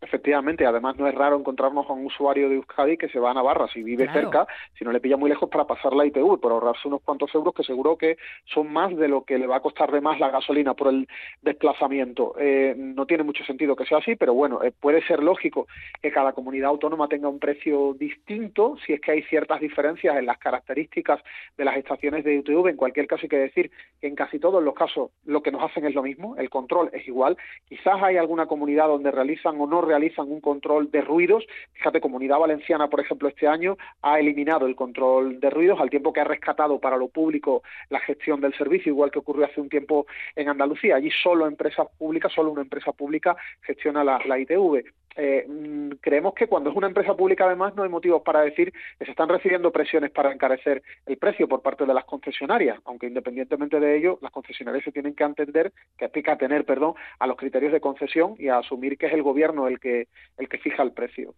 Efectivamente, 0.00 0.64
además 0.64 0.96
no 0.96 1.08
es 1.08 1.14
raro 1.14 1.36
encontrarnos 1.36 1.88
a 1.88 1.92
un 1.92 2.06
usuario 2.06 2.48
de 2.48 2.54
Euskadi 2.54 2.96
que 2.96 3.08
se 3.08 3.18
va 3.18 3.32
a 3.32 3.34
Navarra 3.34 3.66
si 3.68 3.82
vive 3.82 4.10
cerca, 4.12 4.46
si 4.78 4.84
no 4.84 4.92
le 4.92 5.00
pilla 5.00 5.16
muy 5.16 5.28
lejos 5.28 5.48
para 5.50 5.66
pasar 5.66 5.92
la 5.92 6.06
ITV, 6.06 6.38
por 6.40 6.52
ahorrarse 6.52 6.86
unos 6.86 7.02
cuantos 7.02 7.34
euros 7.34 7.52
que 7.52 7.64
seguro 7.64 7.96
que 7.96 8.16
son 8.44 8.72
más 8.72 8.96
de 8.96 9.08
lo 9.08 9.24
que 9.24 9.38
le 9.38 9.48
va 9.48 9.56
a 9.56 9.60
costar 9.60 9.90
de 9.90 10.00
más 10.00 10.20
la 10.20 10.30
gasolina 10.30 10.74
por 10.74 10.88
el 10.88 11.08
desplazamiento. 11.42 12.34
Eh, 12.38 12.74
no 12.76 13.06
tiene 13.06 13.24
mucho 13.24 13.44
sentido 13.44 13.74
que 13.74 13.86
sea 13.86 13.98
así, 13.98 14.14
pero 14.14 14.34
bueno, 14.34 14.62
eh, 14.62 14.72
puede 14.72 15.04
ser 15.04 15.22
lógico 15.22 15.66
que 16.00 16.12
cada 16.12 16.32
comunidad 16.32 16.70
autónoma 16.70 17.08
tenga 17.08 17.28
un 17.28 17.40
precio 17.40 17.94
distinto 17.94 18.76
si 18.86 18.92
es 18.92 19.00
que 19.00 19.12
hay 19.12 19.22
ciertas 19.24 19.60
diferencias 19.60 20.16
en 20.16 20.26
las 20.26 20.38
características 20.38 21.20
de 21.56 21.64
las 21.64 21.76
estaciones 21.76 22.24
de 22.24 22.36
ITV. 22.36 22.68
En 22.68 22.76
cualquier 22.76 23.08
caso 23.08 23.22
hay 23.24 23.28
que 23.28 23.38
decir 23.38 23.70
que 24.00 24.06
en 24.06 24.14
casi 24.14 24.38
todos 24.38 24.62
los 24.62 24.74
casos 24.74 25.10
lo 25.24 25.42
que 25.42 25.50
nos 25.50 25.62
hacen 25.62 25.84
es 25.84 25.94
lo 25.94 26.02
mismo, 26.02 26.36
el 26.36 26.50
control 26.50 26.90
es 26.92 27.06
igual. 27.08 27.36
Quizás 27.68 28.00
hay 28.00 28.16
alguna 28.16 28.46
comunidad 28.46 28.86
donde 28.86 29.10
realizan 29.10 29.57
o 29.60 29.66
no 29.66 29.80
realizan 29.80 30.30
un 30.30 30.40
control 30.40 30.90
de 30.90 31.00
ruidos. 31.00 31.46
Fíjate, 31.74 32.00
Comunidad 32.00 32.38
Valenciana, 32.38 32.88
por 32.88 33.00
ejemplo, 33.00 33.28
este 33.28 33.46
año 33.46 33.76
ha 34.02 34.18
eliminado 34.18 34.66
el 34.66 34.76
control 34.76 35.40
de 35.40 35.50
ruidos 35.50 35.80
al 35.80 35.90
tiempo 35.90 36.12
que 36.12 36.20
ha 36.20 36.24
rescatado 36.24 36.80
para 36.80 36.96
lo 36.96 37.08
público 37.08 37.62
la 37.90 38.00
gestión 38.00 38.40
del 38.40 38.54
servicio, 38.54 38.92
igual 38.92 39.10
que 39.10 39.18
ocurrió 39.18 39.46
hace 39.46 39.60
un 39.60 39.68
tiempo 39.68 40.06
en 40.36 40.48
Andalucía. 40.48 40.96
Allí 40.96 41.10
solo 41.10 41.46
empresas 41.46 41.86
públicas, 41.98 42.32
solo 42.32 42.50
una 42.50 42.62
empresa 42.62 42.92
pública 42.92 43.36
gestiona 43.62 44.04
la, 44.04 44.18
la 44.26 44.38
ITV. 44.38 44.84
Eh, 45.16 45.46
mm, 45.48 45.96
creemos 46.00 46.34
que 46.34 46.46
cuando 46.46 46.70
es 46.70 46.76
una 46.76 46.86
empresa 46.86 47.16
pública 47.16 47.44
además 47.44 47.74
no 47.74 47.82
hay 47.82 47.88
motivos 47.88 48.22
para 48.22 48.42
decir 48.42 48.72
que 48.98 49.04
se 49.04 49.10
están 49.10 49.28
recibiendo 49.28 49.72
presiones 49.72 50.10
para 50.10 50.32
encarecer 50.32 50.82
el 51.06 51.16
precio 51.16 51.48
por 51.48 51.62
parte 51.62 51.86
de 51.86 51.94
las 51.94 52.04
concesionarias, 52.04 52.78
aunque 52.84 53.06
independientemente 53.06 53.80
de 53.80 53.96
ello 53.96 54.18
las 54.22 54.30
concesionarias 54.30 54.84
se 54.84 54.92
tienen 54.92 55.14
que 55.14 55.24
entender 55.24 55.72
que 55.96 56.04
explica 56.04 56.36
tener, 56.36 56.64
perdón, 56.64 56.94
a 57.18 57.26
los 57.26 57.36
criterios 57.36 57.72
de 57.72 57.80
concesión 57.80 58.34
y 58.38 58.48
a 58.48 58.58
asumir 58.58 58.96
que 58.96 59.06
es 59.06 59.12
el 59.12 59.22
gobierno 59.22 59.66
el 59.66 59.80
que 59.80 60.08
el 60.36 60.48
que 60.48 60.58
fija 60.58 60.82
el 60.82 60.92
precio. 60.92 61.34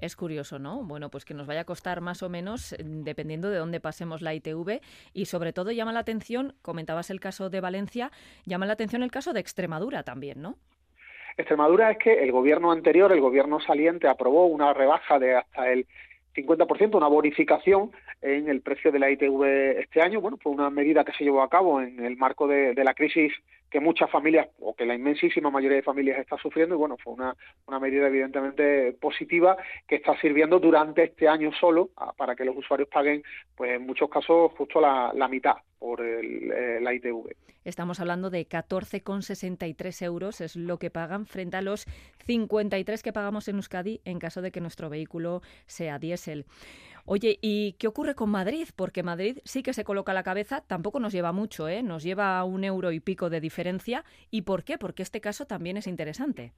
Es 0.00 0.16
curioso, 0.16 0.58
¿no? 0.58 0.82
Bueno, 0.82 1.10
pues 1.10 1.24
que 1.24 1.34
nos 1.34 1.46
vaya 1.46 1.60
a 1.60 1.64
costar 1.64 2.00
más 2.00 2.22
o 2.22 2.30
menos 2.30 2.72
eh, 2.72 2.78
dependiendo 2.80 3.50
de 3.50 3.58
dónde 3.58 3.80
pasemos 3.80 4.22
la 4.22 4.34
ITV 4.34 4.80
y 5.12 5.26
sobre 5.26 5.52
todo 5.52 5.72
llama 5.72 5.92
la 5.92 6.00
atención, 6.00 6.54
comentabas 6.62 7.10
el 7.10 7.20
caso 7.20 7.50
de 7.50 7.60
Valencia, 7.60 8.10
llama 8.46 8.66
la 8.66 8.72
atención 8.72 9.02
el 9.02 9.10
caso 9.10 9.32
de 9.32 9.40
Extremadura 9.40 10.02
también, 10.02 10.40
¿no? 10.40 10.56
Extremadura 11.36 11.90
es 11.90 11.98
que 11.98 12.22
el 12.22 12.32
gobierno 12.32 12.72
anterior, 12.72 13.12
el 13.12 13.20
gobierno 13.20 13.60
saliente, 13.60 14.08
aprobó 14.08 14.46
una 14.46 14.72
rebaja 14.72 15.18
de 15.18 15.36
hasta 15.36 15.70
el 15.70 15.86
50%, 16.34 16.96
una 16.96 17.08
bonificación 17.08 17.90
en 18.22 18.48
el 18.48 18.60
precio 18.60 18.92
de 18.92 18.98
la 18.98 19.10
ITV 19.10 19.78
este 19.80 20.02
año. 20.02 20.20
Bueno, 20.20 20.36
fue 20.36 20.52
una 20.52 20.70
medida 20.70 21.04
que 21.04 21.12
se 21.12 21.24
llevó 21.24 21.42
a 21.42 21.48
cabo 21.48 21.80
en 21.80 22.04
el 22.04 22.16
marco 22.16 22.46
de, 22.46 22.74
la 22.74 22.94
crisis 22.94 23.32
que 23.70 23.80
muchas 23.80 24.10
familias, 24.10 24.48
o 24.58 24.74
que 24.74 24.84
la 24.84 24.96
inmensísima 24.96 25.48
mayoría 25.48 25.76
de 25.76 25.82
familias 25.82 26.18
está 26.18 26.36
sufriendo, 26.38 26.74
y 26.74 26.78
bueno, 26.78 26.96
fue 27.02 27.12
una, 27.12 27.36
una 27.66 27.78
medida 27.78 28.08
evidentemente 28.08 28.92
positiva 29.00 29.56
que 29.86 29.96
está 29.96 30.18
sirviendo 30.20 30.58
durante 30.58 31.04
este 31.04 31.28
año 31.28 31.52
solo 31.52 31.90
para 32.16 32.34
que 32.34 32.44
los 32.44 32.56
usuarios 32.56 32.88
paguen, 32.88 33.22
pues 33.56 33.76
en 33.76 33.86
muchos 33.86 34.10
casos, 34.10 34.50
justo 34.56 34.80
la, 34.80 35.12
la 35.14 35.28
mitad 35.28 35.54
por 35.78 36.00
el, 36.00 36.50
eh, 36.50 36.80
la 36.80 36.92
ITV. 36.94 37.32
Estamos 37.64 38.00
hablando 38.00 38.30
de 38.30 38.48
14,63 38.48 40.04
euros, 40.04 40.40
es 40.40 40.56
lo 40.56 40.78
que 40.78 40.90
pagan 40.90 41.26
frente 41.26 41.56
a 41.56 41.62
los 41.62 41.86
53 42.26 43.02
que 43.02 43.12
pagamos 43.12 43.48
en 43.48 43.56
Euskadi 43.56 44.00
en 44.04 44.18
caso 44.18 44.42
de 44.42 44.50
que 44.50 44.60
nuestro 44.60 44.88
vehículo 44.88 45.42
sea 45.66 45.98
diésel. 45.98 46.46
Oye, 47.04 47.38
¿y 47.42 47.72
qué 47.74 47.86
ocurre 47.88 48.14
con 48.14 48.30
Madrid? 48.30 48.68
Porque 48.76 49.02
Madrid 49.02 49.38
sí 49.44 49.62
que 49.62 49.72
se 49.72 49.84
coloca 49.84 50.14
la 50.14 50.22
cabeza, 50.22 50.62
tampoco 50.62 51.00
nos 51.00 51.12
lleva 51.12 51.32
mucho, 51.32 51.68
¿eh? 51.68 51.82
Nos 51.82 52.02
lleva 52.02 52.42
un 52.44 52.64
euro 52.64 52.92
y 52.92 53.00
pico 53.00 53.30
de 53.30 53.40
diferencia. 53.40 54.04
¿Y 54.30 54.42
por 54.42 54.64
qué? 54.64 54.78
Porque 54.78 55.02
este 55.02 55.20
caso 55.20 55.46
también 55.46 55.76
es 55.76 55.86
interesante. 55.86 56.52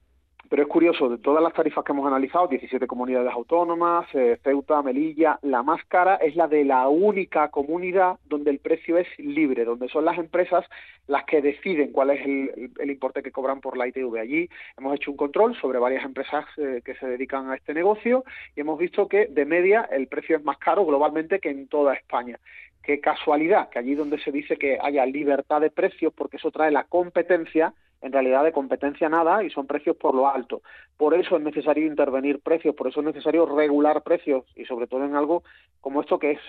Pero 0.48 0.62
es 0.62 0.68
curioso, 0.68 1.08
de 1.08 1.18
todas 1.18 1.42
las 1.42 1.54
tarifas 1.54 1.84
que 1.84 1.92
hemos 1.92 2.06
analizado, 2.06 2.46
17 2.46 2.86
comunidades 2.86 3.32
autónomas, 3.32 4.06
eh, 4.14 4.38
Ceuta, 4.44 4.82
Melilla, 4.82 5.38
la 5.42 5.62
más 5.62 5.82
cara 5.86 6.16
es 6.16 6.36
la 6.36 6.46
de 6.46 6.64
la 6.64 6.88
única 6.88 7.48
comunidad 7.48 8.18
donde 8.26 8.50
el 8.50 8.58
precio 8.58 8.98
es 8.98 9.06
libre, 9.18 9.64
donde 9.64 9.88
son 9.88 10.04
las 10.04 10.18
empresas 10.18 10.66
las 11.06 11.24
que 11.24 11.40
deciden 11.40 11.92
cuál 11.92 12.10
es 12.10 12.24
el, 12.24 12.90
importe 12.90 13.22
que 13.22 13.32
cobran 13.32 13.60
por 13.60 13.76
la 13.76 13.88
ITV. 13.88 14.18
Allí 14.18 14.48
hemos 14.76 14.94
hecho 14.94 15.10
un 15.10 15.16
control 15.16 15.56
sobre 15.56 15.78
varias 15.78 16.04
empresas 16.04 16.44
eh, 16.58 16.82
que 16.84 16.94
se 16.96 17.06
dedican 17.06 17.50
a 17.50 17.56
este 17.56 17.72
negocio 17.72 18.24
y 18.54 18.60
hemos 18.60 18.78
visto 18.78 19.08
que 19.08 19.26
de 19.26 19.46
media 19.46 19.88
el 19.90 20.06
precio 20.06 20.36
es 20.36 20.44
más 20.44 20.58
caro 20.58 20.84
globalmente 20.84 21.40
que 21.40 21.50
en 21.50 21.66
toda 21.68 21.94
España 21.94 22.38
qué 22.82 23.00
casualidad 23.00 23.68
que 23.70 23.78
allí 23.78 23.94
donde 23.94 24.18
se 24.18 24.32
dice 24.32 24.56
que 24.56 24.78
haya 24.82 25.06
libertad 25.06 25.60
de 25.60 25.70
precios, 25.70 26.12
porque 26.12 26.36
eso 26.36 26.50
trae 26.50 26.70
la 26.70 26.84
competencia, 26.84 27.72
en 28.02 28.12
realidad 28.12 28.44
de 28.44 28.52
competencia 28.52 29.08
nada 29.08 29.42
y 29.42 29.50
son 29.50 29.66
precios 29.66 29.96
por 29.96 30.14
lo 30.14 30.28
alto. 30.28 30.62
Por 30.96 31.14
eso 31.14 31.36
es 31.36 31.42
necesario 31.42 31.86
intervenir 31.86 32.40
precios, 32.40 32.74
por 32.74 32.88
eso 32.88 33.00
es 33.00 33.06
necesario 33.06 33.46
regular 33.46 34.02
precios 34.02 34.44
y 34.56 34.64
sobre 34.64 34.86
todo 34.86 35.04
en 35.04 35.14
algo 35.14 35.44
como 35.80 36.00
esto 36.00 36.18
que 36.18 36.32
es 36.32 36.40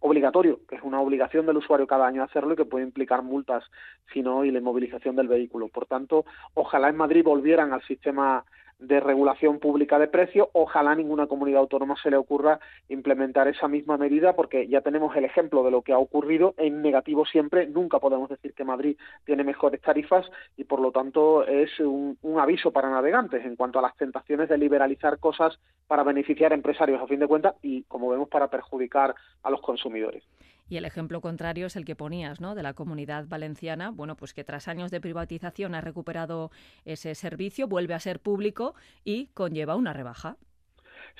obligatorio, 0.00 0.60
que 0.68 0.76
es 0.76 0.82
una 0.82 1.00
obligación 1.00 1.46
del 1.46 1.56
usuario 1.56 1.86
cada 1.86 2.06
año 2.06 2.22
hacerlo 2.22 2.52
y 2.52 2.56
que 2.56 2.64
puede 2.64 2.84
implicar 2.84 3.22
multas 3.22 3.64
si 4.12 4.22
no 4.22 4.44
y 4.44 4.50
la 4.50 4.58
inmovilización 4.58 5.16
del 5.16 5.28
vehículo. 5.28 5.68
Por 5.68 5.86
tanto, 5.86 6.24
ojalá 6.54 6.88
en 6.88 6.96
Madrid 6.96 7.24
volvieran 7.24 7.72
al 7.72 7.82
sistema 7.82 8.44
de 8.78 9.00
regulación 9.00 9.58
pública 9.58 9.98
de 9.98 10.08
precios. 10.08 10.48
Ojalá 10.52 10.94
ninguna 10.94 11.26
comunidad 11.26 11.60
autónoma 11.60 11.96
se 12.02 12.10
le 12.10 12.16
ocurra 12.16 12.60
implementar 12.88 13.48
esa 13.48 13.68
misma 13.68 13.96
medida 13.96 14.34
porque 14.34 14.68
ya 14.68 14.80
tenemos 14.80 15.16
el 15.16 15.24
ejemplo 15.24 15.62
de 15.62 15.70
lo 15.70 15.82
que 15.82 15.92
ha 15.92 15.98
ocurrido 15.98 16.54
en 16.58 16.82
negativo 16.82 17.24
siempre. 17.24 17.66
Nunca 17.66 17.98
podemos 17.98 18.28
decir 18.28 18.52
que 18.54 18.64
Madrid 18.64 18.96
tiene 19.24 19.44
mejores 19.44 19.80
tarifas 19.80 20.26
y 20.56 20.64
por 20.64 20.80
lo 20.80 20.92
tanto 20.92 21.46
es 21.46 21.78
un, 21.80 22.18
un 22.22 22.38
aviso 22.38 22.70
para 22.70 22.90
navegantes 22.90 23.44
en 23.44 23.56
cuanto 23.56 23.78
a 23.78 23.82
las 23.82 23.96
tentaciones 23.96 24.48
de 24.48 24.58
liberalizar 24.58 25.18
cosas 25.18 25.58
para 25.86 26.02
beneficiar 26.02 26.52
a 26.52 26.56
empresarios 26.56 27.00
a 27.00 27.06
fin 27.06 27.20
de 27.20 27.28
cuentas 27.28 27.54
y 27.62 27.82
como 27.84 28.08
vemos 28.08 28.28
para 28.28 28.48
perjudicar 28.48 29.14
a 29.42 29.50
los 29.50 29.60
consumidores. 29.60 30.24
Y 30.68 30.76
el 30.76 30.84
ejemplo 30.84 31.20
contrario 31.20 31.66
es 31.66 31.76
el 31.76 31.84
que 31.84 31.96
ponías, 31.96 32.40
¿no? 32.40 32.54
De 32.54 32.62
la 32.62 32.74
comunidad 32.74 33.26
valenciana, 33.28 33.90
bueno, 33.90 34.16
pues 34.16 34.34
que 34.34 34.44
tras 34.44 34.68
años 34.68 34.90
de 34.90 35.00
privatización 35.00 35.74
ha 35.74 35.80
recuperado 35.80 36.50
ese 36.84 37.14
servicio, 37.14 37.68
vuelve 37.68 37.94
a 37.94 38.00
ser 38.00 38.20
público 38.20 38.74
y 39.04 39.28
conlleva 39.28 39.76
una 39.76 39.92
rebaja. 39.92 40.36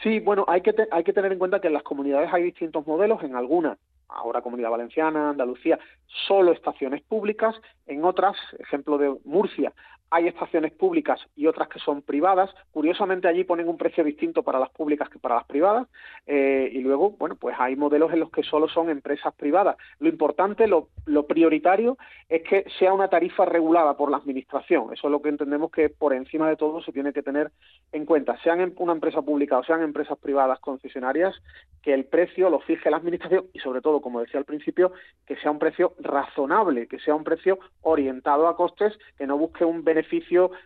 Sí, 0.02 0.20
bueno, 0.20 0.44
hay 0.48 0.62
que, 0.62 0.74
hay 0.90 1.04
que 1.04 1.12
tener 1.12 1.32
en 1.32 1.38
cuenta 1.38 1.60
que 1.60 1.68
en 1.68 1.74
las 1.74 1.82
comunidades 1.82 2.30
hay 2.32 2.42
distintos 2.42 2.86
modelos, 2.86 3.22
en 3.22 3.34
algunas 3.34 3.78
ahora 4.08 4.42
Comunidad 4.42 4.70
Valenciana, 4.70 5.30
Andalucía, 5.30 5.78
solo 6.26 6.52
estaciones 6.52 7.02
públicas, 7.02 7.54
en 7.86 8.04
otras, 8.04 8.36
ejemplo 8.58 8.98
de 8.98 9.16
Murcia, 9.24 9.72
hay 10.10 10.28
estaciones 10.28 10.72
públicas 10.72 11.20
y 11.34 11.46
otras 11.46 11.68
que 11.68 11.80
son 11.80 12.02
privadas. 12.02 12.50
Curiosamente 12.70 13.28
allí 13.28 13.44
ponen 13.44 13.68
un 13.68 13.76
precio 13.76 14.04
distinto 14.04 14.42
para 14.42 14.60
las 14.60 14.70
públicas 14.70 15.08
que 15.08 15.18
para 15.18 15.34
las 15.34 15.44
privadas. 15.44 15.88
Eh, 16.26 16.70
y 16.72 16.78
luego, 16.80 17.10
bueno, 17.10 17.36
pues 17.36 17.56
hay 17.58 17.76
modelos 17.76 18.12
en 18.12 18.20
los 18.20 18.30
que 18.30 18.42
solo 18.42 18.68
son 18.68 18.88
empresas 18.88 19.34
privadas. 19.34 19.76
Lo 19.98 20.08
importante, 20.08 20.66
lo, 20.66 20.88
lo, 21.06 21.26
prioritario 21.26 21.98
es 22.28 22.42
que 22.42 22.64
sea 22.78 22.92
una 22.92 23.08
tarifa 23.08 23.44
regulada 23.44 23.96
por 23.96 24.10
la 24.10 24.18
administración. 24.18 24.92
Eso 24.92 25.08
es 25.08 25.10
lo 25.10 25.20
que 25.20 25.28
entendemos 25.28 25.70
que 25.70 25.88
por 25.88 26.14
encima 26.14 26.48
de 26.48 26.56
todo 26.56 26.80
se 26.82 26.92
tiene 26.92 27.12
que 27.12 27.22
tener 27.22 27.50
en 27.92 28.06
cuenta. 28.06 28.40
Sean 28.42 28.74
una 28.78 28.92
empresa 28.92 29.22
pública 29.22 29.58
o 29.58 29.64
sean 29.64 29.82
empresas 29.82 30.18
privadas 30.18 30.60
concesionarias, 30.60 31.34
que 31.82 31.92
el 31.92 32.04
precio 32.04 32.48
lo 32.48 32.60
fije 32.60 32.90
la 32.90 32.96
administración 32.96 33.46
y 33.52 33.58
sobre 33.58 33.80
todo, 33.80 34.00
como 34.00 34.20
decía 34.20 34.38
al 34.38 34.44
principio, 34.44 34.92
que 35.26 35.36
sea 35.36 35.50
un 35.50 35.58
precio 35.58 35.94
razonable, 35.98 36.86
que 36.86 36.98
sea 37.00 37.14
un 37.14 37.24
precio 37.24 37.58
orientado 37.82 38.48
a 38.48 38.56
costes, 38.56 38.96
que 39.18 39.26
no 39.26 39.36
busque 39.36 39.64
un 39.64 39.84
beneficio 39.84 39.95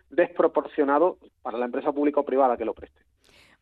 desproporcionado 0.09 1.17
para 1.41 1.57
la 1.57 1.65
empresa 1.65 1.91
pública 1.91 2.19
o 2.19 2.25
privada 2.25 2.57
que 2.57 2.65
lo 2.65 2.73
preste. 2.73 2.99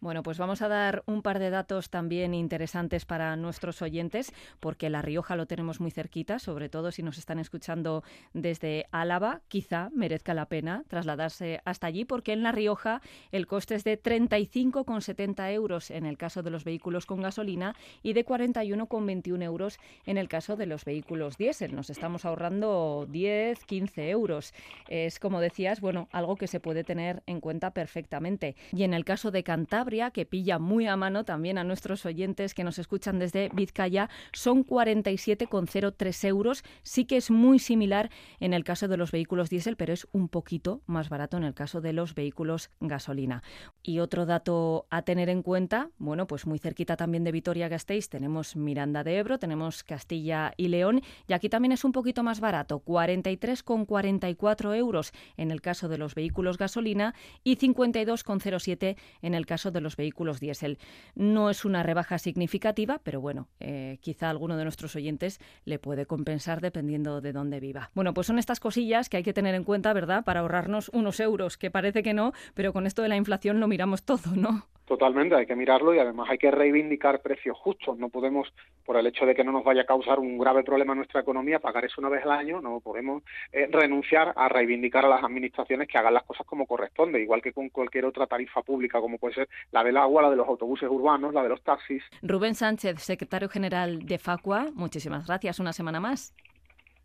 Bueno, 0.01 0.23
pues 0.23 0.37
vamos 0.37 0.61
a 0.61 0.69
dar 0.69 1.03
un 1.07 1.21
par 1.21 1.39
de 1.39 1.49
datos 1.49 1.89
también 1.89 2.33
interesantes 2.33 3.03
para 3.03 3.35
nuestros 3.35 3.81
oyentes, 3.81 4.31
porque 4.61 4.89
La 4.89 5.01
Rioja 5.01 5.35
lo 5.35 5.45
tenemos 5.45 5.81
muy 5.81 5.91
cerquita, 5.91 6.39
sobre 6.39 6.69
todo 6.69 6.93
si 6.93 7.03
nos 7.03 7.17
están 7.17 7.37
escuchando 7.37 8.05
desde 8.33 8.85
Álava, 8.91 9.41
quizá 9.49 9.89
merezca 9.93 10.33
la 10.33 10.45
pena 10.45 10.85
trasladarse 10.87 11.59
hasta 11.65 11.87
allí, 11.87 12.05
porque 12.05 12.31
en 12.31 12.43
La 12.43 12.53
Rioja 12.53 13.01
el 13.33 13.45
coste 13.45 13.75
es 13.75 13.83
de 13.83 14.01
35,70 14.01 15.51
euros 15.51 15.91
en 15.91 16.05
el 16.05 16.17
caso 16.17 16.43
de 16.43 16.51
los 16.51 16.63
vehículos 16.63 17.05
con 17.05 17.21
gasolina 17.21 17.75
y 18.01 18.13
de 18.13 18.25
41,21 18.25 19.43
euros 19.43 19.79
en 20.05 20.17
el 20.17 20.29
caso 20.29 20.55
de 20.55 20.65
los 20.65 20.85
vehículos 20.85 21.37
diésel. 21.37 21.75
Nos 21.75 21.89
estamos 21.89 22.23
ahorrando 22.23 23.05
10, 23.09 23.65
15 23.65 24.09
euros. 24.09 24.53
Es, 24.87 25.19
como 25.19 25.41
decías, 25.41 25.81
bueno, 25.81 26.07
algo 26.13 26.37
que 26.37 26.47
se 26.47 26.61
puede 26.61 26.85
tener 26.85 27.21
en 27.25 27.41
cuenta 27.41 27.71
perfectamente. 27.71 28.55
Y 28.71 28.83
en 28.83 28.93
el 28.93 29.03
caso 29.03 29.29
de 29.31 29.43
Cantabria, 29.43 29.88
que 29.89 30.25
pilla 30.25 30.59
muy 30.59 30.85
a 30.85 30.95
mano 30.95 31.23
también 31.23 31.57
a 31.57 31.63
nuestros 31.63 32.05
oyentes 32.05 32.53
que 32.53 32.63
nos 32.63 32.77
escuchan 32.77 33.17
desde 33.17 33.49
Vizcaya, 33.55 34.07
son 34.33 34.63
47,03 34.63 36.27
euros. 36.27 36.63
Sí 36.83 37.05
que 37.05 37.17
es 37.17 37.31
muy 37.31 37.57
similar 37.57 38.11
en 38.39 38.53
el 38.53 38.63
caso 38.63 38.87
de 38.87 38.97
los 38.97 39.11
vehículos 39.11 39.49
diésel, 39.49 39.77
pero 39.77 39.91
es 39.91 40.07
un 40.11 40.29
poquito 40.29 40.81
más 40.85 41.09
barato 41.09 41.37
en 41.37 41.43
el 41.43 41.55
caso 41.55 41.81
de 41.81 41.93
los 41.93 42.13
vehículos 42.13 42.69
gasolina. 42.79 43.41
Y 43.81 43.97
otro 43.97 44.27
dato 44.27 44.85
a 44.91 45.01
tener 45.01 45.27
en 45.27 45.41
cuenta, 45.41 45.89
bueno, 45.97 46.27
pues 46.27 46.45
muy 46.45 46.59
cerquita 46.59 46.95
también 46.95 47.23
de 47.23 47.31
Vitoria-Gasteiz 47.31 48.09
tenemos 48.09 48.55
Miranda 48.55 49.03
de 49.03 49.17
Ebro, 49.17 49.39
tenemos 49.39 49.83
Castilla 49.83 50.53
y 50.55 50.67
León, 50.67 51.01
y 51.27 51.33
aquí 51.33 51.49
también 51.49 51.71
es 51.71 51.83
un 51.83 51.93
poquito 51.93 52.21
más 52.21 52.41
barato, 52.41 52.83
43,44 52.85 54.75
euros 54.75 55.13
en 55.35 55.49
el 55.49 55.61
caso 55.61 55.87
de 55.87 55.97
los 55.97 56.13
vehículos 56.13 56.59
gasolina 56.59 57.15
y 57.43 57.57
52,07 57.57 58.97
en 59.23 59.33
el 59.33 59.45
caso 59.45 59.71
de 59.71 59.78
los 59.81 59.95
vehículos 59.95 60.39
diésel. 60.39 60.77
No 61.15 61.49
es 61.49 61.65
una 61.65 61.83
rebaja 61.83 62.17
significativa, 62.17 62.99
pero 63.03 63.21
bueno, 63.21 63.47
eh, 63.59 63.97
quizá 64.01 64.29
alguno 64.29 64.57
de 64.57 64.63
nuestros 64.63 64.95
oyentes 64.95 65.39
le 65.65 65.79
puede 65.79 66.05
compensar 66.05 66.61
dependiendo 66.61 67.21
de 67.21 67.33
dónde 67.33 67.59
viva. 67.59 67.91
Bueno, 67.93 68.13
pues 68.13 68.27
son 68.27 68.39
estas 68.39 68.59
cosillas 68.59 69.09
que 69.09 69.17
hay 69.17 69.23
que 69.23 69.33
tener 69.33 69.55
en 69.55 69.63
cuenta, 69.63 69.93
¿verdad? 69.93 70.23
Para 70.23 70.41
ahorrarnos 70.41 70.89
unos 70.89 71.19
euros, 71.19 71.57
que 71.57 71.71
parece 71.71 72.03
que 72.03 72.13
no, 72.13 72.33
pero 72.53 72.73
con 72.73 72.85
esto 72.85 73.01
de 73.01 73.09
la 73.09 73.15
inflación 73.15 73.59
lo 73.59 73.67
miramos 73.67 74.03
todo, 74.03 74.35
¿no? 74.35 74.67
Totalmente, 74.89 75.35
hay 75.35 75.45
que 75.45 75.55
mirarlo 75.55 75.93
y 75.93 75.99
además 75.99 76.31
hay 76.31 76.39
que 76.39 76.49
reivindicar 76.49 77.21
precios 77.21 77.55
justos. 77.55 77.99
No 77.99 78.09
podemos, 78.09 78.51
por 78.83 78.97
el 78.97 79.05
hecho 79.05 79.23
de 79.27 79.35
que 79.35 79.43
no 79.43 79.51
nos 79.51 79.63
vaya 79.63 79.83
a 79.83 79.85
causar 79.85 80.17
un 80.17 80.39
grave 80.39 80.63
problema 80.63 80.93
en 80.93 80.97
nuestra 80.97 81.21
economía, 81.21 81.59
pagar 81.59 81.85
eso 81.85 82.01
una 82.01 82.09
vez 82.09 82.25
al 82.25 82.31
año, 82.31 82.59
no 82.59 82.79
podemos 82.79 83.21
eh, 83.51 83.69
renunciar 83.71 84.33
a 84.35 84.49
reivindicar 84.49 85.05
a 85.05 85.09
las 85.09 85.23
administraciones 85.23 85.87
que 85.87 85.99
hagan 85.99 86.15
las 86.15 86.23
cosas 86.23 86.43
como 86.47 86.65
corresponde, 86.65 87.21
igual 87.21 87.39
que 87.39 87.53
con 87.53 87.69
cualquier 87.69 88.05
otra 88.05 88.25
tarifa 88.25 88.63
pública, 88.63 88.99
como 88.99 89.19
puede 89.19 89.35
ser 89.35 89.49
la 89.71 89.83
del 89.83 89.95
agua, 89.95 90.23
la 90.23 90.31
de 90.31 90.37
los 90.37 90.47
autobuses 90.47 90.89
urbanos, 90.89 91.35
la 91.35 91.43
de 91.43 91.49
los 91.49 91.61
taxis. 91.61 92.01
Rubén 92.23 92.55
Sánchez, 92.55 92.99
secretario 92.99 93.47
general 93.47 94.07
de 94.07 94.17
Facua, 94.17 94.69
muchísimas 94.73 95.27
gracias. 95.27 95.59
Una 95.59 95.71
semana 95.71 95.99
más. 95.99 96.33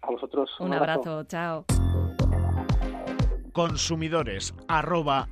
A 0.01 0.11
vosotros. 0.11 0.59
Un, 0.59 0.73
abrazo. 0.73 1.25
chao 1.25 1.67
consumidores 3.55 4.53
arroba 4.69 5.29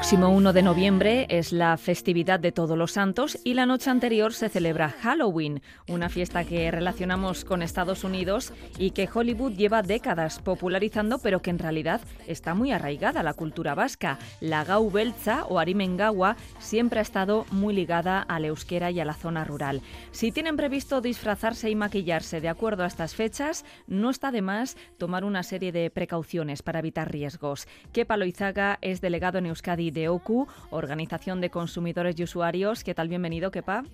próximo 0.00 0.30
1 0.30 0.54
de 0.54 0.62
noviembre 0.62 1.26
es 1.28 1.52
la 1.52 1.76
festividad 1.76 2.40
de 2.40 2.52
Todos 2.52 2.76
los 2.76 2.92
Santos 2.92 3.38
y 3.44 3.52
la 3.52 3.66
noche 3.66 3.90
anterior 3.90 4.32
se 4.32 4.48
celebra 4.48 4.88
Halloween, 4.88 5.60
una 5.88 6.08
fiesta 6.08 6.42
que 6.44 6.70
relacionamos 6.70 7.44
con 7.44 7.60
Estados 7.60 8.02
Unidos 8.02 8.54
y 8.78 8.92
que 8.92 9.10
Hollywood 9.12 9.52
lleva 9.52 9.82
décadas 9.82 10.38
popularizando, 10.38 11.18
pero 11.18 11.42
que 11.42 11.50
en 11.50 11.58
realidad 11.58 12.00
está 12.26 12.54
muy 12.54 12.72
arraigada 12.72 13.20
a 13.20 13.22
la 13.22 13.34
cultura 13.34 13.74
vasca. 13.74 14.18
La 14.40 14.64
Gau 14.64 14.90
Belza 14.90 15.44
o 15.44 15.58
Arimengawa 15.58 16.36
siempre 16.58 17.00
ha 17.00 17.02
estado 17.02 17.44
muy 17.50 17.74
ligada 17.74 18.22
al 18.22 18.46
euskera 18.46 18.90
y 18.90 19.00
a 19.00 19.04
la 19.04 19.12
zona 19.12 19.44
rural. 19.44 19.82
Si 20.12 20.32
tienen 20.32 20.56
previsto 20.56 21.02
disfrazarse 21.02 21.68
y 21.68 21.74
maquillarse 21.74 22.40
de 22.40 22.48
acuerdo 22.48 22.84
a 22.84 22.86
estas 22.86 23.14
fechas, 23.14 23.66
no 23.86 24.08
está 24.08 24.32
de 24.32 24.40
más 24.40 24.78
tomar 24.96 25.24
una 25.24 25.42
serie 25.42 25.72
de 25.72 25.90
precauciones 25.90 26.62
para 26.62 26.78
evitar 26.78 27.12
riesgos. 27.12 27.68
Kepa 27.92 28.16
Loizaga 28.16 28.78
es 28.80 29.02
delegado 29.02 29.36
en 29.36 29.44
Euskadi 29.44 29.89
de 29.92 30.08
OCU, 30.08 30.48
Organización 30.70 31.40
de 31.40 31.50
Consumidores 31.50 32.18
y 32.18 32.24
Usuarios. 32.24 32.84
¿Qué 32.84 32.94
tal? 32.94 33.08
Bienvenido, 33.08 33.50
Kepa. 33.50 33.84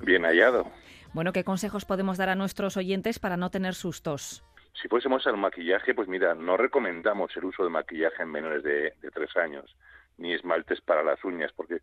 Bien 0.00 0.24
hallado. 0.24 0.70
Bueno, 1.12 1.32
¿qué 1.32 1.44
consejos 1.44 1.84
podemos 1.84 2.18
dar 2.18 2.28
a 2.28 2.34
nuestros 2.34 2.76
oyentes 2.76 3.18
para 3.18 3.36
no 3.36 3.50
tener 3.50 3.74
sustos? 3.74 4.44
Si 4.80 4.88
fuésemos 4.88 5.26
al 5.26 5.36
maquillaje, 5.36 5.94
pues 5.94 6.08
mira, 6.08 6.34
no 6.34 6.56
recomendamos 6.56 7.36
el 7.36 7.46
uso 7.46 7.64
de 7.64 7.70
maquillaje 7.70 8.22
en 8.22 8.30
menores 8.30 8.62
de, 8.62 8.94
de 9.00 9.10
tres 9.12 9.36
años, 9.36 9.76
ni 10.18 10.34
esmaltes 10.34 10.80
para 10.80 11.02
las 11.02 11.22
uñas, 11.24 11.52
porque 11.56 11.80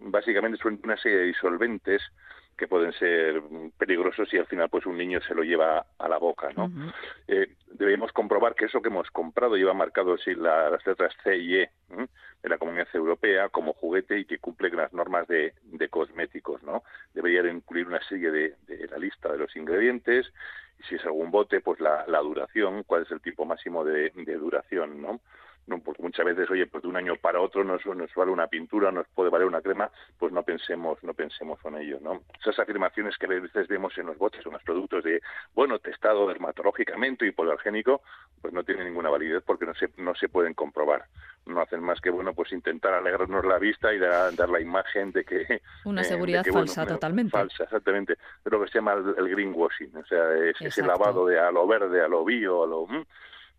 básicamente 0.00 0.58
son 0.62 0.80
una 0.82 0.96
serie 0.96 1.18
de 1.18 1.24
disolventes 1.24 2.00
que 2.56 2.68
pueden 2.68 2.92
ser 2.92 3.42
peligrosos 3.78 4.32
y 4.32 4.38
al 4.38 4.46
final 4.46 4.68
pues 4.68 4.86
un 4.86 4.96
niño 4.96 5.20
se 5.26 5.34
lo 5.34 5.42
lleva 5.42 5.84
a 5.98 6.08
la 6.08 6.18
boca, 6.18 6.50
¿no? 6.56 6.70
Eh, 7.26 7.56
debemos 7.72 8.12
comprobar 8.12 8.54
que 8.54 8.66
eso 8.66 8.80
que 8.80 8.88
hemos 8.88 9.10
comprado 9.10 9.56
lleva 9.56 9.74
marcado 9.74 10.14
así 10.14 10.34
las 10.34 10.86
letras 10.86 11.12
C 11.24 11.36
y 11.36 11.56
E 11.56 11.70
de 12.42 12.48
la 12.48 12.58
Comunidad 12.58 12.88
Europea 12.92 13.48
como 13.48 13.72
juguete 13.72 14.18
y 14.18 14.24
que 14.24 14.38
cumple 14.38 14.70
con 14.70 14.80
las 14.80 14.92
normas 14.92 15.28
de, 15.28 15.54
cosméticos, 15.90 16.62
¿no? 16.62 16.82
Debería 17.14 17.42
de 17.42 17.50
incluir 17.50 17.86
una 17.86 18.02
serie 18.08 18.30
de, 18.30 18.56
de, 18.66 18.88
la 18.88 18.98
lista 18.98 19.30
de 19.30 19.38
los 19.38 19.54
ingredientes 19.56 20.32
y 20.80 20.82
si 20.84 20.94
es 20.96 21.04
algún 21.04 21.30
bote, 21.30 21.60
pues 21.60 21.80
la, 21.80 22.04
duración, 22.20 22.82
cuál 22.84 23.02
es 23.02 23.10
el 23.10 23.20
tiempo 23.20 23.44
máximo 23.44 23.84
de, 23.84 24.10
de 24.14 24.34
duración, 24.34 25.00
¿no? 25.00 25.20
No 25.66 25.78
porque 25.78 26.02
muchas 26.02 26.26
veces 26.26 26.50
oye 26.50 26.66
pues 26.66 26.82
de 26.82 26.88
un 26.88 26.96
año 26.96 27.16
para 27.16 27.40
otro 27.40 27.64
nos, 27.64 27.84
nos 27.86 28.12
vale 28.14 28.30
una 28.30 28.46
pintura 28.46 28.90
nos 28.90 29.06
puede 29.08 29.30
valer 29.30 29.46
una 29.46 29.60
crema 29.60 29.90
pues 30.18 30.32
no 30.32 30.42
pensemos 30.42 31.02
no 31.02 31.14
pensemos 31.14 31.58
en 31.64 31.76
ello 31.76 31.98
no 32.00 32.22
esas 32.40 32.58
afirmaciones 32.58 33.16
que 33.16 33.26
a 33.26 33.28
veces 33.28 33.68
vemos 33.68 33.96
en 33.98 34.06
los 34.06 34.18
botes 34.18 34.44
o 34.44 34.48
en 34.48 34.54
los 34.54 34.62
productos 34.62 35.04
de 35.04 35.20
bueno 35.54 35.78
testado 35.78 36.26
dermatológicamente 36.26 37.24
y 37.24 37.28
hipoalergénico 37.28 38.02
pues 38.42 38.52
no 38.52 38.64
tienen 38.64 38.86
ninguna 38.86 39.08
validez 39.08 39.42
porque 39.46 39.64
no 39.64 39.74
se 39.74 39.88
no 39.96 40.14
se 40.14 40.28
pueden 40.28 40.52
comprobar. 40.54 41.04
No 41.46 41.60
hacen 41.60 41.80
más 41.80 42.00
que 42.00 42.10
bueno 42.10 42.34
pues 42.34 42.52
intentar 42.52 42.92
alegrarnos 42.92 43.44
la 43.44 43.58
vista 43.58 43.92
y 43.94 43.98
dar, 43.98 44.48
la 44.48 44.60
imagen 44.60 45.12
de 45.12 45.24
que 45.24 45.60
una 45.84 46.02
eh, 46.02 46.04
seguridad 46.04 46.44
falsa 46.44 46.84
totalmente. 46.84 47.30
falsa 47.30 47.64
exactamente. 47.64 48.16
De 48.44 48.50
lo 48.50 48.62
que 48.62 48.68
se 48.68 48.78
llama 48.78 48.94
el, 48.94 49.28
greenwashing 49.28 49.96
o 49.96 50.04
sea 50.04 50.34
es 50.34 50.60
ese 50.60 50.82
lavado 50.82 51.26
de 51.26 51.38
a 51.38 51.50
lo 51.50 51.66
verde 51.66 52.02
a 52.02 52.08
lo 52.08 52.24
bio 52.24 52.64
a 52.64 52.66
lo 52.66 52.86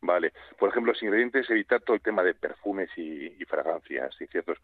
Vale. 0.03 0.33
Por 0.59 0.69
ejemplo, 0.69 0.91
los 0.91 1.01
ingredientes, 1.01 1.49
evitar 1.49 1.79
todo 1.79 1.95
el 1.95 2.01
tema 2.01 2.23
de 2.23 2.33
perfumes 2.33 2.89
y, 2.97 3.29
fragancias 3.45 4.13
y 4.19 4.27
ciertos 4.27 4.57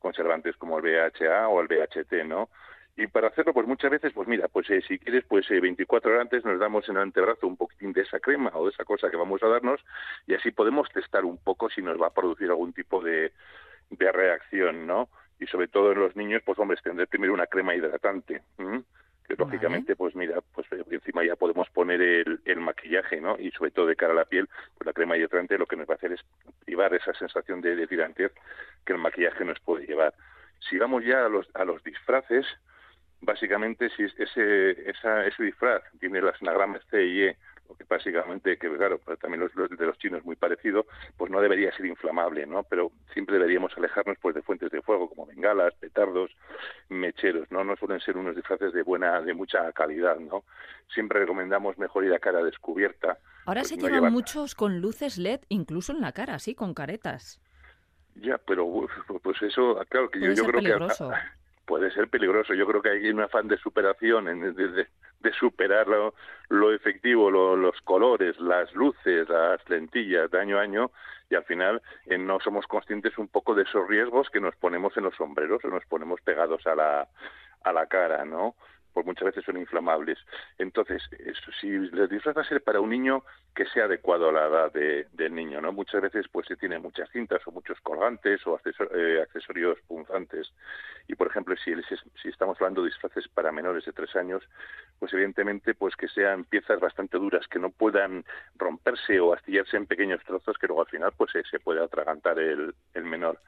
conservantes 0.00 0.56
como 0.56 0.78
el 0.78 0.82
BHA 0.82 1.46
o 1.46 1.60
el 1.60 1.68
BHT, 1.68 2.26
¿no? 2.26 2.48
Y 2.96 3.06
para 3.06 3.28
hacerlo, 3.28 3.52
pues 3.52 3.68
muchas 3.68 3.92
veces, 3.92 4.12
pues 4.12 4.26
mira, 4.26 4.48
pues 4.48 4.68
eh, 4.70 4.82
si 4.86 4.98
quieres, 4.98 5.24
pues 5.28 5.48
24 5.48 6.10
eh, 6.10 6.12
horas 6.12 6.22
antes 6.22 6.44
nos 6.44 6.58
damos 6.58 6.88
en 6.88 6.96
el 6.96 7.02
antebrazo 7.02 7.46
un 7.46 7.56
poquitín 7.56 7.92
de 7.92 8.02
esa 8.02 8.18
crema 8.18 8.50
o 8.54 8.64
de 8.64 8.72
esa 8.72 8.84
cosa 8.84 9.10
que 9.10 9.16
vamos 9.16 9.42
a 9.44 9.48
darnos 9.48 9.80
y 10.26 10.34
así 10.34 10.50
podemos 10.50 10.88
testar 10.90 11.24
un 11.24 11.38
poco 11.38 11.70
si 11.70 11.80
nos 11.80 12.00
va 12.00 12.08
a 12.08 12.14
producir 12.14 12.48
algún 12.50 12.72
tipo 12.72 13.00
de, 13.00 13.32
de 13.90 14.12
reacción, 14.12 14.86
¿no? 14.88 15.08
y 15.38 15.46
sobre 15.46 15.68
todo 15.68 15.92
en 15.92 15.98
los 16.00 16.16
niños, 16.16 16.42
pues 16.44 16.58
hombre, 16.58 16.78
tendré 16.82 17.06
primero 17.06 17.34
una 17.34 17.46
crema 17.46 17.74
hidratante. 17.74 18.42
Que 19.26 19.36
lógicamente 19.36 19.96
pues 19.96 20.14
mira 20.14 20.40
pues 20.54 20.66
encima 20.90 21.24
ya 21.24 21.36
podemos 21.36 21.68
poner 21.70 22.00
el, 22.00 22.40
el, 22.44 22.60
maquillaje 22.60 23.20
no 23.20 23.36
y 23.38 23.50
sobre 23.52 23.70
todo 23.70 23.86
de 23.86 23.96
cara 23.96 24.12
a 24.12 24.16
la 24.16 24.24
piel 24.24 24.48
pues 24.76 24.86
la 24.86 24.92
crema 24.92 25.16
hidratante 25.16 25.58
lo 25.58 25.66
que 25.66 25.76
nos 25.76 25.88
va 25.88 25.94
a 25.94 25.96
hacer 25.96 26.12
es 26.12 26.20
privar 26.64 26.94
esa 26.94 27.14
sensación 27.14 27.60
de, 27.60 27.74
de 27.74 27.86
tirantez 27.86 28.32
que 28.84 28.92
el 28.92 28.98
maquillaje 28.98 29.44
nos 29.44 29.58
puede 29.60 29.86
llevar. 29.86 30.14
Si 30.68 30.78
vamos 30.78 31.04
ya 31.04 31.24
a 31.24 31.28
los 31.28 31.48
a 31.54 31.64
los 31.64 31.82
disfraces 31.82 32.46
básicamente 33.22 33.88
si 33.90 34.04
ese 34.04 34.90
esa, 34.90 35.26
ese 35.26 35.42
disfraz 35.42 35.82
tiene 35.98 36.20
las 36.20 36.40
anagramas 36.42 36.82
C 36.90 37.04
y 37.04 37.22
E 37.22 37.36
lo 37.68 37.74
que 37.74 37.84
básicamente, 37.84 38.56
que 38.58 38.70
claro, 38.76 38.98
pues 38.98 39.18
también 39.18 39.40
los, 39.40 39.54
de 39.54 39.86
los 39.86 39.98
chinos 39.98 40.24
muy 40.24 40.36
parecido, 40.36 40.86
pues 41.16 41.30
no 41.30 41.40
debería 41.40 41.74
ser 41.76 41.86
inflamable, 41.86 42.46
¿no? 42.46 42.62
Pero 42.64 42.92
siempre 43.12 43.36
deberíamos 43.36 43.72
alejarnos 43.76 44.18
pues 44.20 44.34
de 44.34 44.42
fuentes 44.42 44.70
de 44.70 44.82
fuego 44.82 45.08
como 45.08 45.26
bengalas, 45.26 45.74
petardos, 45.74 46.30
mecheros, 46.88 47.50
¿no? 47.50 47.64
No 47.64 47.76
suelen 47.76 48.00
ser 48.00 48.16
unos 48.16 48.36
disfraces 48.36 48.72
de 48.72 48.82
buena, 48.82 49.20
de 49.20 49.34
mucha 49.34 49.72
calidad, 49.72 50.18
¿no? 50.18 50.44
Siempre 50.92 51.20
recomendamos 51.20 51.78
mejor 51.78 52.04
ir 52.04 52.14
a 52.14 52.18
cara 52.18 52.42
descubierta. 52.42 53.18
Ahora 53.46 53.60
pues 53.60 53.68
se 53.68 53.76
llevan 53.76 54.12
muchos 54.12 54.54
con 54.54 54.80
luces 54.80 55.18
LED, 55.18 55.40
incluso 55.48 55.92
en 55.92 56.00
la 56.00 56.12
cara, 56.12 56.38
sí, 56.38 56.54
con 56.54 56.74
caretas. 56.74 57.40
Ya, 58.16 58.38
pero 58.38 58.86
pues 59.22 59.42
eso, 59.42 59.80
claro, 59.88 60.10
que 60.10 60.20
yo, 60.20 60.32
yo 60.32 60.44
creo 60.44 60.60
que 60.60 60.94
puede 61.66 61.90
ser 61.92 62.08
peligroso. 62.08 62.54
Yo 62.54 62.66
creo 62.66 62.82
que 62.82 62.90
hay 62.90 63.08
un 63.08 63.20
afán 63.20 63.48
de 63.48 63.58
superación, 63.58 64.28
en, 64.28 64.54
de, 64.54 64.68
de, 64.68 64.86
superar 65.32 65.86
lo, 65.88 66.72
efectivo, 66.72 67.30
los 67.30 67.80
colores, 67.82 68.38
las 68.40 68.72
luces, 68.74 69.28
las 69.28 69.68
lentillas 69.68 70.30
de 70.30 70.40
año 70.40 70.58
a 70.58 70.62
año, 70.62 70.90
y 71.30 71.34
al 71.34 71.44
final 71.44 71.82
eh, 72.06 72.18
no 72.18 72.38
somos 72.40 72.66
conscientes 72.66 73.16
un 73.18 73.28
poco 73.28 73.54
de 73.54 73.62
esos 73.62 73.88
riesgos 73.88 74.28
que 74.30 74.40
nos 74.40 74.54
ponemos 74.56 74.96
en 74.96 75.04
los 75.04 75.14
sombreros 75.16 75.64
o 75.64 75.68
nos 75.68 75.84
ponemos 75.86 76.20
pegados 76.20 76.66
a 76.66 76.74
la, 76.74 77.08
a 77.62 77.72
la 77.72 77.86
cara, 77.86 78.24
¿no? 78.24 78.54
Pues 78.94 79.04
muchas 79.04 79.26
veces 79.26 79.44
son 79.44 79.58
inflamables. 79.58 80.18
Entonces, 80.56 81.02
si 81.60 81.68
el 81.68 82.08
disfraz 82.08 82.36
va 82.36 82.42
a 82.42 82.48
ser 82.48 82.62
para 82.62 82.80
un 82.80 82.90
niño 82.90 83.24
que 83.54 83.66
sea 83.66 83.84
adecuado 83.84 84.28
a 84.28 84.32
la 84.32 84.46
edad 84.46 84.72
del 84.72 85.34
niño, 85.34 85.60
¿no? 85.60 85.72
Muchas 85.72 86.00
veces 86.00 86.26
pues 86.30 86.46
se 86.46 86.56
tienen 86.56 86.80
muchas 86.80 87.10
cintas 87.10 87.40
o 87.46 87.50
muchos 87.50 87.78
colgantes 87.80 88.40
o 88.46 88.58
eh, 88.64 89.20
accesorios 89.20 89.78
punzantes. 89.86 90.52
Y 91.08 91.16
por 91.16 91.26
ejemplo, 91.26 91.54
si, 91.56 91.72
si 92.22 92.28
estamos 92.28 92.56
hablando 92.60 92.82
de 92.82 92.88
disfraces 92.88 93.28
para 93.28 93.52
menores 93.52 93.84
de 93.84 93.92
tres 93.92 94.14
años, 94.16 94.42
pues 94.98 95.12
evidentemente 95.12 95.74
pues 95.74 95.96
que 95.96 96.08
sean 96.08 96.44
piezas 96.44 96.80
bastante 96.80 97.18
duras, 97.18 97.46
que 97.48 97.58
no 97.58 97.70
puedan 97.70 98.24
romperse 98.56 99.18
o 99.20 99.34
astillarse 99.34 99.76
en 99.76 99.86
pequeños 99.86 100.22
trozos 100.24 100.56
que 100.56 100.68
luego 100.68 100.82
al 100.82 100.88
final 100.88 101.12
pues 101.16 101.32
se, 101.32 101.58
puede 101.58 101.82
atragantar 101.82 102.38
el, 102.38 102.74
el 102.94 103.04
menor. 103.04 103.40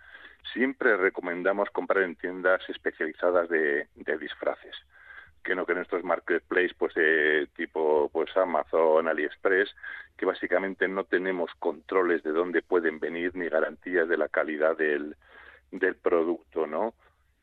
Siempre 0.53 0.97
recomendamos 0.97 1.71
comprar 1.71 2.05
en 2.05 2.17
tiendas 2.17 2.63
especializadas 2.69 3.49
de 3.49 3.89
disfraces 4.19 4.75
que 5.47 5.55
no 5.55 5.65
que 5.65 5.73
en 5.73 5.79
estos 5.79 6.03
marketplaces 6.03 6.75
pues 6.77 6.93
eh, 6.97 7.47
tipo 7.57 8.11
pues 8.13 8.37
Amazon, 8.37 9.07
AliExpress, 9.09 9.75
que 10.17 10.27
básicamente 10.27 10.89
no 10.89 11.05
tenemos 11.05 11.51
controles 11.59 12.23
de 12.25 12.33
dónde 12.33 12.63
pueden 12.63 12.99
venir 12.99 13.35
ni 13.37 13.49
garantías 13.49 14.09
de 14.09 14.17
la 14.17 14.29
calidad 14.29 14.77
del, 14.77 15.17
del 15.71 15.95
producto, 15.95 16.67
¿no? 16.67 16.95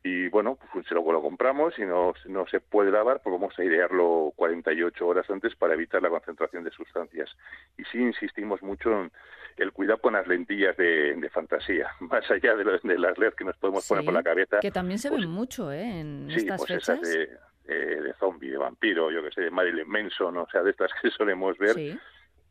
Y 0.05 0.27
bueno, 0.27 0.57
pues 0.73 0.91
luego 0.91 1.13
lo 1.13 1.21
compramos 1.21 1.79
y 1.79 1.83
no, 1.83 2.13
no 2.25 2.45
se 2.47 2.59
puede 2.59 2.91
lavar, 2.91 3.21
pues 3.23 3.31
vamos 3.31 3.57
a 3.57 3.61
airearlo 3.61 4.33
48 4.35 5.07
horas 5.07 5.29
antes 5.29 5.55
para 5.55 5.75
evitar 5.75 6.01
la 6.01 6.09
concentración 6.09 6.65
de 6.65 6.71
sustancias. 6.71 7.29
Y 7.77 7.85
sí 7.85 7.99
insistimos 7.99 8.61
mucho 8.61 8.91
en 8.91 9.11
el 9.55 9.71
cuidado 9.71 10.01
con 10.01 10.13
las 10.13 10.27
lentillas 10.27 10.75
de, 10.75 11.29
fantasía, 11.31 11.87
más 12.01 12.29
allá 12.29 12.53
de, 12.53 12.65
de, 12.83 12.99
las 12.99 13.17
LED 13.17 13.33
que 13.33 13.45
nos 13.45 13.55
podemos 13.55 13.87
poner 13.87 14.03
por 14.03 14.13
la 14.13 14.23
cabeza. 14.23 14.59
Que 14.59 14.71
también 14.71 14.99
se 14.99 15.09
ven 15.09 15.19
pues 15.19 15.29
mucho, 15.29 15.71
¿eh? 15.71 16.01
En 16.01 16.29
estas 16.31 16.57
pues 16.65 16.85
fechas. 16.85 16.99
de, 16.99 17.29
eh, 17.68 17.99
de 18.01 18.14
zombie, 18.16 18.51
de 18.51 18.57
vampiro, 18.57 19.11
yo 19.11 19.24
que 19.24 19.32
sé, 19.32 19.41
de 19.41 19.51
Marilyn 19.51 19.88
Manson, 19.88 20.38
o 20.38 20.47
sea, 20.49 20.64
de 20.64 20.72
estas 20.72 20.91
que 21.01 21.09
solemos 21.18 21.57
ver. 21.57 21.97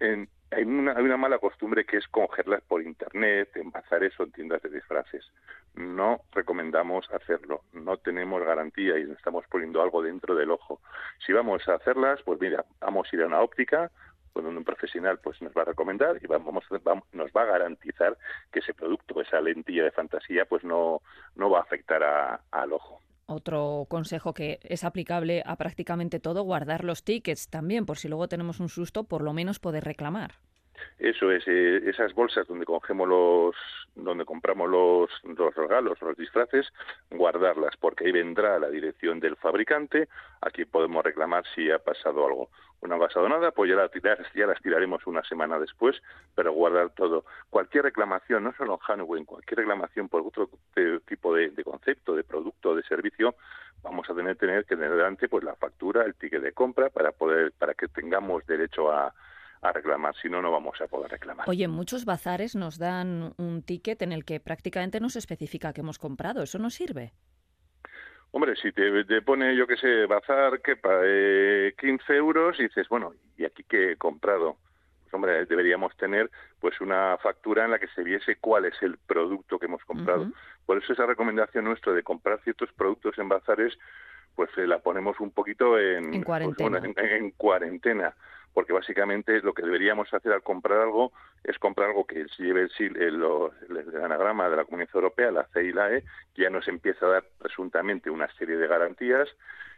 En, 0.00 0.28
hay, 0.50 0.64
una, 0.64 0.92
hay 0.92 1.04
una 1.04 1.16
mala 1.16 1.38
costumbre 1.38 1.84
que 1.84 1.96
es 1.98 2.08
congelarlas 2.08 2.62
por 2.62 2.82
internet, 2.82 3.50
en 3.54 3.70
bazares 3.70 4.18
o 4.18 4.24
en 4.24 4.32
tiendas 4.32 4.62
de 4.62 4.70
disfraces. 4.70 5.24
No 5.74 6.22
recomendamos 6.32 7.10
hacerlo, 7.12 7.62
no 7.72 7.96
tenemos 7.98 8.42
garantía 8.42 8.98
y 8.98 9.02
estamos 9.10 9.44
poniendo 9.48 9.82
algo 9.82 10.02
dentro 10.02 10.34
del 10.34 10.50
ojo. 10.50 10.80
Si 11.24 11.32
vamos 11.32 11.66
a 11.68 11.74
hacerlas, 11.74 12.20
pues 12.24 12.40
mira, 12.40 12.64
vamos 12.80 13.08
a 13.10 13.16
ir 13.16 13.22
a 13.22 13.26
una 13.26 13.40
óptica, 13.40 13.90
donde 14.34 14.58
un 14.58 14.64
profesional 14.64 15.18
pues 15.22 15.40
nos 15.42 15.52
va 15.52 15.62
a 15.62 15.66
recomendar 15.66 16.18
y 16.22 16.26
vamos, 16.26 16.64
vamos, 16.82 17.04
nos 17.12 17.30
va 17.32 17.42
a 17.42 17.46
garantizar 17.46 18.16
que 18.50 18.60
ese 18.60 18.74
producto, 18.74 19.20
esa 19.20 19.40
lentilla 19.40 19.84
de 19.84 19.90
fantasía, 19.90 20.46
pues 20.46 20.64
no, 20.64 21.02
no 21.36 21.50
va 21.50 21.58
a 21.58 21.62
afectar 21.62 22.40
al 22.50 22.72
ojo. 22.72 23.00
Otro 23.26 23.86
consejo 23.88 24.34
que 24.34 24.60
es 24.62 24.84
aplicable 24.84 25.42
a 25.46 25.56
prácticamente 25.56 26.20
todo, 26.20 26.42
guardar 26.42 26.84
los 26.84 27.04
tickets 27.04 27.48
también, 27.48 27.86
por 27.86 27.98
si 27.98 28.08
luego 28.08 28.28
tenemos 28.28 28.60
un 28.60 28.68
susto, 28.68 29.04
por 29.04 29.22
lo 29.22 29.32
menos 29.32 29.58
poder 29.58 29.84
reclamar. 29.84 30.40
Eso 30.98 31.30
es, 31.30 31.42
eh, 31.46 31.82
esas 31.86 32.14
bolsas 32.14 32.46
donde 32.46 32.64
cogemos 32.64 33.08
los, 33.08 33.56
donde 33.94 34.24
compramos 34.24 34.70
los, 34.70 35.10
los 35.24 35.54
regalos, 35.54 36.00
los 36.00 36.16
disfraces, 36.16 36.72
guardarlas, 37.10 37.76
porque 37.76 38.06
ahí 38.06 38.12
vendrá 38.12 38.58
la 38.58 38.68
dirección 38.68 39.20
del 39.20 39.36
fabricante, 39.36 40.08
aquí 40.40 40.64
podemos 40.64 41.04
reclamar 41.04 41.44
si 41.54 41.70
ha 41.70 41.78
pasado 41.78 42.26
algo. 42.26 42.48
O 42.80 42.88
no 42.88 42.96
ha 42.96 42.98
pasado 42.98 43.28
nada, 43.28 43.52
pues 43.52 43.70
ya, 43.70 43.76
ya 44.34 44.46
las 44.46 44.60
tiraremos 44.60 45.06
una 45.06 45.22
semana 45.22 45.58
después, 45.58 46.02
pero 46.34 46.52
guardar 46.52 46.90
todo. 46.90 47.24
Cualquier 47.48 47.84
reclamación, 47.84 48.44
no 48.44 48.52
solo 48.54 48.78
en 49.16 49.24
cualquier 49.24 49.58
reclamación 49.58 50.08
por 50.08 50.22
otro 50.22 50.48
tipo 51.06 51.34
de, 51.34 51.52
concepto, 51.64 52.14
de 52.14 52.24
producto, 52.24 52.74
de 52.74 52.82
servicio, 52.82 53.36
vamos 53.82 54.08
a 54.10 54.14
tener, 54.14 54.36
tener 54.36 54.64
que 54.64 54.76
tener 54.76 54.96
delante 54.96 55.28
pues 55.28 55.44
la 55.44 55.54
factura, 55.54 56.04
el 56.04 56.14
ticket 56.14 56.42
de 56.42 56.52
compra 56.52 56.90
para 56.90 57.12
poder, 57.12 57.52
para 57.52 57.74
que 57.74 57.88
tengamos 57.88 58.44
derecho 58.46 58.90
a, 58.90 59.12
a 59.62 59.72
reclamar, 59.72 60.14
si 60.20 60.28
no, 60.28 60.42
no 60.42 60.50
vamos 60.50 60.80
a 60.80 60.88
poder 60.88 61.10
reclamar. 61.10 61.48
Oye, 61.48 61.68
muchos 61.68 62.04
bazares 62.04 62.56
nos 62.56 62.78
dan 62.78 63.32
un 63.38 63.62
ticket 63.62 64.02
en 64.02 64.12
el 64.12 64.24
que 64.24 64.40
prácticamente 64.40 65.00
no 65.00 65.08
se 65.08 65.20
especifica 65.20 65.72
que 65.72 65.80
hemos 65.80 65.98
comprado, 65.98 66.42
¿eso 66.42 66.58
no 66.58 66.68
sirve? 66.68 67.12
Hombre, 68.32 68.56
si 68.56 68.72
te, 68.72 69.22
pone, 69.22 69.54
yo 69.54 69.66
qué 69.66 69.76
sé, 69.76 70.06
bazar, 70.06 70.60
que 70.62 70.76
eh, 71.04 71.74
15 71.78 72.16
euros 72.16 72.58
y 72.58 72.64
dices, 72.64 72.88
bueno, 72.88 73.12
¿y 73.36 73.44
aquí 73.44 73.62
qué 73.68 73.92
he 73.92 73.96
comprado? 73.96 74.56
Pues 75.02 75.14
hombre, 75.14 75.44
deberíamos 75.46 75.94
tener 75.96 76.30
pues 76.58 76.80
una 76.80 77.18
factura 77.18 77.64
en 77.64 77.70
la 77.70 77.78
que 77.78 77.88
se 77.88 78.02
viese 78.02 78.36
cuál 78.36 78.64
es 78.64 78.74
el 78.82 78.96
producto 78.98 79.58
que 79.58 79.66
hemos 79.66 79.84
comprado. 79.84 80.28
Por 80.66 80.78
eso 80.78 80.92
esa 80.92 81.06
recomendación 81.06 81.66
nuestra 81.66 81.92
de 81.92 82.02
comprar 82.02 82.40
ciertos 82.42 82.72
productos 82.72 83.18
en 83.18 83.28
bazares, 83.28 83.78
pues 84.34 84.48
eh, 84.56 84.66
la 84.66 84.78
ponemos 84.78 85.20
un 85.20 85.30
poquito 85.30 85.78
en, 85.78 86.14
en 86.14 86.22
cuarentena. 86.22 86.80
Pues, 86.80 86.96
en 86.96 87.30
cuarentena 87.32 88.14
porque 88.52 88.72
básicamente 88.72 89.40
lo 89.40 89.54
que 89.54 89.62
deberíamos 89.62 90.12
hacer 90.12 90.32
al 90.32 90.42
comprar 90.42 90.80
algo 90.80 91.12
es 91.44 91.58
comprar 91.58 91.88
algo 91.88 92.06
que 92.06 92.26
lleve 92.38 92.68
el, 92.78 92.92
el, 92.98 94.04
anagrama 94.04 94.48
de 94.48 94.56
la 94.56 94.64
Comunidad 94.64 94.94
Europea, 94.94 95.30
la 95.30 95.46
C 95.52 95.64
y 95.64 95.72
la 95.72 95.92
E, 95.92 96.04
que 96.34 96.42
ya 96.42 96.50
nos 96.50 96.68
empieza 96.68 97.06
a 97.06 97.10
dar 97.10 97.24
presuntamente 97.38 98.10
una 98.10 98.28
serie 98.34 98.56
de 98.56 98.68
garantías 98.68 99.28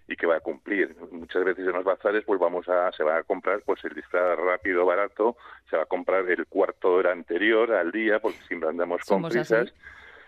y 0.07 0.17
que 0.17 0.27
va 0.27 0.37
a 0.37 0.41
cumplir. 0.41 0.95
Muchas 1.13 1.45
veces 1.45 1.67
en 1.67 1.73
los 1.73 1.85
bazares 1.85 2.25
pues 2.25 2.39
vamos 2.39 2.69
a, 2.69 2.93
se 2.93 3.05
va 3.05 3.19
a 3.19 3.23
comprar 3.23 3.63
pues 3.65 3.83
el 3.85 3.95
disfraz 3.95 4.39
rápido, 4.39 4.85
barato, 4.85 5.37
se 5.71 5.77
va 5.77 5.85
a 5.85 5.87
comprar 5.87 6.29
el 6.29 6.47
cuarto 6.47 6.93
hora 6.93 7.13
anterior 7.13 7.73
al 7.73 7.91
día, 7.91 8.19
porque 8.19 8.39
siempre 8.47 8.69
andamos 8.69 9.03
con 9.05 9.23
prisas. 9.23 9.73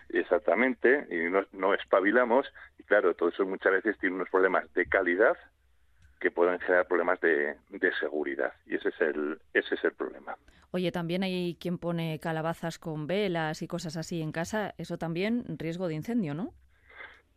Exactamente, 0.09 1.05
y 1.11 1.29
no, 1.29 1.43
no 1.51 1.73
espabilamos, 1.73 2.51
y 2.79 2.83
claro, 2.83 3.13
todo 3.13 3.27
eso 3.27 3.45
muchas 3.45 3.73
veces 3.73 3.97
tiene 3.99 4.15
unos 4.15 4.29
problemas 4.29 4.73
de 4.73 4.85
calidad 4.85 5.37
que 6.19 6.31
pueden 6.31 6.59
generar 6.59 6.87
problemas 6.87 7.19
de, 7.21 7.55
de, 7.69 7.91
seguridad. 7.99 8.53
Y 8.65 8.75
ese 8.75 8.89
es 8.89 9.01
el 9.01 9.39
ese 9.53 9.75
es 9.75 9.83
el 9.83 9.93
problema. 9.93 10.35
Oye, 10.71 10.91
también 10.91 11.23
hay 11.23 11.57
quien 11.59 11.77
pone 11.77 12.19
calabazas 12.19 12.77
con 12.79 13.07
velas 13.07 13.61
y 13.61 13.67
cosas 13.67 13.97
así 13.97 14.21
en 14.21 14.31
casa, 14.31 14.73
eso 14.77 14.97
también 14.97 15.45
riesgo 15.57 15.87
de 15.87 15.95
incendio, 15.95 16.33
¿no? 16.33 16.53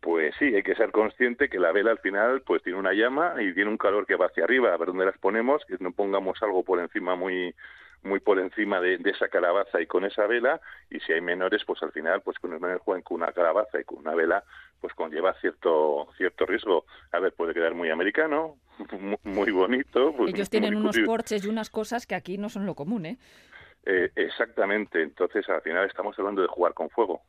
Pues 0.01 0.33
sí, 0.39 0.45
hay 0.45 0.63
que 0.63 0.75
ser 0.75 0.91
consciente 0.91 1.47
que 1.47 1.59
la 1.59 1.71
vela 1.71 1.91
al 1.91 1.99
final 1.99 2.41
pues 2.41 2.63
tiene 2.63 2.79
una 2.79 2.91
llama 2.91 3.35
y 3.39 3.53
tiene 3.53 3.69
un 3.69 3.77
calor 3.77 4.07
que 4.07 4.15
va 4.15 4.25
hacia 4.25 4.43
arriba, 4.43 4.73
a 4.73 4.77
ver 4.77 4.87
dónde 4.87 5.05
las 5.05 5.17
ponemos, 5.19 5.63
que 5.65 5.77
no 5.79 5.91
pongamos 5.91 6.41
algo 6.41 6.63
por 6.63 6.79
encima 6.79 7.15
muy 7.15 7.53
muy 8.03 8.19
por 8.19 8.39
encima 8.39 8.81
de, 8.81 8.99
esa 9.05 9.27
calabaza 9.27 9.79
y 9.79 9.85
con 9.85 10.03
esa 10.03 10.25
vela. 10.25 10.59
Y 10.89 10.99
si 11.01 11.13
hay 11.13 11.21
menores 11.21 11.63
pues 11.65 11.83
al 11.83 11.91
final 11.91 12.21
pues 12.21 12.39
con 12.39 12.49
los 12.49 12.59
menores 12.59 12.81
juegan 12.81 13.03
con 13.03 13.21
una 13.21 13.31
calabaza 13.31 13.79
y 13.79 13.83
con 13.83 13.99
una 13.99 14.15
vela 14.15 14.43
pues 14.79 14.91
conlleva 14.95 15.35
cierto 15.35 16.07
cierto 16.17 16.47
riesgo. 16.47 16.85
A 17.11 17.19
ver 17.19 17.33
puede 17.33 17.53
quedar 17.53 17.75
muy 17.75 17.91
americano 17.91 18.55
muy 19.23 19.51
bonito 19.51 20.13
pues, 20.15 20.33
ellos 20.33 20.49
tienen 20.49 20.75
unos 20.75 20.97
porches 20.99 21.45
y 21.45 21.47
unas 21.47 21.69
cosas 21.69 22.05
que 22.05 22.15
aquí 22.15 22.37
no 22.37 22.49
son 22.49 22.65
lo 22.65 22.75
común 22.75 23.05
eh 23.05 23.17
eh, 23.85 24.11
exactamente, 24.15 25.01
entonces 25.01 25.47
al 25.49 25.61
final 25.61 25.87
estamos 25.87 26.17
hablando 26.19 26.43
de 26.43 26.47
jugar 26.47 26.75
con 26.75 26.91
fuego. 26.91 27.21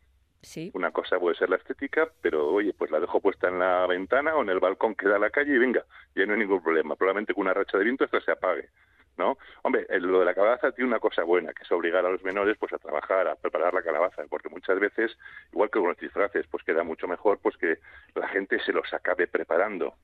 Sí. 0.43 0.71
Una 0.75 0.91
cosa 0.91 1.19
puede 1.19 1.37
ser 1.37 1.49
la 1.49 1.57
estética, 1.57 2.09
pero 2.21 2.49
oye, 2.49 2.75
pues 2.77 2.91
la 2.91 3.01
dejo 3.01 3.21
puesta 3.21 3.49
en 3.49 3.59
la 3.59 3.87
ventana 3.87 4.35
o 4.35 4.43
en 4.43 4.51
el 4.51 4.59
balcón 4.59 4.95
que 4.95 5.09
da 5.09 5.17
a 5.17 5.19
la 5.19 5.31
calle 5.31 5.55
y 5.55 5.59
venga, 5.59 5.85
ya 6.15 6.27
no 6.27 6.35
hay 6.35 6.41
ningún 6.41 6.63
problema. 6.63 6.97
Probablemente 6.97 7.33
con 7.33 7.43
una 7.43 7.55
racha 7.55 7.79
de 7.79 7.85
viento 7.85 8.05
hasta 8.05 8.21
se 8.21 8.33
apague 8.33 8.69
¿no? 9.19 9.37
Hombre, 9.63 9.87
lo 10.01 10.21
de 10.21 10.25
la 10.25 10.35
calabaza 10.35 10.73
tiene 10.73 10.89
una 10.89 10.99
cosa 10.99 11.23
buena, 11.23 11.53
que 11.53 11.63
es 11.63 11.73
obligar 11.73 12.05
a 12.05 12.11
los 12.11 12.23
menores 12.23 12.57
pues 12.59 12.73
a 12.73 12.79
trabajar, 12.79 13.29
a 13.29 13.37
preparar 13.37 13.75
la 13.75 13.83
calabaza, 13.83 14.23
porque 14.29 14.49
muchas 14.49 14.79
veces, 14.81 15.17
igual 15.53 15.71
que 15.71 15.79
con 15.79 15.89
los 15.89 15.99
disfraces, 15.99 16.47
pues 16.51 16.65
queda 16.65 16.83
mucho 16.83 17.07
mejor 17.07 17.39
pues 17.39 17.57
que 17.57 17.79
la 18.15 18.29
gente 18.29 18.59
se 18.65 18.73
los 18.73 18.93
acabe 18.93 19.27
preparando. 19.27 19.95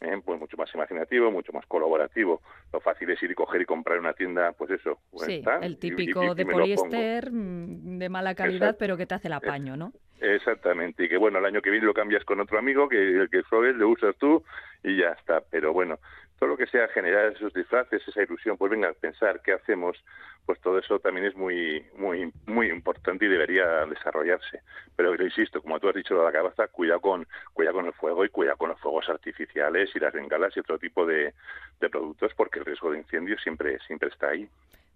¿Eh? 0.00 0.20
pues 0.24 0.38
mucho 0.38 0.56
más 0.56 0.72
imaginativo, 0.74 1.30
mucho 1.30 1.52
más 1.52 1.66
colaborativo. 1.66 2.40
Lo 2.72 2.80
fácil 2.80 3.10
es 3.10 3.22
ir 3.22 3.30
y 3.30 3.34
coger 3.34 3.62
y 3.62 3.64
comprar 3.66 3.98
una 3.98 4.12
tienda, 4.12 4.52
pues 4.52 4.70
eso. 4.70 4.98
Pues 5.10 5.26
sí, 5.26 5.42
el 5.62 5.78
típico 5.78 6.34
de 6.34 6.46
poliéster 6.46 7.30
mm, 7.30 7.98
de 7.98 8.08
mala 8.08 8.34
calidad, 8.34 8.76
pero 8.78 8.96
que 8.96 9.06
te 9.06 9.14
hace 9.14 9.28
el 9.28 9.34
apaño, 9.34 9.76
¿no? 9.76 9.92
Exactamente, 10.20 11.04
y 11.04 11.08
que 11.08 11.16
bueno, 11.16 11.40
el 11.40 11.44
año 11.46 11.60
que 11.60 11.70
viene 11.70 11.84
lo 11.84 11.94
cambias 11.94 12.24
con 12.24 12.38
otro 12.38 12.56
amigo, 12.56 12.88
que 12.88 12.96
el 12.96 13.28
que 13.28 13.40
es 13.40 13.46
lo 13.50 13.88
usas 13.88 14.14
tú 14.18 14.44
y 14.84 14.96
ya 14.96 15.08
está. 15.08 15.40
Pero 15.50 15.72
bueno, 15.72 15.98
todo 16.42 16.50
lo 16.50 16.56
que 16.56 16.66
sea 16.66 16.88
generar 16.88 17.26
esos 17.26 17.54
disfraces, 17.54 18.02
esa 18.04 18.20
ilusión, 18.20 18.56
pues 18.56 18.68
venga, 18.68 18.88
a 18.88 18.92
pensar 18.94 19.40
qué 19.42 19.52
hacemos, 19.52 19.96
pues 20.44 20.60
todo 20.60 20.76
eso 20.76 20.98
también 20.98 21.26
es 21.26 21.36
muy 21.36 21.86
muy 21.96 22.32
muy 22.46 22.68
importante 22.68 23.26
y 23.26 23.28
debería 23.28 23.86
desarrollarse. 23.86 24.60
Pero 24.96 25.14
insisto, 25.22 25.62
como 25.62 25.78
tú 25.78 25.88
has 25.88 25.94
dicho 25.94 26.20
la 26.20 26.32
cabeza, 26.32 26.66
cuidado 26.66 27.00
con 27.00 27.28
cuidado 27.52 27.76
con 27.76 27.86
el 27.86 27.92
fuego 27.92 28.24
y 28.24 28.28
cuidado 28.28 28.56
con 28.56 28.70
los 28.70 28.80
fuegos 28.80 29.08
artificiales 29.08 29.90
y 29.94 30.00
las 30.00 30.12
bengalas 30.12 30.56
y 30.56 30.58
otro 30.58 30.80
tipo 30.80 31.06
de, 31.06 31.32
de 31.78 31.88
productos, 31.88 32.32
porque 32.34 32.58
el 32.58 32.64
riesgo 32.64 32.90
de 32.90 32.98
incendio 32.98 33.38
siempre 33.38 33.78
siempre 33.86 34.08
está 34.08 34.30
ahí. 34.30 34.48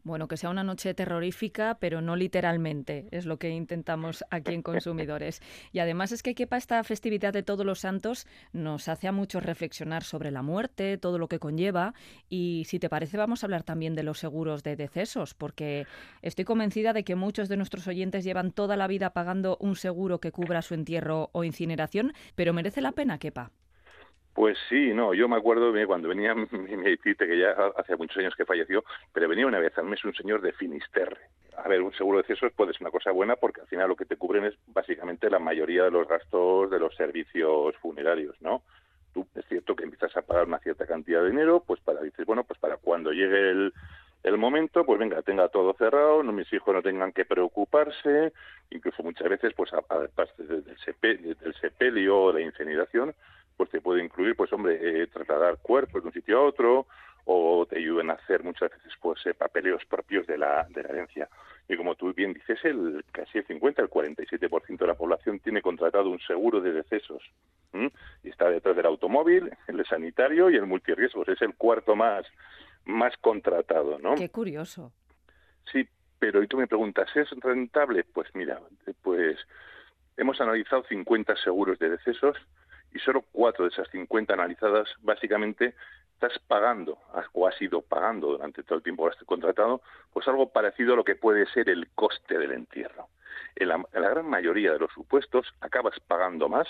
Bueno, 0.06 0.28
que 0.28 0.36
sea 0.36 0.50
una 0.50 0.62
noche 0.62 0.94
terrorífica, 0.94 1.78
pero 1.80 2.00
no 2.00 2.14
literalmente, 2.14 3.08
es 3.10 3.26
lo 3.26 3.40
que 3.40 3.50
intentamos 3.50 4.24
aquí 4.30 4.54
en 4.54 4.62
Consumidores. 4.62 5.42
Y 5.72 5.80
además 5.80 6.12
es 6.12 6.22
que 6.22 6.36
quepa 6.36 6.56
esta 6.56 6.84
festividad 6.84 7.32
de 7.32 7.42
Todos 7.42 7.66
los 7.66 7.80
Santos 7.80 8.28
nos 8.52 8.86
hace 8.86 9.08
a 9.08 9.12
muchos 9.12 9.42
reflexionar 9.42 10.04
sobre 10.04 10.30
la 10.30 10.42
muerte, 10.42 10.96
todo 10.96 11.18
lo 11.18 11.26
que 11.26 11.40
conlleva. 11.40 11.92
Y 12.28 12.62
si 12.68 12.78
te 12.78 12.88
parece, 12.88 13.16
vamos 13.16 13.42
a 13.42 13.46
hablar 13.46 13.64
también 13.64 13.96
de 13.96 14.04
los 14.04 14.20
seguros 14.20 14.62
de 14.62 14.76
decesos, 14.76 15.34
porque 15.34 15.88
estoy 16.22 16.44
convencida 16.44 16.92
de 16.92 17.02
que 17.02 17.16
muchos 17.16 17.48
de 17.48 17.56
nuestros 17.56 17.88
oyentes 17.88 18.22
llevan 18.22 18.52
toda 18.52 18.76
la 18.76 18.86
vida 18.86 19.10
pagando 19.10 19.56
un 19.58 19.74
seguro 19.74 20.20
que 20.20 20.30
cubra 20.30 20.62
su 20.62 20.74
entierro 20.74 21.30
o 21.32 21.42
incineración, 21.42 22.12
pero 22.36 22.52
merece 22.52 22.80
la 22.80 22.92
pena, 22.92 23.18
quepa. 23.18 23.50
Pues 24.36 24.58
sí, 24.68 24.92
no, 24.92 25.14
yo 25.14 25.28
me 25.28 25.36
acuerdo 25.36 25.72
cuando 25.86 26.08
venía 26.08 26.34
mi 26.34 26.96
tite, 26.98 27.26
que 27.26 27.38
ya 27.38 27.52
hace 27.74 27.96
muchos 27.96 28.18
años 28.18 28.34
que 28.36 28.44
falleció, 28.44 28.84
pero 29.10 29.30
venía 29.30 29.46
una 29.46 29.60
vez 29.60 29.76
al 29.78 29.86
mes 29.86 30.04
un 30.04 30.14
señor 30.14 30.42
de 30.42 30.52
Finisterre. 30.52 31.30
A 31.56 31.66
ver, 31.66 31.80
un 31.80 31.94
seguro 31.94 32.18
de 32.18 32.20
excesos 32.20 32.52
puede 32.52 32.74
ser 32.74 32.82
una 32.82 32.90
cosa 32.90 33.12
buena 33.12 33.36
porque 33.36 33.62
al 33.62 33.66
final 33.66 33.88
lo 33.88 33.96
que 33.96 34.04
te 34.04 34.18
cubren 34.18 34.44
es 34.44 34.54
básicamente 34.66 35.30
la 35.30 35.38
mayoría 35.38 35.84
de 35.84 35.90
los 35.90 36.06
gastos 36.06 36.70
de 36.70 36.78
los 36.78 36.94
servicios 36.96 37.74
funerarios, 37.78 38.36
¿no? 38.42 38.60
Tú 39.14 39.26
es 39.34 39.46
cierto 39.46 39.74
que 39.74 39.84
empiezas 39.84 40.14
a 40.18 40.20
pagar 40.20 40.44
una 40.44 40.58
cierta 40.58 40.86
cantidad 40.86 41.22
de 41.22 41.30
dinero, 41.30 41.64
pues 41.66 41.80
para, 41.80 42.02
dices, 42.02 42.26
bueno, 42.26 42.44
pues 42.44 42.60
para 42.60 42.76
cuando 42.76 43.12
llegue 43.12 43.50
el, 43.50 43.72
momento, 44.36 44.84
pues 44.84 44.98
venga, 44.98 45.22
tenga 45.22 45.48
todo 45.48 45.72
cerrado, 45.78 46.22
no 46.22 46.32
mis 46.32 46.52
hijos 46.52 46.74
no 46.74 46.82
tengan 46.82 47.12
que 47.12 47.24
preocuparse, 47.24 48.34
incluso 48.68 49.02
muchas 49.02 49.30
veces, 49.30 49.54
pues 49.54 49.72
aparte 49.72 50.42
del, 50.42 50.76
sepelio 51.58 52.20
o 52.20 52.32
la 52.34 52.42
incineración, 52.42 53.14
pues 53.56 53.70
te 53.70 53.80
puede 53.80 54.04
incluir, 54.04 54.36
pues 54.36 54.52
hombre, 54.52 54.78
eh, 54.80 55.06
trasladar 55.06 55.58
cuerpos 55.58 56.02
de 56.02 56.08
un 56.08 56.14
sitio 56.14 56.38
a 56.38 56.44
otro 56.44 56.86
o 57.24 57.66
te 57.66 57.78
ayuden 57.78 58.10
a 58.10 58.14
hacer 58.14 58.44
muchas 58.44 58.70
veces 58.70 58.92
pues 59.00 59.24
eh, 59.26 59.34
papeleos 59.34 59.84
propios 59.86 60.26
de 60.26 60.38
la, 60.38 60.66
de 60.70 60.82
la 60.82 60.90
herencia. 60.90 61.28
Y 61.68 61.76
como 61.76 61.96
tú 61.96 62.12
bien 62.14 62.32
dices, 62.32 62.64
el 62.64 63.04
casi 63.10 63.38
el 63.38 63.46
50, 63.46 63.82
el 63.82 63.90
47% 63.90 64.78
de 64.78 64.86
la 64.86 64.94
población 64.94 65.40
tiene 65.40 65.60
contratado 65.60 66.08
un 66.08 66.20
seguro 66.20 66.60
de 66.60 66.72
decesos. 66.72 67.22
Y 68.22 68.30
está 68.30 68.48
detrás 68.48 68.74
del 68.74 68.86
automóvil, 68.86 69.50
el 69.66 69.84
sanitario 69.84 70.48
y 70.48 70.56
el 70.56 70.66
multirriesgos. 70.66 71.28
Es 71.28 71.42
el 71.42 71.54
cuarto 71.56 71.94
más, 71.94 72.24
más 72.86 73.14
contratado, 73.18 73.98
¿no? 73.98 74.14
Qué 74.14 74.30
curioso. 74.30 74.92
Sí, 75.70 75.86
pero 76.18 76.42
y 76.42 76.46
tú 76.46 76.56
me 76.56 76.68
preguntas, 76.68 77.08
¿es 77.14 77.28
rentable? 77.40 78.04
Pues 78.04 78.28
mira, 78.34 78.60
pues 79.02 79.36
hemos 80.16 80.40
analizado 80.40 80.84
50 80.84 81.36
seguros 81.36 81.78
de 81.78 81.90
decesos 81.90 82.36
y 82.96 82.98
solo 83.00 83.22
cuatro 83.30 83.66
de 83.66 83.70
esas 83.70 83.88
50 83.90 84.32
analizadas 84.32 84.88
básicamente 85.02 85.74
estás 86.14 86.38
pagando 86.48 86.98
o 87.34 87.46
has 87.46 87.60
ido 87.60 87.82
pagando 87.82 88.28
durante 88.28 88.62
todo 88.62 88.76
el 88.78 88.82
tiempo 88.82 89.04
que 89.04 89.14
has 89.14 89.24
contratado, 89.24 89.82
pues 90.14 90.26
algo 90.28 90.48
parecido 90.48 90.94
a 90.94 90.96
lo 90.96 91.04
que 91.04 91.14
puede 91.14 91.44
ser 91.52 91.68
el 91.68 91.90
coste 91.90 92.38
del 92.38 92.52
entierro. 92.52 93.08
En 93.54 93.68
la, 93.68 93.84
gran 93.92 94.28
mayoría 94.28 94.72
de 94.72 94.78
los 94.78 94.90
supuestos 94.92 95.46
acabas 95.60 96.00
pagando 96.08 96.48
más, 96.48 96.66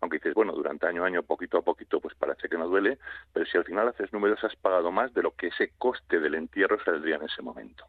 aunque 0.00 0.16
dices, 0.16 0.32
bueno, 0.32 0.52
durante 0.54 0.86
año 0.86 1.04
a 1.04 1.08
año, 1.08 1.22
poquito 1.22 1.58
a 1.58 1.62
poquito, 1.62 2.00
pues 2.00 2.14
parece 2.14 2.48
que 2.48 2.56
no 2.56 2.68
duele, 2.68 2.98
pero 3.34 3.44
si 3.44 3.58
al 3.58 3.64
final 3.64 3.88
haces 3.88 4.10
números 4.14 4.42
has 4.44 4.56
pagado 4.56 4.90
más 4.90 5.12
de 5.12 5.22
lo 5.22 5.32
que 5.32 5.48
ese 5.48 5.72
coste 5.76 6.20
del 6.20 6.36
entierro 6.36 6.82
saldría 6.82 7.16
en 7.16 7.24
ese 7.24 7.42
momento. 7.42 7.84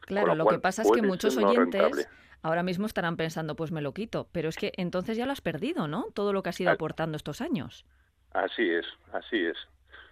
Claro, 0.00 0.34
lo, 0.34 0.46
que 0.46 0.58
pasa 0.58 0.82
es 0.82 0.90
que 0.90 1.00
muchos 1.00 1.36
oyentes 1.36 2.08
ahora 2.44 2.62
mismo 2.62 2.86
estarán 2.86 3.16
pensando, 3.16 3.56
pues 3.56 3.72
me 3.72 3.80
lo 3.80 3.92
quito, 3.94 4.28
pero 4.30 4.50
es 4.50 4.56
que 4.56 4.72
entonces 4.76 5.16
ya 5.16 5.24
lo 5.24 5.32
has 5.32 5.40
perdido, 5.40 5.88
¿no? 5.88 6.08
Todo 6.12 6.32
lo 6.32 6.42
que 6.42 6.50
has 6.50 6.60
ido 6.60 6.70
aportando 6.70 7.16
estos 7.16 7.40
años. 7.40 7.86
Así 8.32 8.70
es, 8.70 8.84
así 9.12 9.46
es. 9.46 9.56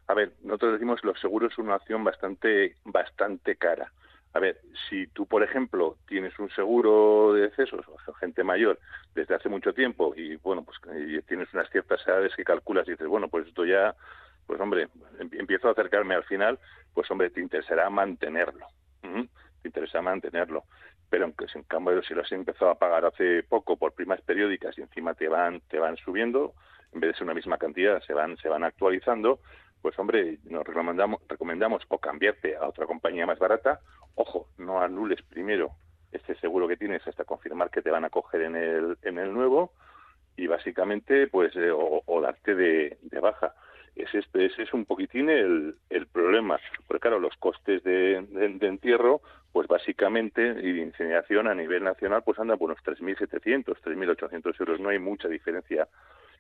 A 0.06 0.14
ver, 0.14 0.32
nosotros 0.42 0.72
decimos 0.72 1.04
los 1.04 1.20
seguros 1.20 1.52
son 1.54 1.66
una 1.66 1.76
opción 1.76 2.02
bastante, 2.02 2.76
bastante 2.84 3.56
cara. 3.56 3.92
A 4.32 4.38
ver, 4.40 4.58
si 4.88 5.08
tú, 5.08 5.26
por 5.26 5.42
ejemplo, 5.42 5.98
tienes 6.08 6.36
un 6.38 6.48
seguro 6.50 7.34
de 7.34 7.42
decesos 7.42 7.84
o 7.86 8.12
gente 8.14 8.42
mayor 8.42 8.78
desde 9.14 9.34
hace 9.34 9.50
mucho 9.50 9.74
tiempo 9.74 10.14
y, 10.16 10.36
bueno, 10.36 10.64
pues 10.64 10.78
tienes 11.28 11.52
unas 11.52 11.68
ciertas 11.68 12.00
edades 12.06 12.34
que 12.34 12.44
calculas 12.44 12.88
y 12.88 12.92
dices, 12.92 13.08
bueno, 13.08 13.28
pues 13.28 13.46
esto 13.46 13.66
ya, 13.66 13.94
pues 14.46 14.58
hombre, 14.58 14.88
em, 15.18 15.28
empiezo 15.32 15.68
a 15.68 15.72
acercarme 15.72 16.14
al 16.14 16.24
final, 16.24 16.58
pues 16.94 17.10
hombre, 17.10 17.28
te 17.28 17.42
interesará 17.42 17.90
mantenerlo. 17.90 18.66
Te 19.02 19.68
interesa 19.68 20.02
mantenerlo 20.02 20.64
pero 21.12 21.26
aunque 21.26 21.44
en 21.54 21.64
cambio 21.64 22.02
si 22.02 22.14
lo 22.14 22.22
has 22.22 22.32
empezado 22.32 22.70
a 22.70 22.78
pagar 22.78 23.04
hace 23.04 23.42
poco 23.42 23.76
por 23.76 23.92
primas 23.92 24.22
periódicas 24.22 24.78
y 24.78 24.80
encima 24.80 25.12
te 25.12 25.28
van 25.28 25.60
te 25.68 25.78
van 25.78 25.98
subiendo 25.98 26.54
en 26.90 27.00
vez 27.00 27.10
de 27.10 27.18
ser 27.18 27.24
una 27.24 27.34
misma 27.34 27.58
cantidad 27.58 28.00
se 28.00 28.14
van 28.14 28.38
se 28.38 28.48
van 28.48 28.64
actualizando 28.64 29.38
pues 29.82 29.98
hombre 29.98 30.38
nos 30.44 30.66
recomendamos 30.66 31.20
recomendamos 31.28 31.82
o 31.88 31.98
cambiarte 31.98 32.56
a 32.56 32.66
otra 32.66 32.86
compañía 32.86 33.26
más 33.26 33.38
barata. 33.38 33.80
Ojo 34.14 34.48
no 34.56 34.80
anules 34.80 35.20
primero 35.20 35.72
este 36.12 36.34
seguro 36.36 36.66
que 36.66 36.78
tienes 36.78 37.06
hasta 37.06 37.24
confirmar 37.24 37.68
que 37.68 37.82
te 37.82 37.90
van 37.90 38.06
a 38.06 38.10
coger 38.10 38.40
en 38.40 38.56
el 38.56 38.96
en 39.02 39.18
el 39.18 39.34
nuevo 39.34 39.74
y 40.34 40.46
básicamente 40.46 41.26
pues 41.26 41.54
eh, 41.56 41.70
o, 41.70 42.20
darte 42.22 42.54
de, 42.54 42.96
de 43.02 43.20
baja 43.20 43.54
ese, 43.96 44.18
ese 44.34 44.62
es 44.62 44.72
un 44.72 44.84
poquitín 44.84 45.28
el, 45.28 45.76
el 45.90 46.06
problema. 46.06 46.58
Porque 46.86 47.00
claro, 47.00 47.18
los 47.18 47.36
costes 47.36 47.82
de, 47.84 48.22
de, 48.30 48.66
entierro, 48.66 49.20
pues 49.52 49.68
básicamente, 49.68 50.42
y 50.42 50.72
de 50.72 50.82
incineración 50.82 51.46
a 51.46 51.54
nivel 51.54 51.84
nacional, 51.84 52.22
pues 52.24 52.38
andan 52.38 52.58
por 52.58 52.70
unos 52.70 52.82
3.700, 52.82 53.64
3.800 53.64 54.60
euros. 54.60 54.80
No 54.80 54.88
hay 54.88 54.98
mucha 54.98 55.28
diferencia 55.28 55.88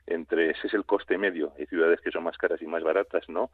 entre 0.06 0.50
ese 0.50 0.66
es 0.66 0.74
el 0.74 0.84
coste 0.84 1.18
medio. 1.18 1.52
Hay 1.58 1.66
ciudades 1.66 2.00
que 2.00 2.10
son 2.10 2.24
más 2.24 2.36
caras 2.36 2.60
y 2.62 2.66
más 2.66 2.82
baratas, 2.82 3.28
¿no? 3.28 3.50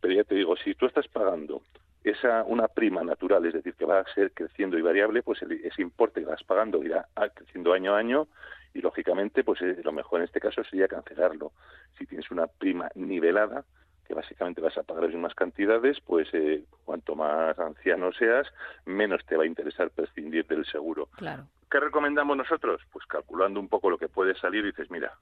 Pero 0.00 0.14
ya 0.14 0.24
te 0.24 0.34
digo, 0.34 0.56
si 0.56 0.74
tú 0.74 0.86
estás 0.86 1.08
pagando 1.08 1.62
esa 2.04 2.44
una 2.44 2.68
prima 2.68 3.02
natural, 3.02 3.44
es 3.46 3.54
decir, 3.54 3.74
que 3.74 3.84
va 3.84 4.00
a 4.00 4.14
ser 4.14 4.32
creciendo 4.32 4.78
y 4.78 4.82
variable, 4.82 5.22
pues 5.22 5.42
ese 5.42 5.82
importe 5.82 6.20
que 6.20 6.26
vas 6.26 6.44
pagando 6.44 6.82
irá 6.84 7.08
creciendo 7.34 7.72
año 7.72 7.94
a 7.94 7.98
año 7.98 8.28
y 8.74 8.80
lógicamente 8.80 9.44
pues 9.44 9.60
eh, 9.62 9.80
lo 9.82 9.92
mejor 9.92 10.20
en 10.20 10.24
este 10.24 10.40
caso 10.40 10.62
sería 10.64 10.88
cancelarlo. 10.88 11.52
Si 11.98 12.06
tienes 12.06 12.30
una 12.30 12.46
prima 12.46 12.88
nivelada, 12.94 13.64
que 14.06 14.14
básicamente 14.14 14.60
vas 14.60 14.76
a 14.78 14.82
pagar 14.82 15.04
las 15.04 15.12
mismas 15.12 15.34
cantidades, 15.34 16.00
pues 16.00 16.28
eh, 16.32 16.64
cuanto 16.84 17.14
más 17.14 17.58
anciano 17.58 18.12
seas, 18.12 18.46
menos 18.86 19.24
te 19.26 19.36
va 19.36 19.44
a 19.44 19.46
interesar 19.46 19.90
prescindir 19.90 20.46
del 20.46 20.64
seguro. 20.64 21.08
Claro. 21.16 21.44
¿Qué 21.70 21.78
recomendamos 21.78 22.36
nosotros? 22.36 22.80
Pues 22.90 23.04
calculando 23.06 23.60
un 23.60 23.68
poco 23.68 23.90
lo 23.90 23.98
que 23.98 24.08
puede 24.08 24.34
salir, 24.36 24.64
dices, 24.64 24.90
mira, 24.90 25.12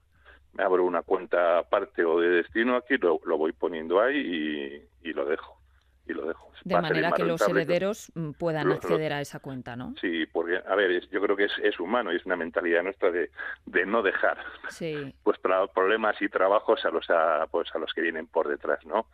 me 0.52 0.62
abro 0.62 0.84
una 0.84 1.02
cuenta 1.02 1.58
aparte 1.58 2.04
o 2.04 2.20
de 2.20 2.28
destino 2.28 2.76
aquí, 2.76 2.96
lo, 2.98 3.20
lo 3.24 3.36
voy 3.36 3.52
poniendo 3.52 4.00
ahí 4.00 4.86
y 5.02 5.12
lo 5.12 5.24
dejo 5.24 5.58
y 6.06 6.12
lo 6.12 6.26
dejo. 6.26 6.50
De 6.64 6.80
manera 6.80 7.12
que 7.12 7.24
los 7.24 7.40
herederos 7.48 8.10
mm, 8.14 8.32
puedan 8.32 8.72
acceder 8.72 9.12
a 9.12 9.20
esa 9.20 9.38
cuenta, 9.40 9.76
¿no? 9.76 9.94
Sí, 10.00 10.26
porque, 10.26 10.60
a 10.66 10.74
ver, 10.74 11.08
yo 11.10 11.20
creo 11.20 11.36
que 11.36 11.46
es, 11.62 11.80
humano 11.80 12.12
y 12.12 12.16
es 12.16 12.26
una 12.26 12.36
mentalidad 12.36 12.82
nuestra 12.82 13.10
de, 13.10 13.30
de 13.66 13.86
no 13.86 14.02
dejar 14.02 14.38
sí. 14.68 15.14
pues 15.22 15.38
problemas 15.38 16.20
y 16.20 16.28
trabajos 16.28 16.84
a 16.84 16.90
los, 16.90 17.08
a, 17.10 17.46
pues, 17.50 17.68
a 17.74 17.78
los 17.78 17.92
que 17.92 18.00
vienen 18.00 18.26
por 18.26 18.48
detrás, 18.48 18.84
¿no? 18.86 19.06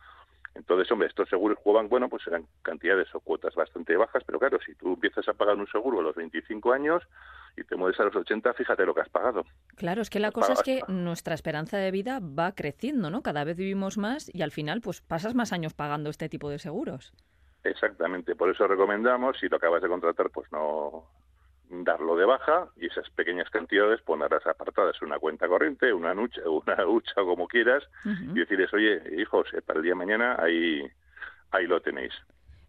Entonces, 0.55 0.91
hombre, 0.91 1.07
estos 1.07 1.27
seguros 1.29 1.57
juegan, 1.63 1.89
bueno, 1.89 2.09
pues 2.09 2.23
serán 2.23 2.45
cantidades 2.61 3.13
o 3.15 3.19
cuotas 3.19 3.55
bastante 3.55 3.97
bajas, 3.97 4.23
pero 4.25 4.39
claro, 4.39 4.59
si 4.63 4.75
tú 4.75 4.93
empiezas 4.93 5.27
a 5.27 5.33
pagar 5.33 5.55
un 5.55 5.67
seguro 5.67 5.99
a 5.99 6.03
los 6.03 6.15
25 6.15 6.71
años 6.71 7.03
y 7.57 7.63
te 7.63 7.75
mueves 7.75 7.99
a 7.99 8.03
los 8.03 8.15
80, 8.15 8.53
fíjate 8.53 8.85
lo 8.85 8.93
que 8.93 9.01
has 9.01 9.09
pagado. 9.09 9.45
Claro, 9.75 10.01
es 10.01 10.09
que 10.09 10.19
la 10.19 10.31
cosa 10.31 10.53
es 10.53 10.61
que 10.61 10.81
nuestra 10.87 11.33
esperanza 11.33 11.77
de 11.77 11.91
vida 11.91 12.19
va 12.21 12.53
creciendo, 12.53 13.09
¿no? 13.09 13.23
Cada 13.23 13.43
vez 13.43 13.57
vivimos 13.57 13.97
más 13.97 14.29
y 14.33 14.43
al 14.43 14.51
final, 14.51 14.81
pues 14.81 15.01
pasas 15.01 15.33
más 15.33 15.53
años 15.53 15.73
pagando 15.73 16.09
este 16.09 16.29
tipo 16.29 16.49
de 16.49 16.59
seguros. 16.59 17.13
Exactamente, 17.63 18.35
por 18.35 18.49
eso 18.49 18.67
recomendamos, 18.67 19.37
si 19.39 19.47
lo 19.47 19.57
acabas 19.57 19.81
de 19.81 19.87
contratar, 19.87 20.29
pues 20.29 20.51
no, 20.51 21.07
darlo 21.83 22.15
de 22.15 22.25
baja 22.25 22.69
y 22.75 22.87
esas 22.87 23.09
pequeñas 23.11 23.49
cantidades 23.49 24.01
ponerlas 24.01 24.45
apartadas 24.45 24.95
en 25.01 25.07
una 25.07 25.19
cuenta 25.19 25.47
corriente, 25.47 25.93
una 25.93 26.13
nucha, 26.13 26.41
una 26.49 26.85
hucha, 26.85 27.15
como 27.15 27.47
quieras, 27.47 27.83
y 28.05 28.39
decirles, 28.39 28.73
oye, 28.73 29.01
hijos, 29.17 29.47
eh, 29.53 29.61
para 29.61 29.79
el 29.79 29.83
día 29.83 29.91
de 29.91 29.95
mañana 29.95 30.35
ahí, 30.39 30.83
ahí 31.51 31.65
lo 31.65 31.81
tenéis. 31.81 32.13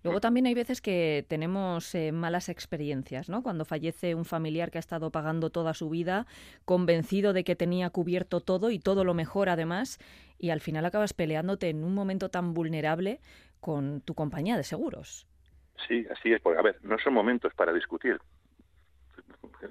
Luego 0.04 0.20
también 0.20 0.44
hay 0.44 0.52
veces 0.52 0.82
que 0.82 1.24
tenemos 1.28 1.94
eh, 1.94 2.12
malas 2.12 2.50
experiencias, 2.50 3.30
¿no? 3.30 3.42
Cuando 3.42 3.64
fallece 3.64 4.14
un 4.14 4.26
familiar 4.26 4.70
que 4.70 4.76
ha 4.76 4.80
estado 4.80 5.10
pagando 5.10 5.48
toda 5.48 5.72
su 5.72 5.88
vida, 5.88 6.26
convencido 6.66 7.32
de 7.32 7.42
que 7.42 7.56
tenía 7.56 7.88
cubierto 7.88 8.40
todo 8.40 8.70
y 8.70 8.78
todo 8.78 9.04
lo 9.04 9.14
mejor 9.14 9.48
además, 9.48 9.98
y 10.38 10.50
al 10.50 10.60
final 10.60 10.84
acabas 10.84 11.14
peleándote 11.14 11.70
en 11.70 11.82
un 11.82 11.94
momento 11.94 12.28
tan 12.28 12.52
vulnerable 12.52 13.20
con 13.60 14.02
tu 14.02 14.14
compañía 14.14 14.58
de 14.58 14.64
seguros. 14.64 15.26
Sí, 15.88 16.06
así 16.10 16.34
es, 16.34 16.40
porque 16.42 16.58
a 16.58 16.62
ver, 16.62 16.78
no 16.82 16.98
son 16.98 17.14
momentos 17.14 17.54
para 17.54 17.72
discutir. 17.72 18.18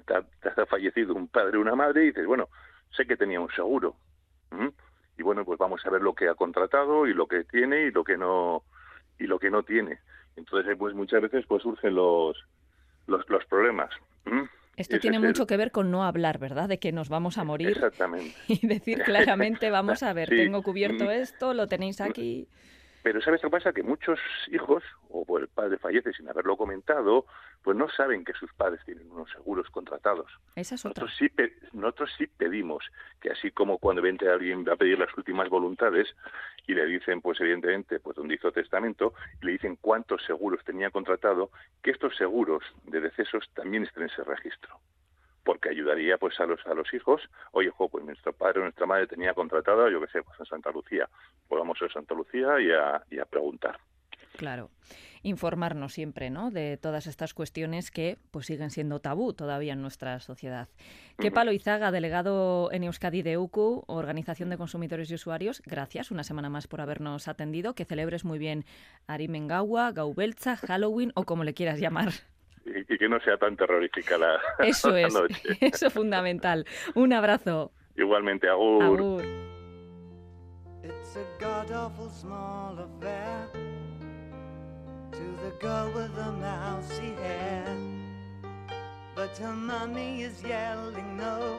Te 0.06 0.14
ha, 0.14 0.66
fallecido 0.66 1.14
un 1.14 1.28
padre 1.28 1.58
o 1.58 1.60
una 1.60 1.74
madre 1.74 2.04
y 2.04 2.06
dices, 2.06 2.26
bueno, 2.26 2.48
sé 2.90 3.06
que 3.06 3.16
tenía 3.16 3.40
un 3.40 3.50
seguro. 3.50 3.96
Y 5.18 5.22
bueno, 5.22 5.44
pues 5.44 5.58
vamos 5.58 5.84
a 5.84 5.90
ver 5.90 6.02
lo 6.02 6.14
que 6.14 6.28
ha 6.28 6.34
contratado 6.34 7.06
y 7.06 7.14
lo 7.14 7.26
que 7.26 7.44
tiene 7.44 7.86
y 7.86 7.90
lo 7.90 8.04
que 8.04 8.16
no 8.16 8.62
y 9.18 9.26
lo 9.26 9.38
que 9.38 9.50
no 9.50 9.62
tiene. 9.62 9.98
Entonces, 10.36 10.76
pues 10.76 10.94
muchas 10.94 11.22
veces 11.22 11.44
pues 11.46 11.62
surgen 11.62 11.94
los 11.94 12.36
los, 13.06 13.28
los 13.28 13.44
problemas. 13.46 13.90
Esto 14.76 14.98
tiene 14.98 15.20
mucho 15.20 15.46
que 15.46 15.56
ver 15.56 15.70
con 15.70 15.90
no 15.90 16.04
hablar, 16.04 16.38
¿verdad? 16.38 16.68
De 16.68 16.78
que 16.78 16.90
nos 16.92 17.08
vamos 17.08 17.38
a 17.38 17.44
morir. 17.44 17.68
Exactamente. 17.68 18.34
Y 18.48 18.66
decir 18.66 19.02
claramente, 19.02 19.70
vamos 19.70 20.02
a 20.02 20.12
ver, 20.12 20.28
tengo 20.30 20.62
cubierto 20.62 21.10
esto, 21.10 21.54
lo 21.54 21.68
tenéis 21.68 22.00
aquí. 22.00 22.48
Pero 23.04 23.20
¿sabes 23.20 23.42
qué 23.42 23.50
pasa? 23.50 23.74
Que 23.74 23.82
muchos 23.82 24.18
hijos, 24.50 24.82
o 25.10 25.26
pues 25.26 25.42
el 25.42 25.48
padre 25.48 25.76
fallece 25.76 26.14
sin 26.14 26.26
haberlo 26.26 26.56
comentado, 26.56 27.26
pues 27.62 27.76
no 27.76 27.86
saben 27.90 28.24
que 28.24 28.32
sus 28.32 28.50
padres 28.54 28.80
tienen 28.86 29.10
unos 29.10 29.30
seguros 29.30 29.68
contratados. 29.68 30.32
Esa 30.56 30.76
es 30.76 30.86
otra. 30.86 31.04
Nosotros 31.04 31.30
sí, 31.36 31.52
nosotros 31.74 32.10
sí 32.16 32.26
pedimos 32.26 32.82
que 33.20 33.30
así 33.30 33.50
como 33.50 33.76
cuando 33.76 34.00
vente 34.00 34.26
alguien 34.26 34.66
a 34.70 34.76
pedir 34.76 34.98
las 34.98 35.14
últimas 35.18 35.50
voluntades 35.50 36.16
y 36.66 36.72
le 36.72 36.86
dicen, 36.86 37.20
pues 37.20 37.38
evidentemente, 37.42 38.00
pues 38.00 38.16
donde 38.16 38.36
hizo 38.36 38.50
testamento, 38.52 39.12
y 39.42 39.44
le 39.44 39.52
dicen 39.52 39.76
cuántos 39.76 40.24
seguros 40.24 40.64
tenía 40.64 40.88
contratado, 40.88 41.50
que 41.82 41.90
estos 41.90 42.16
seguros 42.16 42.64
de 42.84 43.02
decesos 43.02 43.50
también 43.52 43.82
estén 43.82 44.04
en 44.04 44.08
ese 44.08 44.24
registro 44.24 44.80
porque 45.44 45.68
ayudaría 45.68 46.18
pues 46.18 46.38
a 46.40 46.46
los 46.46 46.64
a 46.66 46.74
los 46.74 46.92
hijos 46.94 47.22
oye 47.52 47.70
pues 47.76 48.04
nuestro 48.04 48.32
padre 48.32 48.60
o 48.60 48.62
nuestra 48.62 48.86
madre 48.86 49.06
tenía 49.06 49.34
contratada 49.34 49.90
yo 49.90 50.00
qué 50.00 50.08
sé 50.08 50.22
pues 50.22 50.38
en 50.40 50.46
Santa 50.46 50.70
Lucía 50.70 51.08
pues 51.48 51.58
vamos 51.58 51.80
a 51.82 51.88
Santa 51.88 52.14
Lucía 52.14 52.60
y 52.60 52.70
a, 52.70 53.02
y 53.10 53.18
a 53.18 53.24
preguntar 53.24 53.78
claro 54.36 54.70
informarnos 55.24 55.94
siempre 55.94 56.30
¿no? 56.30 56.50
de 56.50 56.76
todas 56.76 57.06
estas 57.06 57.34
cuestiones 57.34 57.90
que 57.90 58.18
pues 58.30 58.46
siguen 58.46 58.70
siendo 58.70 59.00
tabú 59.00 59.32
todavía 59.32 59.72
en 59.72 59.82
nuestra 59.82 60.20
sociedad. 60.20 60.68
¿Qué 61.18 61.30
palo 61.30 61.50
Izaga, 61.50 61.90
delegado 61.90 62.70
en 62.72 62.84
Euskadi 62.84 63.22
de 63.22 63.38
UCU, 63.38 63.84
Organización 63.86 64.50
de 64.50 64.58
Consumidores 64.58 65.10
y 65.10 65.14
Usuarios, 65.14 65.62
gracias 65.64 66.10
una 66.10 66.24
semana 66.24 66.50
más 66.50 66.66
por 66.66 66.80
habernos 66.82 67.26
atendido. 67.26 67.74
Que 67.74 67.86
celebres 67.86 68.24
muy 68.24 68.38
bien 68.38 68.66
Arimengawa, 69.06 69.92
Gaubelza, 69.92 70.56
Halloween 70.56 71.12
o 71.14 71.24
como 71.24 71.42
le 71.42 71.54
quieras 71.54 71.80
llamar 71.80 72.10
y, 72.66 72.98
que 72.98 73.08
no 73.08 73.20
sea 73.20 73.36
tan 73.36 73.56
terrorífica 73.56 74.18
la, 74.18 74.40
eso 74.58 74.96
es, 74.96 75.14
Eso 75.60 75.86
es 75.86 75.92
fundamental. 75.92 76.66
Un 76.94 77.12
abrazo. 77.12 77.72
Igualmente, 77.96 78.48
agur. 78.48 78.82
agur. 78.82 79.24
It's 80.82 81.16
a 81.16 81.24
god 81.40 81.70
awful 81.70 82.10
small 82.10 82.78
affair 82.78 83.48
to 85.12 85.22
the 85.42 85.50
girl 85.60 85.90
with 85.94 86.14
the 86.14 86.32
mousy 86.32 87.14
hair. 87.22 87.64
But 89.14 89.36
her 89.38 89.52
mummy 89.52 90.22
is 90.22 90.42
yelling 90.42 91.16
no, 91.16 91.58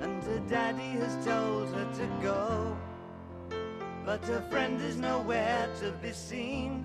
and 0.00 0.22
her 0.24 0.42
daddy 0.50 0.98
has 0.98 1.24
told 1.24 1.72
her 1.72 1.86
to 1.94 2.06
go. 2.20 2.76
But 4.04 4.24
her 4.26 4.40
friend 4.50 4.80
is 4.82 4.96
nowhere 4.98 5.68
to 5.80 5.92
be 6.02 6.12
seen. 6.12 6.84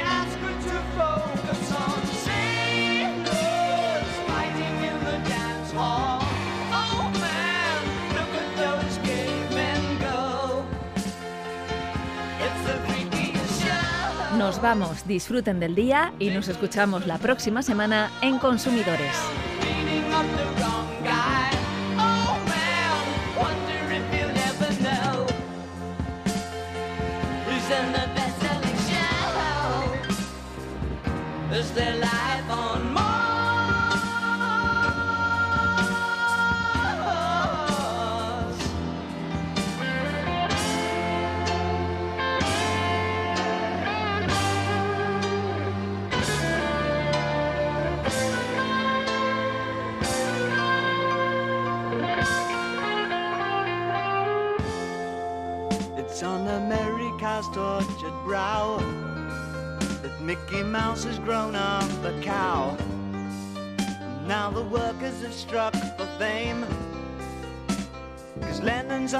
Nos 14.51 14.61
vamos, 14.61 15.07
disfruten 15.07 15.61
del 15.61 15.75
día 15.75 16.11
y 16.19 16.29
nos 16.29 16.49
escuchamos 16.49 17.07
la 17.07 17.17
próxima 17.17 17.63
semana 17.63 18.11
en 18.21 18.37
Consumidores. 18.37 19.15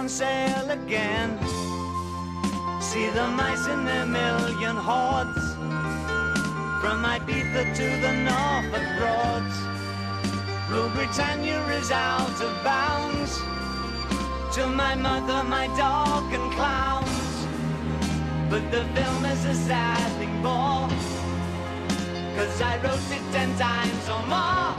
On 0.02 0.10
sale 0.10 0.72
again. 0.72 1.30
See 2.82 3.08
the 3.12 3.28
mice 3.40 3.68
in 3.68 3.86
their 3.86 4.08
million 4.08 4.76
hordes, 4.76 5.46
from 6.82 6.98
Ibiza 7.16 7.64
to 7.80 7.88
the 8.04 8.14
Norfolk 8.30 8.88
Broads. 8.98 9.58
Rule 10.72 10.90
Britannia 10.96 11.62
is 11.80 11.92
out 11.92 12.38
of 12.48 12.52
bounds, 12.64 13.32
to 14.56 14.66
my 14.84 14.96
mother, 14.96 15.44
my 15.44 15.68
dog, 15.78 16.34
and 16.34 16.52
clowns. 16.54 17.28
But 18.50 18.64
the 18.72 18.84
film 18.96 19.24
is 19.26 19.46
a 19.46 19.54
sad 19.54 20.10
thing 20.18 20.36
more 20.42 20.90
Cause 22.36 22.62
I 22.72 22.74
wrote 22.84 23.10
it 23.18 23.26
ten 23.32 23.50
times 23.58 24.06
or 24.14 24.24
more 24.34 24.76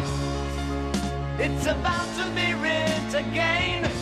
It's 1.46 1.66
about 1.66 2.08
to 2.18 2.24
be 2.38 2.52
writ 2.62 3.14
again 3.24 4.01